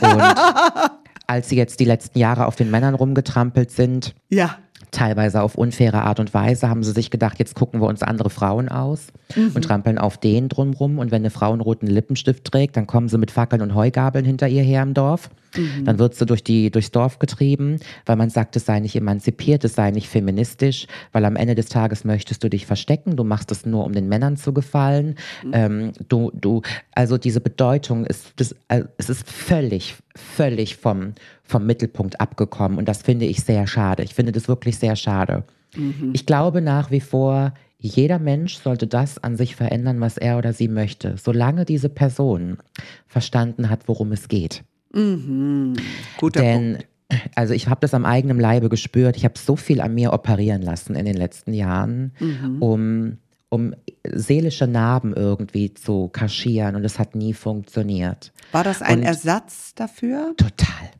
Und 0.00 0.22
als 1.26 1.48
sie 1.48 1.56
jetzt 1.56 1.80
die 1.80 1.84
letzten 1.84 2.18
Jahre 2.18 2.46
auf 2.46 2.56
den 2.56 2.70
Männern 2.70 2.94
rumgetrampelt 2.94 3.70
sind, 3.70 4.14
ja 4.28 4.56
teilweise 4.90 5.42
auf 5.42 5.56
unfaire 5.56 6.02
Art 6.02 6.20
und 6.20 6.32
Weise, 6.32 6.68
haben 6.68 6.82
sie 6.82 6.92
sich 6.92 7.10
gedacht, 7.10 7.38
jetzt 7.38 7.54
gucken 7.54 7.80
wir 7.80 7.86
uns 7.86 8.02
andere 8.02 8.30
Frauen 8.30 8.68
aus 8.68 9.08
mhm. 9.34 9.52
und 9.54 9.62
trampeln 9.62 9.98
auf 9.98 10.16
denen 10.18 10.48
drumrum. 10.48 10.98
Und 10.98 11.10
wenn 11.10 11.22
eine 11.22 11.30
Frau 11.30 11.52
einen 11.52 11.60
roten 11.60 11.86
Lippenstift 11.86 12.44
trägt, 12.44 12.76
dann 12.76 12.86
kommen 12.86 13.08
sie 13.08 13.18
mit 13.18 13.30
Fackeln 13.30 13.62
und 13.62 13.74
Heugabeln 13.74 14.24
hinter 14.24 14.48
ihr 14.48 14.62
her 14.62 14.82
im 14.82 14.94
Dorf. 14.94 15.30
Mhm. 15.56 15.84
Dann 15.84 15.98
wird 15.98 16.14
sie 16.14 16.26
durch 16.26 16.44
die, 16.44 16.70
durchs 16.70 16.90
Dorf 16.90 17.18
getrieben, 17.18 17.78
weil 18.04 18.16
man 18.16 18.30
sagt, 18.30 18.56
es 18.56 18.66
sei 18.66 18.80
nicht 18.80 18.96
emanzipiert, 18.96 19.64
es 19.64 19.74
sei 19.74 19.90
nicht 19.90 20.08
feministisch, 20.08 20.86
weil 21.12 21.24
am 21.24 21.36
Ende 21.36 21.54
des 21.54 21.66
Tages 21.66 22.04
möchtest 22.04 22.42
du 22.44 22.50
dich 22.50 22.66
verstecken, 22.66 23.16
du 23.16 23.24
machst 23.24 23.50
es 23.50 23.66
nur, 23.66 23.84
um 23.84 23.92
den 23.92 24.08
Männern 24.08 24.36
zu 24.36 24.52
gefallen. 24.52 25.16
Mhm. 25.44 25.50
Ähm, 25.52 25.92
du, 26.08 26.30
du, 26.34 26.62
also 26.92 27.18
diese 27.18 27.40
Bedeutung 27.40 28.04
ist, 28.04 28.32
das, 28.36 28.54
also 28.68 28.88
es 28.98 29.08
ist 29.08 29.30
völlig, 29.30 29.96
völlig 30.14 30.76
vom, 30.76 31.14
vom 31.42 31.66
Mittelpunkt 31.66 32.20
abgekommen 32.20 32.78
und 32.78 32.88
das 32.88 33.02
finde 33.02 33.26
ich 33.26 33.42
sehr 33.42 33.66
schade. 33.66 34.02
Ich 34.02 34.14
finde 34.14 34.32
das 34.32 34.48
wirklich 34.48 34.78
sehr 34.78 34.96
schade. 34.96 35.44
Mhm. 35.76 36.10
Ich 36.12 36.26
glaube 36.26 36.60
nach 36.60 36.90
wie 36.90 37.00
vor, 37.00 37.52
jeder 37.78 38.18
Mensch 38.18 38.56
sollte 38.56 38.86
das 38.86 39.22
an 39.22 39.36
sich 39.36 39.54
verändern, 39.54 40.00
was 40.00 40.16
er 40.16 40.38
oder 40.38 40.52
sie 40.52 40.68
möchte, 40.68 41.16
solange 41.18 41.64
diese 41.64 41.88
Person 41.88 42.58
verstanden 43.06 43.68
hat, 43.68 43.86
worum 43.86 44.12
es 44.12 44.28
geht. 44.28 44.64
Mhm. 44.96 45.76
Guter 46.16 46.40
Denn, 46.40 46.72
Punkt. 46.72 46.86
Also 47.34 47.54
ich 47.54 47.68
habe 47.68 47.80
das 47.80 47.94
am 47.94 48.04
eigenen 48.04 48.40
Leibe 48.40 48.68
gespürt. 48.68 49.16
Ich 49.16 49.24
habe 49.24 49.38
so 49.38 49.54
viel 49.54 49.80
an 49.80 49.94
mir 49.94 50.12
operieren 50.12 50.62
lassen 50.62 50.96
in 50.96 51.04
den 51.04 51.16
letzten 51.16 51.52
Jahren, 51.52 52.12
mhm. 52.18 52.62
um, 52.62 53.18
um 53.48 53.74
seelische 54.10 54.66
Narben 54.66 55.14
irgendwie 55.14 55.72
zu 55.72 56.08
kaschieren 56.08 56.74
und 56.74 56.84
es 56.84 56.98
hat 56.98 57.14
nie 57.14 57.32
funktioniert. 57.32 58.32
War 58.50 58.64
das 58.64 58.82
ein 58.82 58.98
und 58.98 59.04
Ersatz 59.04 59.74
dafür? 59.74 60.34
Total, 60.36 60.90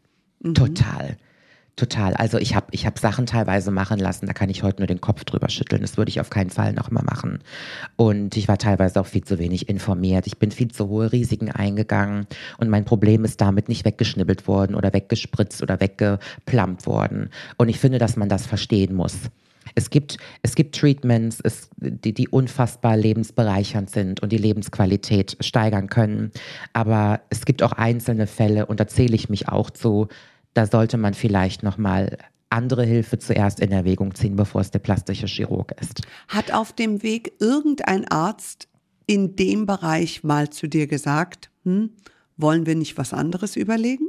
mhm. 0.41 0.55
total. 0.55 1.17
Total. 1.77 2.15
Also 2.15 2.39
ich 2.39 2.57
habe 2.57 2.69
ich 2.71 2.87
hab 2.87 2.99
Sachen 2.99 3.27
teilweise 3.27 3.71
machen 3.71 3.99
lassen, 3.99 4.27
da 4.27 4.33
kann 4.33 4.49
ich 4.49 4.63
heute 4.63 4.81
nur 4.81 4.87
den 4.87 5.03
Kopf 5.03 5.25
drüber 5.25 5.51
schütteln. 5.51 5.83
Das 5.83 5.99
würde 5.99 6.09
ich 6.09 6.21
auf 6.21 6.31
keinen 6.31 6.49
Fall 6.49 6.73
noch 6.73 6.91
mal 6.91 7.05
machen. 7.05 7.41
Und 7.97 8.35
ich 8.39 8.49
war 8.49 8.57
teilweise 8.57 8.99
auch 8.99 9.07
viel 9.07 9.25
zu 9.25 9.39
wenig 9.39 9.69
informiert. 9.69 10.27
Ich 10.27 10.39
bin 10.39 10.51
viel 10.51 10.71
zu 10.71 10.89
hohe 10.89 11.13
Risiken 11.13 11.51
eingegangen 11.51 12.27
und 12.57 12.71
mein 12.71 12.87
Problem 12.87 13.27
ist 13.27 13.43
damit 13.43 13.69
nicht 13.69 13.85
weggeschnibbelt 13.85 14.49
worden 14.49 14.75
oder 14.75 14.95
weggespritzt 14.95 15.63
oder 15.63 15.79
weggeplampt 15.79 16.87
worden. 16.87 17.29
Und 17.59 17.69
ich 17.69 17.79
finde, 17.79 17.99
dass 17.99 18.17
man 18.17 18.31
das 18.31 18.47
verstehen 18.47 18.95
muss. 18.95 19.29
Es 19.75 19.91
gibt, 19.91 20.17
es 20.43 20.55
gibt 20.55 20.77
Treatments, 20.77 21.41
es, 21.43 21.69
die, 21.77 22.15
die 22.15 22.29
unfassbar 22.29 22.97
lebensbereichernd 22.97 23.91
sind 23.91 24.21
und 24.23 24.33
die 24.33 24.39
Lebensqualität 24.39 25.37
steigern 25.41 25.89
können. 25.89 26.31
Aber 26.73 27.21
es 27.29 27.45
gibt 27.45 27.63
auch 27.63 27.73
einzelne 27.73 28.27
Fälle, 28.27 28.65
und 28.65 28.81
da 28.81 28.87
zähle 28.87 29.15
ich 29.15 29.29
mich 29.29 29.49
auch 29.49 29.71
zu, 29.71 30.09
da 30.57 30.67
sollte 30.67 30.97
man 30.97 31.15
vielleicht 31.15 31.63
nochmal 31.63 32.17
andere 32.49 32.85
Hilfe 32.85 33.19
zuerst 33.19 33.61
in 33.61 33.73
Erwägung 33.73 34.15
ziehen, 34.15 34.37
bevor 34.37 34.61
es 34.61 34.71
der 34.71 34.79
plastische 34.79 35.27
Chirurg 35.27 35.73
ist. 35.81 36.03
Hat 36.29 36.53
auf 36.53 36.73
dem 36.73 37.03
Weg 37.03 37.33
irgendein 37.41 38.09
Arzt 38.09 38.69
in 39.07 39.37
dem 39.37 39.67
Bereich 39.67 40.25
mal 40.25 40.49
zu 40.49 40.67
dir 40.67 40.87
gesagt, 40.87 41.51
hm, 41.65 41.91
wollen 42.37 42.67
wir 42.67 42.75
nicht 42.75 42.97
was 42.97 43.13
anderes 43.13 43.57
überlegen? 43.57 44.09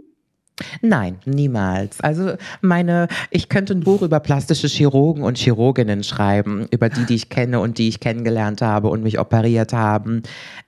Nein, 0.82 1.20
niemals. 1.26 2.00
Also 2.02 2.36
meine, 2.62 3.10
ich 3.30 3.48
könnte 3.50 3.74
ein 3.74 3.82
Buch 3.82 4.02
über 4.02 4.20
plastische 4.20 4.68
Chirurgen 4.68 5.24
und 5.24 5.38
Chirurginnen 5.38 6.04
schreiben, 6.04 6.68
über 6.72 6.90
die, 6.90 7.06
die 7.06 7.16
ich 7.16 7.30
kenne 7.30 7.60
und 7.60 7.78
die 7.78 7.90
ich 7.90 8.00
kennengelernt 8.00 8.62
habe 8.62 8.88
und 8.90 9.04
mich 9.04 9.20
operiert 9.20 9.74
haben. 9.74 10.24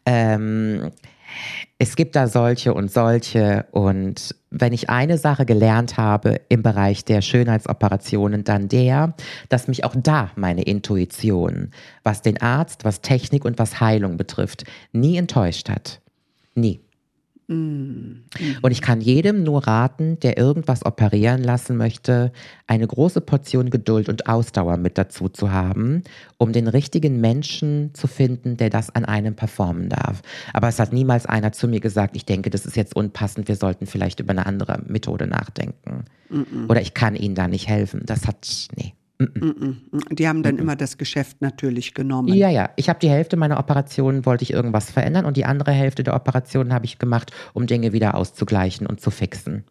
Ähm, 0.06 0.92
es 1.82 1.96
gibt 1.96 2.16
da 2.18 2.28
solche 2.28 2.74
und 2.74 2.92
solche. 2.92 3.66
Und 3.72 4.36
wenn 4.52 4.74
ich 4.74 4.90
eine 4.90 5.18
Sache 5.18 5.46
gelernt 5.46 5.98
habe 5.98 6.42
im 6.50 6.62
Bereich 6.62 7.06
der 7.06 7.22
Schönheitsoperationen, 7.22 8.44
dann 8.44 8.68
der, 8.68 9.14
dass 9.48 9.70
mich 9.70 9.86
auch 9.86 9.96
da 9.98 10.30
meine 10.36 10.64
Intuition, 10.64 11.72
was 12.04 12.22
den 12.22 12.42
Arzt, 12.42 12.84
was 12.84 13.02
Technik 13.02 13.46
und 13.46 13.58
was 13.58 13.80
Heilung 13.80 14.18
betrifft, 14.18 14.66
nie 14.92 15.16
enttäuscht 15.16 15.70
hat. 15.70 16.02
Nie. 16.54 16.82
Mhm. 17.50 18.26
Und 18.62 18.72
ich 18.72 18.82
kann 18.82 19.02
jedem 19.02 19.44
nur 19.44 19.66
raten, 19.66 20.20
der 20.20 20.38
irgendwas 20.38 20.86
operieren 20.86 21.44
lassen 21.44 21.78
möchte, 21.78 22.32
eine 22.68 22.86
große 22.86 23.22
Portion 23.22 23.72
Geduld 23.72 24.08
und 24.08 24.28
Ausdauer 24.30 24.78
mit 24.78 25.00
dazu 25.00 25.30
zu 25.30 25.52
haben, 25.52 26.04
um 26.38 26.54
den 26.54 26.68
richtigen 26.68 27.20
Menschen 27.20 27.90
zu 27.96 28.06
finden, 28.06 28.56
der 28.58 28.70
das 28.70 28.94
an 28.94 29.04
einem 29.04 29.36
performen 29.36 29.90
darf. 29.90 30.22
Aber 30.54 30.68
es 30.68 30.80
hat 30.80 30.94
niemals 30.94 31.26
einer 31.26 31.52
zu 31.52 31.68
mir 31.68 31.80
gesagt, 31.80 32.16
ich 32.16 32.26
denke, 32.26 32.52
das 32.52 32.68
ist 32.68 32.76
jetzt 32.76 32.96
unpassend, 32.96 33.48
wir 33.48 33.56
sollten 33.56 33.88
vielleicht 33.88 34.20
über 34.20 34.32
eine 34.32 34.46
andere 34.46 34.84
Methode 34.86 35.26
nachdenken. 35.26 36.06
Mhm. 36.30 36.70
Oder 36.70 36.82
ich 36.82 36.94
kann 36.94 37.16
Ihnen 37.16 37.34
da 37.34 37.48
nicht 37.48 37.68
helfen. 37.68 38.04
Das 38.06 38.28
hat, 38.28 38.48
nee. 38.76 38.94
Die 39.20 40.28
haben 40.28 40.44
dann 40.44 40.58
immer 40.58 40.78
das 40.78 40.98
Geschäft 40.98 41.42
natürlich 41.42 41.94
genommen. 41.94 42.34
Ja, 42.34 42.50
ja. 42.50 42.70
Ich 42.78 42.88
habe 42.88 43.00
die 43.00 43.10
Hälfte 43.10 43.36
meiner 43.36 43.60
Operationen 43.60 44.26
wollte 44.26 44.44
ich 44.44 44.54
irgendwas 44.54 44.92
verändern 44.92 45.26
und 45.26 45.36
die 45.36 45.44
andere 45.44 45.72
Hälfte 45.72 46.04
der 46.04 46.16
Operationen 46.16 46.74
habe 46.74 46.86
ich 46.86 47.00
gemacht, 47.00 47.32
um 47.54 47.68
Dinge 47.68 47.92
wieder 47.92 48.16
auszugleichen 48.16 48.88
und 48.88 49.02
zu 49.02 49.12
fixen. 49.12 49.66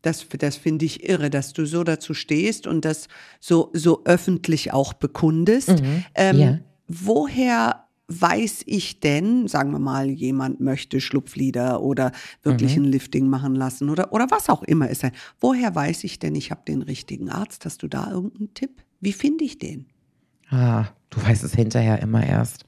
Das, 0.00 0.26
das 0.38 0.56
finde 0.56 0.86
ich 0.86 1.06
irre, 1.08 1.28
dass 1.28 1.52
du 1.52 1.66
so 1.66 1.84
dazu 1.84 2.14
stehst 2.14 2.66
und 2.66 2.84
das 2.84 3.08
so, 3.38 3.70
so 3.74 4.02
öffentlich 4.04 4.72
auch 4.72 4.94
bekundest. 4.94 5.82
Mhm. 5.82 6.04
Ähm, 6.14 6.38
ja. 6.38 6.58
woher 6.88 7.83
weiß 8.08 8.64
ich 8.66 9.00
denn, 9.00 9.48
sagen 9.48 9.70
wir 9.72 9.78
mal, 9.78 10.10
jemand 10.10 10.60
möchte 10.60 11.00
Schlupflider 11.00 11.80
oder 11.80 12.12
wirklich 12.42 12.76
Mhm. 12.76 12.82
ein 12.84 12.88
Lifting 12.88 13.28
machen 13.28 13.54
lassen 13.54 13.88
oder, 13.88 14.12
oder 14.12 14.26
was 14.30 14.50
auch 14.50 14.62
immer 14.62 14.90
es 14.90 15.00
sein. 15.00 15.12
Woher 15.40 15.74
weiß 15.74 16.04
ich 16.04 16.18
denn, 16.18 16.34
ich 16.34 16.50
habe 16.50 16.60
den 16.68 16.82
richtigen 16.82 17.30
Arzt? 17.30 17.64
Hast 17.64 17.82
du 17.82 17.88
da 17.88 18.10
irgendeinen 18.10 18.52
Tipp? 18.54 18.82
Wie 19.00 19.12
finde 19.12 19.44
ich 19.44 19.58
den? 19.58 19.86
Ah, 20.50 20.84
du 21.10 21.22
weißt 21.24 21.42
es 21.44 21.54
hinterher 21.54 22.00
immer 22.02 22.24
erst. 22.24 22.64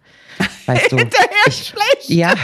Weißt 0.64 0.90
du, 0.92 0.96
Hinterher 0.96 1.28
ich, 1.46 1.66
schlecht. 1.68 2.08
Ja, 2.08 2.34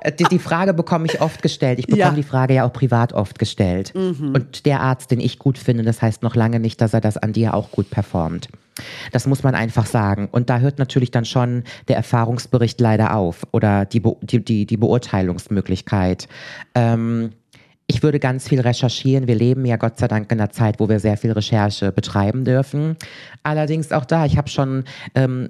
äh, 0.00 0.10
die, 0.10 0.24
die 0.24 0.38
Frage 0.38 0.72
bekomme 0.72 1.06
ich 1.06 1.20
oft 1.20 1.42
gestellt. 1.42 1.78
Ich 1.78 1.86
bekomme 1.86 2.00
Ja. 2.04 2.10
die 2.12 2.22
Frage 2.22 2.54
ja 2.54 2.64
auch 2.66 2.72
privat 2.72 3.12
oft 3.12 3.38
gestellt. 3.38 3.92
Und 3.94 4.64
der 4.64 4.80
Arzt, 4.80 5.10
den 5.10 5.20
ich 5.20 5.38
gut 5.38 5.58
finde, 5.58 5.82
das 5.84 6.00
heißt 6.00 6.22
noch 6.22 6.34
lange 6.34 6.58
nicht, 6.58 6.80
dass 6.80 6.94
er 6.94 7.00
das 7.02 7.18
an 7.18 7.32
dir 7.34 7.52
auch 7.54 7.70
gut 7.70 7.90
performt. 7.90 8.48
Das 9.12 9.26
muss 9.26 9.42
man 9.42 9.54
einfach 9.54 9.86
sagen. 9.86 10.28
Und 10.30 10.50
da 10.50 10.58
hört 10.58 10.78
natürlich 10.78 11.10
dann 11.10 11.24
schon 11.24 11.64
der 11.88 11.96
Erfahrungsbericht 11.96 12.80
leider 12.80 13.14
auf 13.14 13.46
oder 13.52 13.84
die, 13.84 14.00
Be 14.00 14.16
die, 14.22 14.44
die, 14.44 14.66
die 14.66 14.76
Beurteilungsmöglichkeit. 14.76 16.28
Ähm, 16.74 17.30
ich 17.86 18.04
würde 18.04 18.20
ganz 18.20 18.48
viel 18.48 18.60
recherchieren. 18.60 19.26
Wir 19.26 19.34
leben 19.34 19.64
ja 19.64 19.76
Gott 19.76 19.98
sei 19.98 20.06
Dank 20.06 20.30
in 20.30 20.38
einer 20.38 20.50
Zeit, 20.50 20.78
wo 20.78 20.88
wir 20.88 21.00
sehr 21.00 21.16
viel 21.16 21.32
Recherche 21.32 21.90
betreiben 21.90 22.44
dürfen. 22.44 22.96
Allerdings 23.42 23.90
auch 23.90 24.04
da, 24.04 24.26
ich 24.26 24.36
habe 24.36 24.48
schon 24.48 24.84
ähm, 25.16 25.48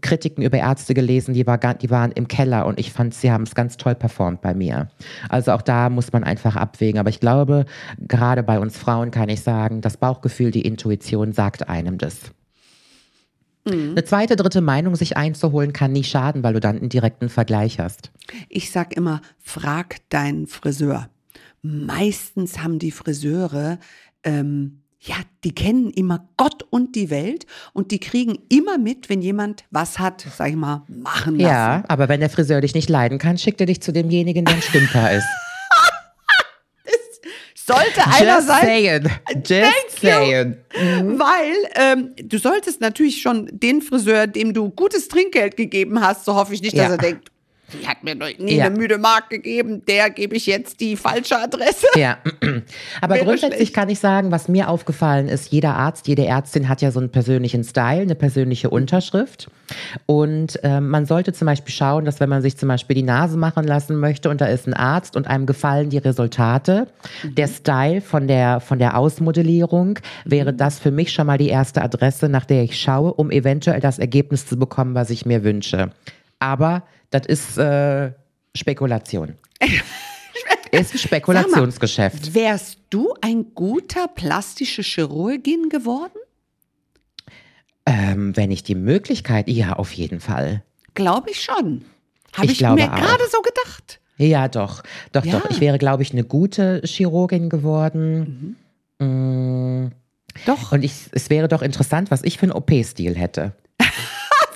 Kritiken 0.00 0.44
über 0.44 0.58
Ärzte 0.58 0.94
gelesen, 0.94 1.34
die, 1.34 1.46
war, 1.46 1.58
die 1.58 1.90
waren 1.90 2.12
im 2.12 2.28
Keller 2.28 2.66
und 2.66 2.78
ich 2.78 2.92
fand, 2.92 3.12
sie 3.14 3.32
haben 3.32 3.42
es 3.42 3.54
ganz 3.54 3.76
toll 3.76 3.94
performt 3.94 4.40
bei 4.40 4.54
mir. 4.54 4.88
Also 5.28 5.52
auch 5.52 5.62
da 5.62 5.90
muss 5.90 6.12
man 6.12 6.22
einfach 6.22 6.54
abwägen. 6.54 7.00
Aber 7.00 7.10
ich 7.10 7.20
glaube, 7.20 7.64
gerade 7.98 8.42
bei 8.42 8.60
uns 8.60 8.76
Frauen 8.76 9.10
kann 9.10 9.28
ich 9.28 9.40
sagen, 9.40 9.80
das 9.80 9.96
Bauchgefühl, 9.96 10.52
die 10.52 10.62
Intuition 10.62 11.32
sagt 11.32 11.68
einem 11.68 11.98
das. 11.98 12.30
Eine 13.70 14.04
zweite, 14.04 14.36
dritte 14.36 14.60
Meinung 14.60 14.96
sich 14.96 15.16
einzuholen, 15.16 15.72
kann 15.72 15.92
nie 15.92 16.04
schaden, 16.04 16.42
weil 16.42 16.54
du 16.54 16.60
dann 16.60 16.78
einen 16.78 16.88
direkten 16.88 17.28
Vergleich 17.28 17.78
hast. 17.78 18.10
Ich 18.48 18.70
sag 18.70 18.96
immer, 18.96 19.20
frag 19.38 19.96
deinen 20.08 20.46
Friseur. 20.46 21.10
Meistens 21.60 22.60
haben 22.60 22.78
die 22.78 22.92
Friseure, 22.92 23.78
ähm, 24.22 24.77
ja, 25.00 25.14
die 25.44 25.54
kennen 25.54 25.90
immer 25.90 26.28
Gott 26.36 26.64
und 26.70 26.96
die 26.96 27.08
Welt 27.10 27.46
und 27.72 27.92
die 27.92 28.00
kriegen 28.00 28.38
immer 28.48 28.78
mit, 28.78 29.08
wenn 29.08 29.22
jemand 29.22 29.64
was 29.70 29.98
hat, 30.00 30.26
sag 30.36 30.50
ich 30.50 30.56
mal, 30.56 30.82
machen 30.88 31.36
lassen. 31.38 31.40
Ja, 31.54 31.84
aber 31.88 32.08
wenn 32.08 32.18
der 32.20 32.30
Friseur 32.30 32.60
dich 32.60 32.74
nicht 32.74 32.88
leiden 32.90 33.18
kann, 33.18 33.38
schickt 33.38 33.60
er 33.60 33.66
dich 33.66 33.80
zu 33.80 33.92
demjenigen, 33.92 34.44
der 34.44 34.56
ein 34.56 34.62
Stümper 34.62 35.12
ist. 35.12 35.26
Sollte 37.54 38.06
einer 38.06 38.36
Just 38.36 38.46
sein, 38.48 38.60
saying. 38.66 39.02
Just 39.46 40.00
saying. 40.00 40.56
weil 40.72 41.52
ähm, 41.74 42.12
du 42.16 42.38
solltest 42.38 42.80
natürlich 42.80 43.20
schon 43.20 43.48
den 43.52 43.82
Friseur, 43.82 44.26
dem 44.26 44.54
du 44.54 44.70
gutes 44.70 45.08
Trinkgeld 45.08 45.56
gegeben 45.56 46.00
hast, 46.00 46.24
so 46.24 46.34
hoffe 46.34 46.54
ich 46.54 46.62
nicht, 46.62 46.76
dass 46.78 46.86
Ja. 46.86 46.92
er 46.92 46.98
denkt, 46.98 47.28
die 47.72 47.86
hat 47.86 48.02
mir 48.04 48.14
noch 48.14 48.28
nie 48.38 48.56
Ja. 48.56 48.66
eine 48.66 48.76
müde 48.76 48.98
Mark 48.98 49.30
gegeben, 49.30 49.82
der 49.86 50.10
gebe 50.10 50.36
ich 50.36 50.46
jetzt 50.46 50.80
die 50.80 50.96
falsche 50.96 51.38
Adresse. 51.38 51.86
Ja, 51.96 52.18
aber 53.00 53.14
Wäre 53.16 53.24
grundsätzlich 53.24 53.56
schlecht. 53.58 53.74
kann 53.74 53.88
ich 53.88 53.98
sagen, 53.98 54.30
was 54.30 54.48
mir 54.48 54.68
aufgefallen 54.68 55.28
ist, 55.28 55.50
jeder 55.52 55.74
Arzt, 55.76 56.08
jede 56.08 56.24
Ärztin 56.26 56.68
hat 56.68 56.82
ja 56.82 56.90
so 56.90 57.00
einen 57.00 57.10
persönlichen 57.10 57.64
Style, 57.64 58.02
eine 58.02 58.14
persönliche 58.14 58.70
Unterschrift. 58.70 59.48
Und 60.06 60.58
ähm, 60.62 60.88
man 60.88 61.04
sollte 61.06 61.32
zum 61.32 61.46
Beispiel 61.46 61.74
schauen, 61.74 62.04
dass 62.04 62.20
wenn 62.20 62.28
man 62.28 62.40
sich 62.42 62.56
zum 62.56 62.68
Beispiel 62.68 62.94
die 62.96 63.02
Nase 63.02 63.36
machen 63.36 63.64
lassen 63.64 63.96
möchte 63.96 64.30
und 64.30 64.40
da 64.40 64.46
ist 64.46 64.66
ein 64.66 64.74
Arzt 64.74 65.14
und 65.16 65.26
einem 65.26 65.44
gefallen 65.46 65.90
die 65.90 65.98
Resultate, 65.98 66.86
der 67.24 67.48
Style 67.48 68.00
von 68.00 68.26
der, 68.28 68.60
von 68.60 68.78
der 68.78 68.96
Ausmodellierung, 68.96 69.98
wäre 70.24 70.54
das 70.54 70.78
für 70.78 70.90
mich 70.90 71.12
schon 71.12 71.26
mal 71.26 71.38
die 71.38 71.48
erste 71.48 71.82
Adresse, 71.82 72.28
nach 72.28 72.46
der 72.46 72.62
ich 72.62 72.80
schaue, 72.80 73.12
um 73.12 73.30
eventuell 73.30 73.80
das 73.80 73.98
Ergebnis 73.98 74.46
zu 74.46 74.58
bekommen, 74.58 74.94
was 74.94 75.10
ich 75.10 75.26
mir 75.26 75.44
wünsche. 75.44 75.90
Aber 76.38 76.82
das 77.10 77.26
ist 77.26 77.58
äh, 77.58 78.12
Spekulation. 78.54 79.34
ist 80.70 80.94
ein 80.94 80.98
Spekulationsgeschäft. 80.98 82.34
Wärst 82.34 82.78
du 82.90 83.14
ein 83.20 83.54
guter 83.54 84.08
plastische 84.08 84.82
Chirurgin 84.82 85.68
geworden? 85.68 86.18
Ähm, 87.86 88.36
wenn 88.36 88.50
ich 88.50 88.62
die 88.62 88.74
Möglichkeit, 88.74 89.48
ja, 89.48 89.72
auf 89.74 89.92
jeden 89.92 90.20
Fall. 90.20 90.62
Glaube 90.94 91.30
ich 91.30 91.40
schon. 91.42 91.84
Habe 92.34 92.46
Ich 92.46 92.52
ich, 92.52 92.60
mir 92.60 92.76
gerade 92.88 93.24
so 93.30 93.40
gedacht. 93.40 94.00
Ja, 94.18 94.48
doch. 94.48 94.82
Doch, 95.12 95.24
Ja. 95.24 95.38
doch. 95.38 95.50
Ich 95.50 95.60
wäre, 95.60 95.78
glaube 95.78 96.02
ich, 96.02 96.12
eine 96.12 96.24
gute 96.24 96.82
Chirurgin 96.84 97.48
geworden. 97.48 98.56
Mm. 98.98 99.86
Doch. 100.44 100.72
Und 100.72 100.84
ich, 100.84 100.92
es 101.12 101.30
wäre 101.30 101.48
doch 101.48 101.62
interessant, 101.62 102.10
was 102.10 102.22
ich 102.24 102.36
für 102.36 102.42
einen 102.44 102.52
OP-Stil 102.52 103.16
hätte. 103.16 103.52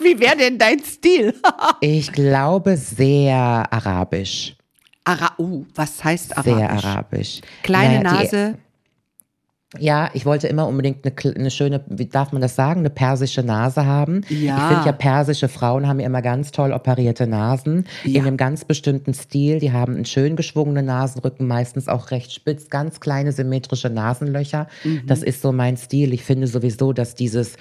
Wie 0.03 0.18
wäre 0.18 0.36
denn 0.36 0.59
dein 0.59 0.82
Stil? 0.82 1.34
Ich 1.80 2.12
glaube, 2.12 2.76
sehr 2.76 3.36
arabisch. 3.36 4.55
Ara 5.05 5.32
uh, 5.38 5.64
was 5.74 6.03
heißt 6.03 6.36
Arabisch? 6.36 6.55
Sehr 6.55 6.70
arabisch. 6.70 7.40
Kleine 7.62 8.03
Naja, 8.03 8.22
Nase. 8.22 8.59
Ja, 9.79 10.11
ich 10.12 10.27
wollte 10.27 10.49
immer 10.49 10.66
unbedingt 10.68 11.05
eine, 11.07 11.35
eine 11.35 11.51
schöne, 11.51 11.83
wie 11.89 12.07
darf 12.07 12.33
man 12.33 12.43
das 12.43 12.55
sagen, 12.57 12.81
eine 12.81 12.91
persische 12.91 13.43
Nase 13.43 13.87
haben. 13.87 14.20
Ja. 14.29 14.57
Ich 14.57 14.62
finde 14.64 14.87
ja, 14.87 14.93
persische 14.93 15.49
Frauen 15.49 15.89
haben 15.89 15.99
ja 15.99 16.07
immer 16.07 16.20
ganz 16.20 16.51
toll 16.53 16.73
operierte 16.73 17.27
Nasen 17.27 17.87
Ja. 18.05 18.20
in 18.20 18.27
einem 18.27 18.37
ganz 18.37 18.64
bestimmten 18.66 19.14
Stil. 19.14 19.61
Die 19.61 19.73
haben 19.73 19.95
einen 19.95 20.05
schön 20.05 20.37
geschwungenen 20.37 20.85
Nasenrücken, 20.85 21.47
meistens 21.47 21.89
auch 21.89 22.11
recht 22.11 22.33
spitz, 22.33 22.68
ganz 22.68 23.01
kleine 23.01 23.33
symmetrische 23.33 23.89
Nasenlöcher. 23.89 24.66
Mhm. 24.85 25.03
Das 25.07 25.23
ist 25.23 25.41
so 25.41 25.53
mein 25.53 25.77
Stil. 25.79 26.12
Ich 26.12 26.25
finde 26.25 26.47
sowieso, 26.47 26.93
dass 26.93 27.14
dieses 27.14 27.57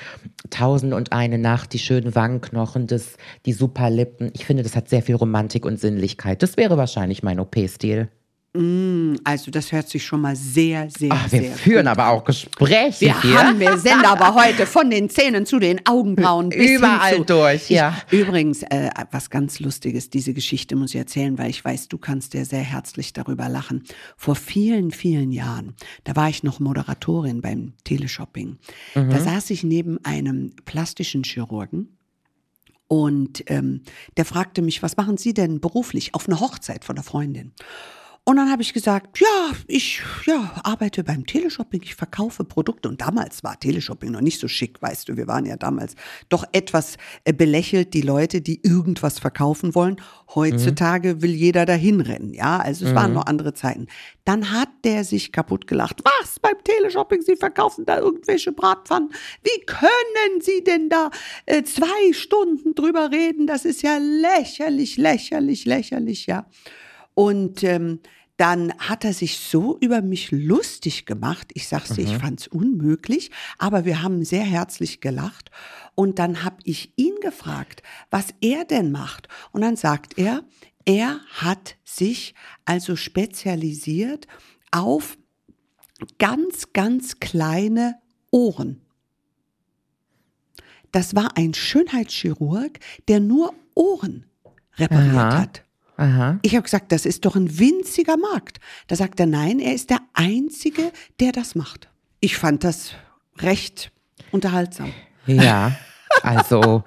Tausend 0.49 0.93
und 0.93 1.13
eine 1.13 1.37
Nacht, 1.37 1.71
die 1.73 1.79
schönen 1.79 2.13
Wangenknochen, 2.13 2.87
das, 2.87 3.15
die 3.45 3.53
super 3.53 3.89
Lippen, 3.89 4.31
ich 4.33 4.45
finde, 4.45 4.63
das 4.63 4.75
hat 4.75 4.89
sehr 4.89 5.01
viel 5.01 5.15
Romantik 5.15 5.65
und 5.65 5.79
Sinnlichkeit. 5.79 6.43
Das 6.43 6.57
wäre 6.57 6.77
wahrscheinlich 6.77 7.23
mein 7.23 7.39
OP-Stil. 7.39 8.09
Also 8.53 9.49
das 9.49 9.71
hört 9.71 9.87
sich 9.87 10.03
schon 10.03 10.19
mal 10.19 10.35
sehr, 10.35 10.89
sehr, 10.89 11.11
Ach, 11.13 11.31
wir 11.31 11.41
sehr 11.41 11.53
führen 11.53 11.85
gut 11.85 11.87
aber 11.87 12.09
auch 12.09 12.25
Gespräche 12.25 13.05
Wir 13.05 13.21
hier. 13.21 13.41
haben, 13.41 13.57
wir 13.61 13.77
sind 13.77 14.03
aber 14.03 14.35
heute 14.35 14.65
von 14.65 14.89
den 14.89 15.09
Zähnen 15.09 15.45
zu 15.45 15.57
den 15.57 15.85
Augenbrauen 15.85 16.49
bis 16.49 16.71
Überall 16.71 17.13
hin 17.13 17.19
zu, 17.19 17.33
durch, 17.33 17.69
ja. 17.69 17.95
Ich, 18.11 18.19
übrigens, 18.19 18.63
äh, 18.63 18.89
was 19.09 19.29
ganz 19.29 19.61
Lustiges, 19.61 20.09
diese 20.09 20.33
Geschichte 20.33 20.75
muss 20.75 20.93
ich 20.93 20.97
erzählen, 20.97 21.37
weil 21.37 21.49
ich 21.49 21.63
weiß, 21.63 21.87
du 21.87 21.97
kannst 21.97 22.33
ja 22.33 22.43
sehr 22.43 22.59
herzlich 22.59 23.13
darüber 23.13 23.47
lachen. 23.47 23.83
Vor 24.17 24.35
vielen, 24.35 24.91
vielen 24.91 25.31
Jahren, 25.31 25.73
da 26.03 26.17
war 26.17 26.27
ich 26.27 26.43
noch 26.43 26.59
Moderatorin 26.59 27.39
beim 27.39 27.71
Teleshopping. 27.85 28.57
Mhm. 28.95 29.09
Da 29.09 29.19
saß 29.21 29.49
ich 29.51 29.63
neben 29.63 30.03
einem 30.03 30.57
plastischen 30.65 31.23
Chirurgen. 31.23 31.97
Und 32.89 33.49
ähm, 33.49 33.83
der 34.17 34.25
fragte 34.25 34.61
mich, 34.61 34.83
was 34.83 34.97
machen 34.97 35.15
Sie 35.15 35.33
denn 35.33 35.61
beruflich 35.61 36.13
auf 36.13 36.27
einer 36.27 36.41
Hochzeit 36.41 36.83
von 36.83 36.97
einer 36.97 37.03
Freundin? 37.05 37.53
Und 38.23 38.35
dann 38.35 38.51
habe 38.51 38.61
ich 38.61 38.71
gesagt, 38.71 39.19
ja, 39.19 39.51
ich 39.67 39.99
ja, 40.27 40.61
arbeite 40.63 41.03
beim 41.03 41.25
Teleshopping, 41.25 41.81
ich 41.83 41.95
verkaufe 41.95 42.43
Produkte. 42.43 42.87
Und 42.87 43.01
damals 43.01 43.43
war 43.43 43.59
Teleshopping 43.59 44.11
noch 44.11 44.21
nicht 44.21 44.39
so 44.39 44.47
schick, 44.47 44.79
weißt 44.79 45.09
du. 45.09 45.17
Wir 45.17 45.25
waren 45.25 45.47
ja 45.47 45.57
damals 45.57 45.95
doch 46.29 46.43
etwas 46.51 46.97
äh, 47.23 47.33
belächelt, 47.33 47.95
die 47.95 48.01
Leute, 48.01 48.41
die 48.41 48.61
irgendwas 48.63 49.17
verkaufen 49.17 49.73
wollen. 49.73 49.99
Heutzutage 50.35 51.23
will 51.23 51.31
jeder 51.31 51.65
dahin 51.65 51.99
rennen, 51.99 52.31
ja. 52.35 52.59
Also 52.59 52.85
es 52.85 52.93
waren 52.93 53.13
noch 53.13 53.25
andere 53.25 53.55
Zeiten. 53.55 53.87
Dann 54.23 54.51
hat 54.51 54.69
der 54.83 55.03
sich 55.03 55.31
kaputt 55.31 55.65
gelacht. 55.65 56.01
Was? 56.03 56.39
Beim 56.39 56.63
Teleshopping, 56.63 57.23
Sie 57.23 57.35
verkaufen 57.35 57.85
da 57.87 57.97
irgendwelche 57.97 58.51
Bratpfannen? 58.51 59.09
Wie 59.41 59.65
können 59.65 60.41
Sie 60.41 60.63
denn 60.63 60.89
da 60.89 61.09
äh, 61.47 61.63
zwei 61.63 62.13
Stunden 62.13 62.75
drüber 62.75 63.09
reden? 63.11 63.47
Das 63.47 63.65
ist 63.65 63.81
ja 63.81 63.97
lächerlich, 63.97 64.97
lächerlich, 64.97 65.65
lächerlich, 65.65 66.27
ja. 66.27 66.45
Und 67.13 67.63
ähm, 67.63 67.99
dann 68.37 68.73
hat 68.79 69.05
er 69.05 69.13
sich 69.13 69.37
so 69.37 69.77
über 69.81 70.01
mich 70.01 70.31
lustig 70.31 71.05
gemacht. 71.05 71.51
Ich 71.53 71.67
sag's 71.67 71.93
dir, 71.93 72.03
ich 72.03 72.17
fand's 72.17 72.47
unmöglich, 72.47 73.29
aber 73.59 73.85
wir 73.85 74.01
haben 74.01 74.25
sehr 74.25 74.43
herzlich 74.43 74.99
gelacht. 74.99 75.51
Und 75.93 76.17
dann 76.17 76.43
habe 76.43 76.57
ich 76.63 76.91
ihn 76.95 77.13
gefragt, 77.21 77.83
was 78.09 78.33
er 78.41 78.65
denn 78.65 78.91
macht. 78.91 79.27
Und 79.51 79.61
dann 79.61 79.75
sagt 79.75 80.17
er, 80.17 80.43
er 80.85 81.19
hat 81.29 81.75
sich 81.83 82.33
also 82.65 82.95
spezialisiert 82.95 84.25
auf 84.71 85.17
ganz, 86.17 86.73
ganz 86.73 87.19
kleine 87.19 87.99
Ohren. 88.31 88.81
Das 90.91 91.15
war 91.15 91.37
ein 91.37 91.53
Schönheitschirurg, 91.53 92.79
der 93.07 93.19
nur 93.19 93.53
Ohren 93.75 94.25
repariert 94.77 95.15
Aha. 95.15 95.41
hat. 95.41 95.63
Aha. 95.97 96.39
Ich 96.41 96.55
habe 96.55 96.63
gesagt, 96.63 96.91
das 96.91 97.05
ist 97.05 97.25
doch 97.25 97.35
ein 97.35 97.59
winziger 97.59 98.17
Markt. 98.17 98.59
Da 98.87 98.95
sagt 98.95 99.19
er, 99.19 99.25
nein, 99.27 99.59
er 99.59 99.73
ist 99.73 99.89
der 99.89 99.99
Einzige, 100.13 100.91
der 101.19 101.31
das 101.31 101.55
macht. 101.55 101.89
Ich 102.19 102.37
fand 102.37 102.63
das 102.63 102.91
recht 103.39 103.91
unterhaltsam. 104.31 104.91
Ja. 105.27 105.73
Also 106.23 106.83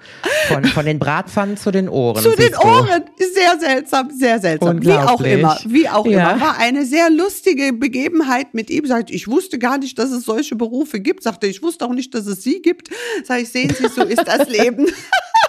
von, 0.47 0.63
von 0.65 0.85
den 0.85 0.99
Bratpfannen 0.99 1.57
zu 1.57 1.71
den 1.71 1.89
Ohren. 1.89 2.21
Zu 2.21 2.35
den 2.35 2.51
du. 2.51 2.59
Ohren. 2.59 3.05
Sehr 3.17 3.59
seltsam, 3.59 4.11
sehr 4.11 4.39
seltsam. 4.39 4.81
Wie 4.83 4.91
auch 4.91 5.19
immer, 5.21 5.57
wie 5.65 5.89
auch 5.89 6.05
Ja. 6.05 6.31
immer. 6.33 6.41
War 6.41 6.57
eine 6.59 6.85
sehr 6.85 7.09
lustige 7.09 7.73
Begebenheit 7.73 8.53
mit 8.53 8.69
ihm. 8.69 8.85
Sagt, 8.85 9.09
ich 9.09 9.27
wusste 9.27 9.57
gar 9.57 9.77
nicht, 9.79 9.97
dass 9.97 10.11
es 10.11 10.25
solche 10.25 10.55
Berufe 10.55 10.99
gibt. 10.99 11.23
Sagte, 11.23 11.47
ich 11.47 11.63
wusste 11.63 11.85
auch 11.85 11.93
nicht, 11.93 12.13
dass 12.13 12.27
es 12.27 12.43
sie 12.43 12.61
gibt. 12.61 12.89
Sag 13.23 13.41
ich, 13.41 13.49
sehen 13.49 13.73
Sie, 13.73 13.87
so 13.87 14.03
ist 14.03 14.27
das 14.27 14.47
Leben. 14.47 14.85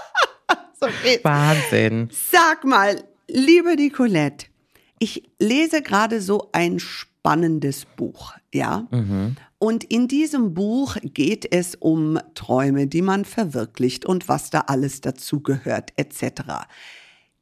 so 0.81 0.87
geht's. 1.03 1.23
Wahnsinn. 1.25 2.09
Sag 2.33 2.65
mal, 2.65 3.05
liebe 3.29 3.75
Nicolette, 3.77 4.47
ich 4.99 5.23
lese 5.39 5.83
gerade 5.83 6.21
so 6.21 6.49
ein 6.53 6.79
spannendes 6.79 7.85
Buch, 7.97 8.35
ja? 8.53 8.87
Und 9.59 9.85
in 9.85 10.09
diesem 10.09 10.55
Buch 10.55 10.97
geht 11.03 11.51
es 11.53 11.75
um 11.75 12.19
Träume, 12.35 12.87
die 12.87 13.03
man 13.03 13.25
verwirklicht 13.25 14.05
und 14.05 14.29
was 14.29 14.51
da 14.51 14.61
alles 14.61 15.01
dazu 15.01 15.41
gehört, 15.41 15.93
etc. 15.97 16.67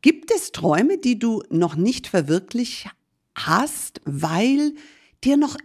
Gibt 0.00 0.30
es 0.30 0.52
Träume, 0.52 0.98
die 0.98 1.18
du 1.18 1.42
noch 1.50 1.76
nicht 1.76 2.06
verwirklicht 2.06 2.88
hast, 3.34 4.00
weil 4.04 4.74
dir 5.24 5.36
noch 5.36 5.56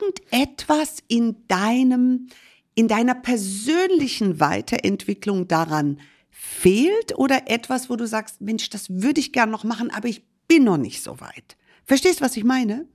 irgendetwas 0.00 0.98
in 1.08 1.36
deinem, 1.48 2.28
in 2.74 2.88
deiner 2.88 3.14
persönlichen 3.14 4.40
Weiterentwicklung 4.40 5.48
daran 5.48 6.00
fehlt 6.46 7.16
oder 7.18 7.42
etwas, 7.50 7.90
wo 7.90 7.96
du 7.96 8.06
sagst, 8.06 8.40
Mensch, 8.40 8.70
das 8.70 8.88
würde 8.90 9.20
ich 9.20 9.32
gern 9.32 9.50
noch 9.50 9.64
machen, 9.64 9.90
aber 9.90 10.08
ich 10.08 10.22
bin 10.48 10.64
noch 10.64 10.76
nicht 10.76 11.02
so 11.02 11.20
weit. 11.20 11.56
Verstehst, 11.84 12.20
was 12.20 12.36
ich 12.36 12.44
meine? 12.44 12.86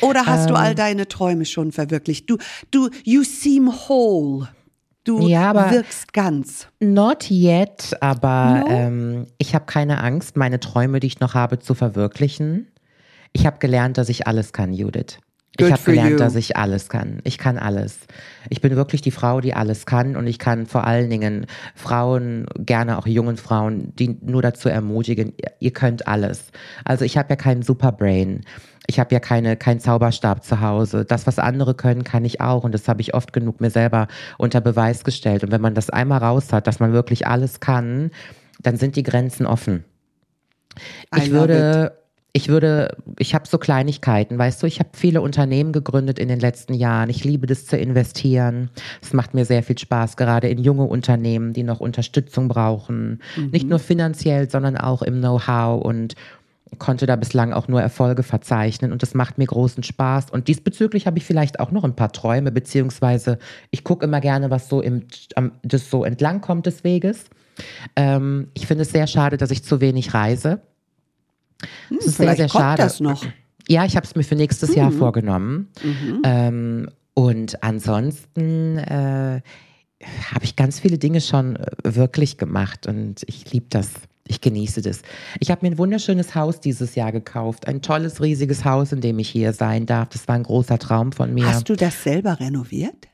Oder 0.00 0.26
hast 0.26 0.48
du 0.50 0.54
all 0.54 0.74
deine 0.74 1.06
Träume 1.08 1.44
schon 1.44 1.72
verwirklicht? 1.72 2.28
Du, 2.30 2.38
du, 2.70 2.88
you 3.04 3.22
seem 3.24 3.68
whole. 3.88 4.48
Du 5.04 5.26
Ja, 5.28 5.50
aber- 5.50 5.70
wirkst 5.70 6.12
ganz. 6.12 6.66
Not 6.80 7.30
yet, 7.30 7.96
aber 8.00 8.60
No? 8.60 8.66
ähm, 8.68 9.26
ich 9.38 9.54
habe 9.54 9.64
keine 9.66 10.02
Angst, 10.02 10.36
meine 10.36 10.60
Träume, 10.60 11.00
die 11.00 11.06
ich 11.06 11.20
noch 11.20 11.34
habe, 11.34 11.58
zu 11.58 11.74
verwirklichen. 11.74 12.68
Ich 13.32 13.46
habe 13.46 13.58
gelernt, 13.58 13.98
dass 13.98 14.08
ich 14.08 14.26
alles 14.26 14.52
kann, 14.52 14.72
Judith. 14.72 15.18
Good 15.56 15.68
ich 15.68 15.72
habe 15.72 15.82
gelernt, 15.82 16.10
you. 16.10 16.16
dass 16.18 16.36
ich 16.36 16.56
alles 16.56 16.88
kann. 16.88 17.20
Ich 17.24 17.38
kann 17.38 17.58
alles. 17.58 17.98
Ich 18.48 18.60
bin 18.60 18.76
wirklich 18.76 19.00
die 19.00 19.10
Frau, 19.10 19.40
die 19.40 19.54
alles 19.54 19.86
kann 19.86 20.14
und 20.16 20.26
ich 20.26 20.38
kann 20.38 20.66
vor 20.66 20.86
allen 20.86 21.10
Dingen 21.10 21.46
Frauen, 21.74 22.46
gerne 22.58 22.98
auch 22.98 23.06
jungen 23.06 23.36
Frauen, 23.36 23.92
die 23.96 24.16
nur 24.20 24.42
dazu 24.42 24.68
ermutigen, 24.68 25.32
ihr, 25.58 25.72
könnt 25.72 26.06
alles. 26.06 26.52
Also 26.84 27.04
ich 27.04 27.18
habe 27.18 27.30
ja 27.30 27.36
keinen 27.36 27.62
Superbrain. 27.62 28.42
Ich 28.86 29.00
habe 29.00 29.12
ja 29.12 29.20
keine, 29.20 29.56
keinen 29.56 29.80
Zauberstab 29.80 30.44
zu 30.44 30.60
Hause. 30.60 31.04
Das, 31.04 31.26
was 31.26 31.38
andere 31.38 31.74
können, 31.74 32.04
kann 32.04 32.24
ich 32.24 32.40
auch. 32.40 32.62
Und 32.62 32.72
das 32.72 32.86
habe 32.86 33.00
ich 33.00 33.14
oft 33.14 33.32
genug 33.32 33.60
mir 33.60 33.70
selber 33.70 34.06
unter 34.38 34.60
Beweis 34.60 35.02
gestellt. 35.02 35.42
Und 35.44 35.50
wenn 35.50 35.60
man 35.60 35.74
das 35.74 35.90
einmal 35.90 36.20
raus 36.20 36.52
hat, 36.52 36.66
dass 36.66 36.78
man 36.78 36.92
wirklich 36.92 37.26
alles 37.26 37.60
kann, 37.60 38.12
dann 38.60 38.76
sind 38.76 38.96
die 38.96 39.02
Grenzen 39.02 39.44
offen. 39.44 39.84
I 41.14 41.24
Ich 41.24 41.30
würde, 41.30 41.98
ich 42.32 42.48
würde, 42.48 42.96
ich 43.18 43.34
habe 43.34 43.48
so 43.48 43.58
Kleinigkeiten, 43.58 44.38
weißt 44.38 44.62
du, 44.62 44.66
ich 44.66 44.78
habe 44.78 44.90
viele 44.92 45.22
Unternehmen 45.22 45.72
gegründet 45.72 46.18
in 46.18 46.28
den 46.28 46.40
letzten 46.40 46.74
Jahren. 46.74 47.08
Ich 47.08 47.24
liebe 47.24 47.46
das 47.46 47.66
zu 47.66 47.76
investieren. 47.76 48.70
Es 49.02 49.12
macht 49.12 49.34
mir 49.34 49.44
sehr 49.44 49.62
viel 49.62 49.78
Spaß, 49.78 50.16
gerade 50.16 50.48
in 50.48 50.58
junge 50.58 50.84
Unternehmen, 50.84 51.52
die 51.52 51.62
noch 51.62 51.80
Unterstützung 51.80 52.48
brauchen. 52.48 53.20
Nicht 53.50 53.68
nur 53.68 53.78
finanziell, 53.78 54.50
sondern 54.50 54.76
auch 54.76 55.02
im 55.02 55.18
Know-how 55.18 55.82
und 55.82 56.14
konnte 56.78 57.06
da 57.06 57.16
bislang 57.16 57.54
auch 57.54 57.66
nur 57.66 57.80
Erfolge 57.80 58.22
verzeichnen 58.22 58.92
und 58.92 59.02
das 59.02 59.14
macht 59.14 59.38
mir 59.38 59.46
großen 59.46 59.82
Spaß. 59.82 60.30
Und 60.30 60.48
diesbezüglich 60.48 61.06
habe 61.06 61.16
ich 61.16 61.24
vielleicht 61.24 61.60
auch 61.60 61.70
noch 61.70 61.84
ein 61.84 61.96
paar 61.96 62.12
Träume, 62.12 62.52
beziehungsweise 62.52 63.38
ich 63.70 63.84
gucke 63.84 64.04
immer 64.04 64.20
gerne, 64.20 64.50
was 64.50 64.68
so 64.68 64.82
im, 64.82 65.04
das 65.62 65.90
so 65.90 66.04
entlang 66.04 66.42
kommt 66.42 66.66
des 66.66 66.84
Weges. 66.84 67.24
Ähm, 67.96 68.48
ich 68.54 68.66
finde 68.66 68.82
es 68.82 68.92
sehr 68.92 69.06
schade, 69.06 69.38
dass 69.38 69.50
ich 69.50 69.64
zu 69.64 69.80
wenig 69.80 70.12
reise. 70.12 70.60
Das 71.90 72.06
ist 72.06 72.16
sehr, 72.16 72.36
sehr 72.36 72.48
kommt 72.48 72.62
schade. 72.62 72.82
das 72.82 73.00
noch. 73.00 73.24
Ja, 73.68 73.84
ich 73.84 73.96
habe 73.96 74.06
es 74.06 74.14
mir 74.14 74.22
für 74.22 74.36
nächstes 74.36 74.74
Jahr 74.74 74.90
vorgenommen. 74.92 75.68
Ähm, 76.24 76.88
und 77.14 77.62
ansonsten 77.62 78.78
äh, 78.78 79.40
habe 80.32 80.44
ich 80.44 80.56
ganz 80.56 80.80
viele 80.80 80.98
Dinge 80.98 81.20
schon 81.20 81.56
äh, 81.56 81.66
wirklich 81.82 82.38
gemacht 82.38 82.86
und 82.86 83.22
ich 83.26 83.52
liebe 83.52 83.66
das. 83.70 83.90
Ich 84.30 84.42
genieße 84.42 84.82
das. 84.82 85.00
Ich 85.40 85.50
habe 85.50 85.64
mir 85.64 85.72
ein 85.72 85.78
wunderschönes 85.78 86.34
Haus 86.34 86.60
dieses 86.60 86.94
Jahr 86.94 87.12
gekauft. 87.12 87.66
Ein 87.66 87.80
tolles, 87.80 88.20
riesiges 88.20 88.62
Haus, 88.64 88.92
in 88.92 89.00
dem 89.00 89.18
ich 89.18 89.30
hier 89.30 89.54
sein 89.54 89.86
darf. 89.86 90.10
Das 90.10 90.28
war 90.28 90.34
ein 90.34 90.42
großer 90.42 90.78
Traum 90.78 91.12
von 91.12 91.32
mir. 91.32 91.46
Hast 91.46 91.68
du 91.70 91.76
das 91.76 92.04
selber 92.04 92.38
renoviert? 92.38 93.08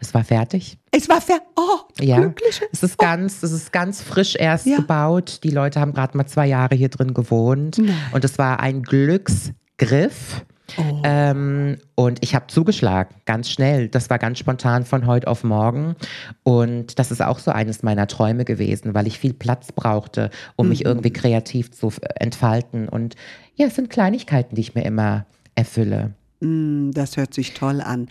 Es 0.00 0.12
war 0.14 0.24
fertig. 0.24 0.78
Es 0.90 1.08
war 1.08 1.20
fair. 1.20 1.40
Oh, 1.56 1.80
Ja, 2.00 2.18
glücklich. 2.18 2.60
es 2.72 2.82
ist 2.82 2.98
ganz, 2.98 3.42
es 3.42 3.52
ist 3.52 3.72
ganz 3.72 4.02
frisch 4.02 4.36
erst 4.36 4.66
Ja. 4.66 4.76
gebaut. 4.76 5.40
Die 5.44 5.50
Leute 5.50 5.80
haben 5.80 5.92
gerade 5.94 6.16
mal 6.16 6.26
zwei 6.26 6.46
Jahre 6.46 6.74
hier 6.74 6.88
drin 6.88 7.14
gewohnt 7.14 7.78
Nein. 7.78 7.94
und 8.12 8.24
es 8.24 8.38
war 8.38 8.60
ein 8.60 8.82
Glücksgriff. 8.82 10.44
Oh. 10.78 11.02
Ähm, 11.04 11.76
und 11.96 12.22
ich 12.22 12.34
habe 12.34 12.46
zugeschlagen, 12.46 13.14
ganz 13.26 13.50
schnell. 13.50 13.88
Das 13.88 14.08
war 14.08 14.18
ganz 14.18 14.38
spontan 14.38 14.86
von 14.86 15.06
heute 15.06 15.26
auf 15.28 15.44
morgen. 15.44 15.96
Und 16.44 16.98
das 16.98 17.10
ist 17.10 17.20
auch 17.20 17.38
so 17.40 17.50
eines 17.50 17.82
meiner 17.82 18.06
Träume 18.06 18.44
gewesen, 18.46 18.94
weil 18.94 19.06
ich 19.06 19.18
viel 19.18 19.34
Platz 19.34 19.72
brauchte, 19.72 20.30
um 20.56 20.68
mich 20.70 20.84
irgendwie 20.86 21.12
kreativ 21.12 21.72
zu 21.72 21.92
entfalten. 22.14 22.88
Und 22.88 23.16
ja, 23.54 23.66
es 23.66 23.74
sind 23.74 23.90
Kleinigkeiten, 23.90 24.54
die 24.54 24.62
ich 24.62 24.74
mir 24.74 24.84
immer 24.84 25.26
erfülle. 25.56 26.14
Mm, 26.40 26.92
Das 26.92 27.18
hört 27.18 27.34
sich 27.34 27.52
toll 27.52 27.82
an. 27.82 28.08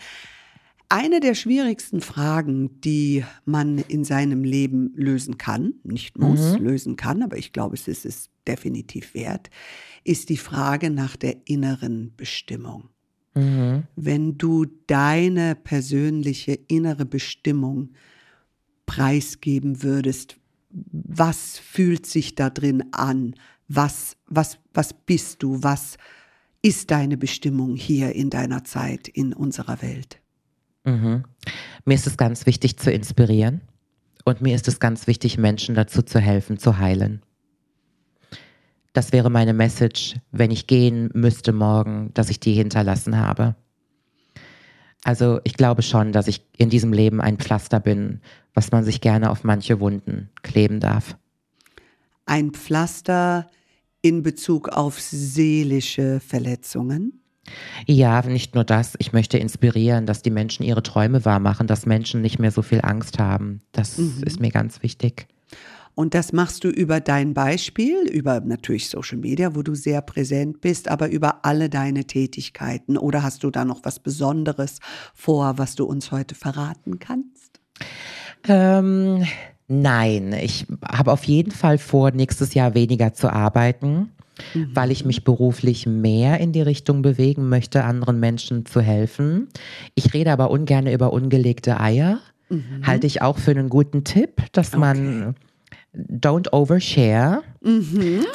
Eine 0.92 1.20
der 1.20 1.34
schwierigsten 1.34 2.02
Fragen, 2.02 2.78
die 2.82 3.24
man 3.46 3.78
in 3.78 4.04
seinem 4.04 4.44
Leben 4.44 4.92
lösen 4.94 5.38
kann, 5.38 5.72
nicht 5.84 6.18
muss, 6.18 6.58
lösen 6.58 6.96
kann, 6.96 7.22
aber 7.22 7.38
ich 7.38 7.54
glaube, 7.54 7.76
es 7.76 7.88
ist 7.88 8.04
es 8.04 8.28
definitiv 8.46 9.14
wert, 9.14 9.48
ist 10.04 10.28
die 10.28 10.36
Frage 10.36 10.90
nach 10.90 11.16
der 11.16 11.46
inneren 11.46 12.12
Bestimmung. 12.14 12.90
Wenn 13.96 14.36
du 14.36 14.66
deine 14.86 15.54
persönliche 15.54 16.52
innere 16.68 17.06
Bestimmung 17.06 17.94
preisgeben 18.84 19.82
würdest, 19.82 20.36
was 20.68 21.58
fühlt 21.58 22.04
sich 22.04 22.34
da 22.34 22.50
drin 22.50 22.84
an? 22.92 23.34
Was, 23.66 24.18
was, 24.26 24.58
was 24.74 24.92
bist 24.92 25.42
du? 25.42 25.62
Was 25.62 25.96
ist 26.60 26.90
deine 26.90 27.16
Bestimmung 27.16 27.76
hier 27.76 28.14
in 28.14 28.28
deiner 28.28 28.64
Zeit, 28.64 29.08
in 29.08 29.32
unserer 29.32 29.80
Welt? 29.80 30.21
Mhm. 30.84 31.24
Mir 31.84 31.94
ist 31.94 32.06
es 32.06 32.16
ganz 32.16 32.46
wichtig 32.46 32.78
zu 32.78 32.90
inspirieren 32.90 33.60
und 34.24 34.40
mir 34.40 34.54
ist 34.54 34.68
es 34.68 34.80
ganz 34.80 35.06
wichtig, 35.06 35.38
Menschen 35.38 35.74
dazu 35.74 36.02
zu 36.02 36.20
helfen, 36.20 36.58
zu 36.58 36.78
heilen. 36.78 37.22
Das 38.92 39.12
wäre 39.12 39.30
meine 39.30 39.54
Message, 39.54 40.16
wenn 40.32 40.50
ich 40.50 40.66
gehen 40.66 41.10
müsste 41.14 41.52
morgen, 41.52 42.10
dass 42.14 42.28
ich 42.28 42.40
die 42.40 42.52
hinterlassen 42.52 43.16
habe. 43.16 43.56
Also 45.04 45.40
ich 45.44 45.54
glaube 45.54 45.82
schon, 45.82 46.12
dass 46.12 46.28
ich 46.28 46.46
in 46.56 46.70
diesem 46.70 46.92
Leben 46.92 47.20
ein 47.20 47.38
Pflaster 47.38 47.80
bin, 47.80 48.20
was 48.54 48.70
man 48.70 48.84
sich 48.84 49.00
gerne 49.00 49.30
auf 49.30 49.44
manche 49.44 49.80
Wunden 49.80 50.30
kleben 50.42 50.78
darf. 50.78 51.16
Ein 52.26 52.52
Pflaster 52.52 53.48
in 54.02 54.22
Bezug 54.22 54.68
auf 54.68 55.00
seelische 55.00 56.20
Verletzungen. 56.20 57.21
Ja, 57.86 58.22
nicht 58.22 58.54
nur 58.54 58.64
das. 58.64 58.94
Ich 58.98 59.12
möchte 59.12 59.38
inspirieren, 59.38 60.06
dass 60.06 60.22
die 60.22 60.30
Menschen 60.30 60.62
ihre 60.62 60.82
Träume 60.82 61.24
wahrmachen, 61.24 61.66
dass 61.66 61.86
Menschen 61.86 62.20
nicht 62.20 62.38
mehr 62.38 62.52
so 62.52 62.62
viel 62.62 62.80
Angst 62.82 63.18
haben. 63.18 63.62
Das 63.72 63.98
ist 63.98 64.40
mir 64.40 64.50
ganz 64.50 64.82
wichtig. 64.82 65.26
Und 65.94 66.14
das 66.14 66.32
machst 66.32 66.64
du 66.64 66.68
über 66.68 67.00
dein 67.00 67.34
Beispiel, 67.34 68.08
über 68.08 68.40
natürlich 68.40 68.88
Social 68.88 69.18
Media, 69.18 69.54
wo 69.54 69.62
du 69.62 69.74
sehr 69.74 70.00
präsent 70.00 70.62
bist, 70.62 70.88
aber 70.88 71.10
über 71.10 71.44
alle 71.44 71.68
deine 71.68 72.06
Tätigkeiten. 72.06 72.96
Oder 72.96 73.22
hast 73.22 73.44
du 73.44 73.50
da 73.50 73.64
noch 73.64 73.80
was 73.82 73.98
Besonderes 73.98 74.78
vor, 75.14 75.58
was 75.58 75.74
du 75.74 75.84
uns 75.84 76.10
heute 76.10 76.34
verraten 76.34 76.98
kannst? 76.98 77.60
Ähm, 78.48 79.26
nein, 79.68 80.32
ich 80.32 80.66
habe 80.86 81.12
auf 81.12 81.24
jeden 81.24 81.52
Fall 81.52 81.76
vor, 81.76 82.10
nächstes 82.10 82.54
Jahr 82.54 82.74
weniger 82.74 83.12
zu 83.12 83.30
arbeiten, 83.30 84.12
weil 84.74 84.90
ich 84.90 85.04
mich 85.04 85.24
beruflich 85.24 85.86
mehr 85.86 86.40
in 86.40 86.52
die 86.52 86.62
Richtung 86.62 87.02
bewegen 87.02 87.48
möchte, 87.48 87.84
anderen 87.84 88.18
Menschen 88.20 88.66
zu 88.66 88.80
helfen. 88.80 89.48
Ich 89.94 90.14
rede 90.14 90.32
aber 90.32 90.50
ungern 90.50 90.86
über 90.86 91.12
ungelegte 91.12 91.80
Eier. 91.80 92.20
Halte 92.86 93.06
ich 93.06 93.22
auch 93.22 93.38
für 93.38 93.52
einen 93.52 93.68
guten 93.68 94.04
Tipp, 94.04 94.42
dass 94.52 94.76
man 94.76 95.34
don't 95.94 96.52
overshare. 96.52 97.42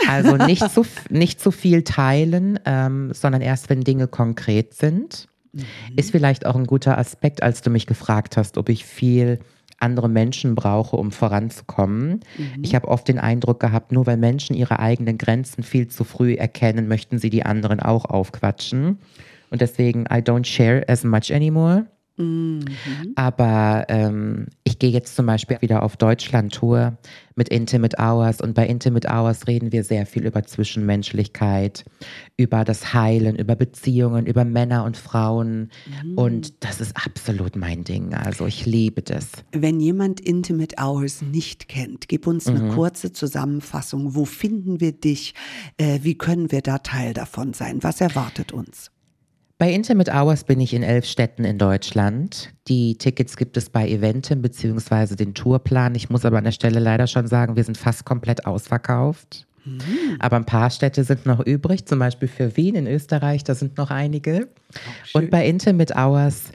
Also 0.08 0.38
nicht 0.46 0.70
zu, 0.72 0.86
nicht 1.10 1.40
zu 1.40 1.52
viel 1.52 1.84
teilen, 1.84 2.60
ähm, 2.66 3.12
sondern 3.14 3.42
erst, 3.42 3.70
wenn 3.70 3.82
Dinge 3.82 4.08
konkret 4.08 4.74
sind. 4.74 5.28
Ist 5.96 6.12
vielleicht 6.12 6.46
auch 6.46 6.56
ein 6.56 6.66
guter 6.66 6.98
Aspekt, 6.98 7.42
als 7.42 7.62
du 7.62 7.70
mich 7.70 7.88
gefragt 7.88 8.38
hast, 8.38 8.58
ob 8.58 8.70
ich 8.70 8.86
viel 8.86 9.40
andere 9.80 10.10
Menschen 10.10 10.56
brauche, 10.56 10.96
um 10.96 11.12
voranzukommen. 11.12 12.22
Ich 12.62 12.76
habe 12.76 12.88
oft 12.88 13.08
den 13.08 13.20
Eindruck 13.20 13.60
gehabt, 13.60 13.92
nur 13.92 14.06
weil 14.06 14.18
Menschen 14.18 14.56
ihre 14.56 14.80
eigenen 14.80 15.18
Grenzen 15.18 15.64
viel 15.64 15.88
zu 15.88 16.04
früh 16.04 16.34
erkennen, 16.34 16.88
möchten 16.88 17.20
sie 17.20 17.30
die 17.30 17.46
anderen 17.46 17.80
auch 17.80 18.06
aufquatschen. 18.06 19.00
Und 19.50 19.62
deswegen, 19.62 20.02
I 20.04 20.20
don't 20.20 20.46
share 20.46 20.84
as 20.88 21.04
much 21.04 21.34
anymore. 21.34 21.86
Mhm. 22.18 22.66
Aber 23.16 23.86
ähm, 23.90 24.48
ich 24.64 24.80
gehe 24.80 24.90
jetzt 24.90 25.16
zum 25.16 25.28
Beispiel 25.28 25.58
wieder 25.62 25.84
auf 25.84 25.98
Deutschland-Tour 25.98 26.98
mit 27.36 27.50
Intimate 27.50 27.96
Hours 28.00 28.42
und 28.42 28.56
bei 28.56 28.66
Intimate 28.66 29.08
Hours 29.08 29.48
reden 29.48 29.72
wir 29.72 29.84
sehr 29.84 30.08
viel 30.08 30.26
über 30.26 30.44
Zwischenmenschlichkeit, 30.44 31.86
über 32.36 32.66
das 32.66 32.94
Heilen, 32.96 33.36
über 33.36 33.56
Beziehungen, 33.56 34.26
über 34.26 34.44
Männer 34.44 34.84
und 34.84 34.98
Frauen. 34.98 35.70
Mhm. 36.04 36.18
Und 36.18 36.64
das 36.64 36.82
ist 36.82 36.98
absolut 36.98 37.56
mein 37.56 37.84
Ding. 37.84 38.16
Also 38.16 38.48
ich 38.48 38.66
liebe 38.66 39.04
das. 39.04 39.30
Wenn 39.52 39.80
jemand 39.80 40.20
Intimate 40.20 40.76
Hours 40.82 41.22
nicht 41.22 41.68
kennt, 41.68 42.08
gib 42.08 42.26
uns 42.26 42.48
eine 42.48 42.62
mhm. 42.62 42.72
kurze 42.72 43.14
Zusammenfassung. 43.14 44.16
Wo 44.16 44.26
finden 44.26 44.82
wir 44.82 44.92
dich? 44.92 45.36
Äh, 45.78 46.00
wie 46.02 46.18
können 46.18 46.52
wir 46.52 46.62
da 46.62 46.80
Teil 46.80 47.14
davon 47.14 47.54
sein? 47.54 47.84
Was 47.84 48.02
erwartet 48.02 48.52
uns? 48.52 48.90
Bei 49.60 49.72
Intimate 49.72 50.12
Hours 50.12 50.44
bin 50.44 50.60
ich 50.60 50.76
in 50.76 50.84
elf 50.84 51.06
Städten 51.06 51.44
in 51.44 51.58
Deutschland. 51.58 52.54
Die 52.68 52.96
Tickets 52.96 53.38
gibt 53.38 53.58
es 53.58 53.72
bei 53.72 53.90
Eventim 53.90 54.44
beziehungsweise 54.44 55.16
den 55.16 55.34
Tourplan. 55.34 55.96
Ich 55.96 56.12
muss 56.12 56.26
aber 56.26 56.38
an 56.38 56.44
der 56.44 56.52
Stelle 56.52 56.80
leider 56.80 57.08
schon 57.08 57.26
sagen, 57.26 57.56
wir 57.56 57.64
sind 57.64 57.76
fast 57.76 58.06
komplett 58.06 58.46
ausverkauft. 58.46 59.48
Mhm. 59.66 59.82
Aber 60.20 60.36
ein 60.36 60.46
paar 60.46 60.70
Städte 60.70 61.04
sind 61.04 61.26
noch 61.26 61.40
übrig, 61.40 61.88
zum 61.88 61.98
Beispiel 61.98 62.28
für 62.28 62.56
Wien 62.56 62.76
in 62.76 62.86
Österreich, 62.86 63.44
da 63.44 63.56
sind 63.56 63.78
noch 63.78 63.90
einige. 63.90 64.48
Und 65.14 65.32
bei 65.32 65.48
Intimate 65.48 65.94
Hours 65.96 66.52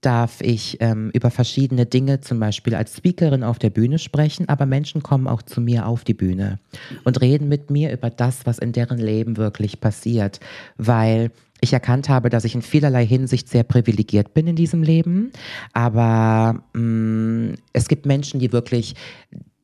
darf 0.00 0.40
ich 0.40 0.78
ähm, 0.80 1.10
über 1.12 1.30
verschiedene 1.30 1.86
Dinge, 1.86 2.20
zum 2.20 2.40
Beispiel 2.40 2.74
als 2.74 2.96
Speakerin 2.96 3.42
auf 3.42 3.58
der 3.58 3.70
Bühne 3.70 3.98
sprechen, 3.98 4.48
aber 4.48 4.66
Menschen 4.66 5.02
kommen 5.02 5.26
auch 5.26 5.42
zu 5.42 5.60
mir 5.60 5.86
auf 5.86 6.04
die 6.04 6.14
Bühne 6.14 6.58
und 7.04 7.20
reden 7.20 7.48
mit 7.48 7.70
mir 7.70 7.92
über 7.92 8.10
das, 8.10 8.46
was 8.46 8.58
in 8.58 8.72
deren 8.72 8.98
Leben 8.98 9.36
wirklich 9.36 9.80
passiert, 9.80 10.40
weil 10.76 11.30
ich 11.60 11.72
erkannt 11.72 12.08
habe, 12.08 12.30
dass 12.30 12.44
ich 12.44 12.54
in 12.54 12.62
vielerlei 12.62 13.06
Hinsicht 13.06 13.48
sehr 13.48 13.62
privilegiert 13.62 14.34
bin 14.34 14.46
in 14.46 14.56
diesem 14.56 14.82
Leben. 14.82 15.32
Aber 15.72 16.62
mh, 16.74 16.80
mm, 16.80 17.54
es 17.72 17.88
gibt 17.88 18.06
Menschen, 18.06 18.40
die 18.40 18.52
wirklich, 18.52 18.94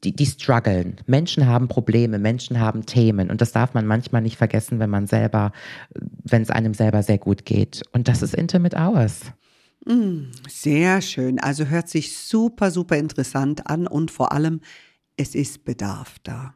die, 0.03 0.17
die 0.17 0.27
strugglen. 0.27 0.97
Menschen 1.07 1.47
haben 1.47 1.69
Probleme, 1.69 2.19
Menschen 2.19 2.59
haben 2.59 2.87
Themen. 2.87 3.31
Und 3.31 3.41
das 3.41 3.53
darf 3.53 3.75
man 3.75 3.87
manchmal 3.87 4.23
nicht 4.23 4.37
vergessen, 4.37 4.79
wenn 4.81 4.91
man 4.91 5.07
selber, 5.07 5.53
wenn 6.25 6.43
es 6.43 6.51
einem 6.51 6.75
selber 6.75 7.03
sehr 7.03 7.19
gut 7.19 7.45
geht. 7.45 7.83
Und 7.93 8.09
das 8.09 8.23
ist 8.23 8.35
Intimate 8.35 8.77
Hours. 8.77 9.33
Sehr 10.49 11.03
schön. 11.03 11.41
Also 11.41 11.67
hört 11.67 11.89
sich 11.89 12.17
super, 12.17 12.71
super 12.71 12.97
interessant 12.97 13.67
an 13.67 13.87
und 13.87 14.11
vor 14.11 14.33
allem, 14.33 14.61
es 15.17 15.35
ist 15.35 15.65
Bedarf 15.65 16.17
da. 16.23 16.55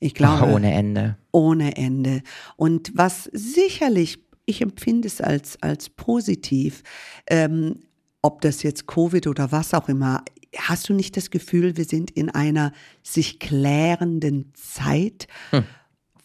Ich 0.00 0.14
glaube. 0.14 0.46
Oh, 0.50 0.54
ohne 0.54 0.72
Ende. 0.72 1.16
Ohne 1.32 1.76
Ende. 1.76 2.22
Und 2.56 2.92
was 2.94 3.24
sicherlich 3.32 4.18
ich 4.48 4.62
empfinde 4.62 5.06
es 5.06 5.20
als, 5.20 5.62
als 5.62 5.90
positiv. 5.90 6.82
Ähm, 7.28 7.80
ob 8.22 8.40
das 8.40 8.62
jetzt 8.62 8.86
Covid 8.86 9.26
oder 9.26 9.52
was 9.52 9.74
auch 9.74 9.88
immer, 9.88 10.24
hast 10.56 10.88
du 10.88 10.94
nicht 10.94 11.16
das 11.16 11.30
Gefühl, 11.30 11.76
wir 11.76 11.84
sind 11.84 12.10
in 12.10 12.30
einer 12.30 12.72
sich 13.02 13.38
klärenden 13.38 14.52
Zeit, 14.54 15.28
hm. 15.50 15.64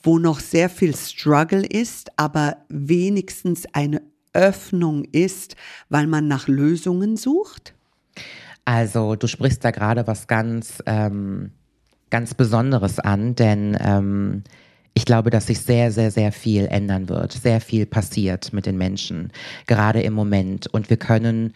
wo 0.01 0.17
noch 0.17 0.39
sehr 0.39 0.69
viel 0.69 0.95
Struggle 0.95 1.65
ist, 1.65 2.17
aber 2.17 2.65
wenigstens 2.69 3.65
eine 3.73 4.01
Öffnung 4.33 5.05
ist, 5.05 5.55
weil 5.89 6.07
man 6.07 6.27
nach 6.27 6.47
Lösungen 6.47 7.17
sucht? 7.17 7.73
Also 8.65 9.15
du 9.15 9.27
sprichst 9.27 9.63
da 9.63 9.71
gerade 9.71 10.07
was 10.07 10.27
ganz, 10.27 10.81
ähm, 10.85 11.51
ganz 12.09 12.33
Besonderes 12.33 12.99
an, 12.99 13.35
denn 13.35 13.77
ähm, 13.79 14.43
ich 14.93 15.05
glaube, 15.05 15.29
dass 15.29 15.47
sich 15.47 15.59
sehr, 15.59 15.91
sehr, 15.91 16.11
sehr 16.11 16.31
viel 16.31 16.67
ändern 16.67 17.09
wird. 17.09 17.31
Sehr 17.33 17.59
viel 17.61 17.85
passiert 17.85 18.53
mit 18.53 18.65
den 18.65 18.77
Menschen, 18.77 19.31
gerade 19.65 20.01
im 20.01 20.13
Moment. 20.13 20.67
Und 20.67 20.89
wir 20.89 20.97
können, 20.97 21.53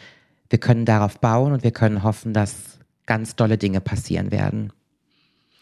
wir 0.50 0.60
können 0.60 0.86
darauf 0.86 1.20
bauen 1.20 1.54
und 1.54 1.64
wir 1.64 1.72
können 1.72 2.04
hoffen, 2.04 2.34
dass 2.34 2.80
ganz 3.06 3.36
tolle 3.36 3.58
Dinge 3.58 3.80
passieren 3.80 4.32
werden. 4.32 4.74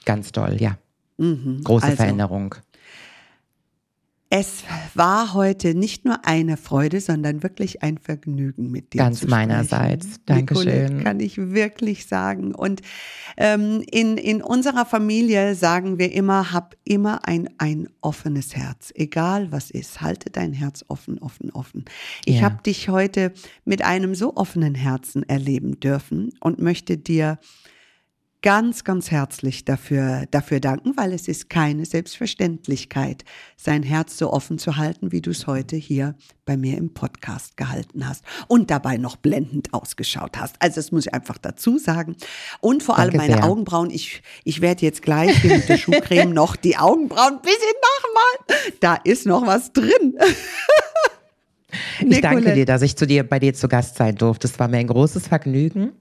Ganz 0.06 0.32
toll, 0.32 0.58
ja. 0.60 0.78
Mhm. 1.18 1.62
Große 1.64 1.86
also, 1.86 1.98
Veränderung. 1.98 2.56
Es 4.38 4.66
war 4.96 5.34
heute 5.34 5.76
nicht 5.76 6.04
nur 6.04 6.26
eine 6.26 6.58
Freude, 6.58 7.00
sondern 7.00 7.42
wirklich 7.42 7.84
ein 7.84 7.98
Vergnügen 7.98 8.70
mit 8.70 8.92
dir. 8.92 8.98
Ganz 8.98 9.26
meinerseits. 9.26 10.20
Dankeschön. 10.26 11.06
Kann 11.06 11.22
ich 11.22 11.38
wirklich 11.38 12.08
sagen. 12.08 12.54
Und 12.54 12.82
ähm, 13.38 13.82
in, 13.90 14.18
in 14.18 14.42
unserer 14.42 14.86
Familie 14.86 15.56
sagen 15.56 16.00
wir 16.00 16.12
immer, 16.12 16.52
hab 16.52 16.76
immer 16.84 17.26
ein, 17.26 17.50
ein 17.60 17.88
offenes 18.02 18.58
Herz. 18.58 18.92
Egal 18.94 19.54
was 19.54 19.72
ist, 19.72 20.02
halte 20.02 20.30
dein 20.32 20.52
Herz 20.52 20.84
offen, 20.90 21.18
offen, 21.20 21.50
offen. 21.52 21.86
Ich 22.26 22.40
ja. 22.40 22.42
habe 22.42 22.62
dich 22.62 22.90
heute 22.90 23.32
mit 23.64 23.86
einem 23.86 24.16
so 24.16 24.36
offenen 24.36 24.76
Herzen 24.76 25.24
erleben 25.24 25.80
dürfen 25.80 26.34
und 26.42 26.60
möchte 26.60 26.98
dir 26.98 27.40
ganz, 28.42 28.84
ganz 28.84 29.10
herzlich 29.10 29.66
dafür, 29.66 30.26
dafür 30.30 30.60
danken, 30.60 30.96
weil 30.96 31.14
es 31.14 31.28
ist 31.28 31.50
keine 31.50 31.86
Selbstverständlichkeit, 31.86 33.26
sein 33.58 33.82
Herz 33.82 34.18
so 34.18 34.32
offen 34.32 34.60
zu 34.60 34.78
halten, 34.78 35.12
wie 35.12 35.22
du 35.22 35.32
es 35.32 35.48
heute 35.48 35.76
hier 35.76 36.16
bei 36.46 36.56
mir 36.56 36.78
im 36.78 36.94
Podcast 36.94 37.58
gehalten 37.58 38.08
hast 38.08 38.24
und 38.48 38.70
dabei 38.70 38.98
noch 38.98 39.16
blendend 39.16 39.74
ausgeschaut 39.74 40.38
hast. 40.38 40.56
Also 40.60 40.76
das 40.76 40.92
muss 40.92 41.08
ich 41.08 41.14
einfach 41.14 41.40
dazu 41.40 41.80
sagen. 41.80 42.16
Und 42.62 42.84
vor 42.84 43.00
allem 43.00 43.18
meine 43.18 43.34
sehr. 43.34 43.46
Augenbrauen. 43.46 43.90
Ich, 43.90 44.22
ich 44.44 44.62
werde 44.62 44.86
jetzt 44.86 45.02
gleich 45.02 45.44
mit 45.44 45.68
der 45.68 45.78
Schuhcreme 45.78 46.30
noch 46.34 46.56
die 46.56 46.78
Augenbrauen 46.78 47.38
ein 47.38 47.42
bisschen 47.42 47.76
nachmalen. 47.82 48.78
Da 48.80 48.96
ist 48.96 49.26
noch 49.26 49.48
was 49.48 49.74
drin. 49.74 50.20
ich 52.08 52.22
danke 52.22 52.54
dir, 52.54 52.66
dass 52.66 52.84
ich 52.84 52.96
zu 52.96 53.08
dir, 53.08 53.24
bei 53.24 53.40
dir 53.40 53.56
zu 53.56 53.68
Gast 53.68 53.98
sein 53.98 54.16
durfte. 54.16 54.48
Es 54.48 54.60
war 54.60 54.68
mir 54.68 54.78
ein 54.78 54.88
großes 54.88 55.28
Vergnügen. 55.28 55.94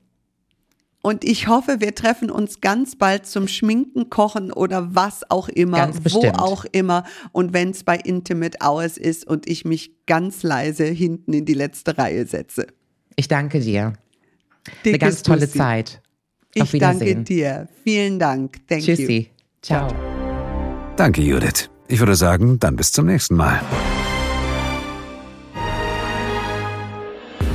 Und 1.05 1.23
ich 1.23 1.49
hoffe, 1.49 1.81
wir 1.81 1.95
treffen 1.95 2.31
uns 2.31 2.63
ganz 2.63 2.97
bald 2.97 3.27
zum 3.27 3.47
Schminken, 3.47 4.09
Kochen 4.09 4.51
oder 4.51 4.95
was 4.95 5.31
auch 5.31 5.51
immer, 5.51 5.77
ganz 5.77 5.99
wo 6.15 6.27
auch 6.29 6.65
immer. 6.73 7.05
Und 7.31 7.53
wenn 7.53 7.73
es 7.73 7.85
bei 7.85 7.97
Intimate 7.99 8.57
Hours 8.65 8.97
ist 8.97 9.27
und 9.27 9.47
ich 9.47 9.67
mich 9.67 9.93
ganz 10.07 10.43
leise 10.43 10.87
hinten 10.87 11.35
in 11.35 11.45
die 11.45 11.53
letzte 11.53 11.99
Reihe 11.99 12.25
setze. 12.25 12.69
Ich 13.17 13.29
danke 13.29 13.61
dir. 13.61 13.93
Dickes 14.83 14.87
Eine 14.87 14.99
ganz 14.99 15.23
tolle 15.23 15.41
Bussi. 15.41 15.59
Zeit. 15.59 16.01
Auf 16.59 16.73
ich 16.73 16.81
danke 16.81 17.15
dir. 17.17 17.69
Vielen 17.83 18.19
Dank. 18.19 18.67
Thank 18.67 18.85
Tschüssi. 18.85 19.19
You. 19.19 19.25
Ciao. 19.61 19.89
Danke, 20.97 21.21
Judith. 21.21 21.69
Ich 21.87 21.99
würde 21.99 22.15
sagen, 22.15 22.59
dann 22.61 22.77
bis 22.77 22.93
zum 22.93 23.05
nächsten 23.05 23.37
Mal. 23.37 23.61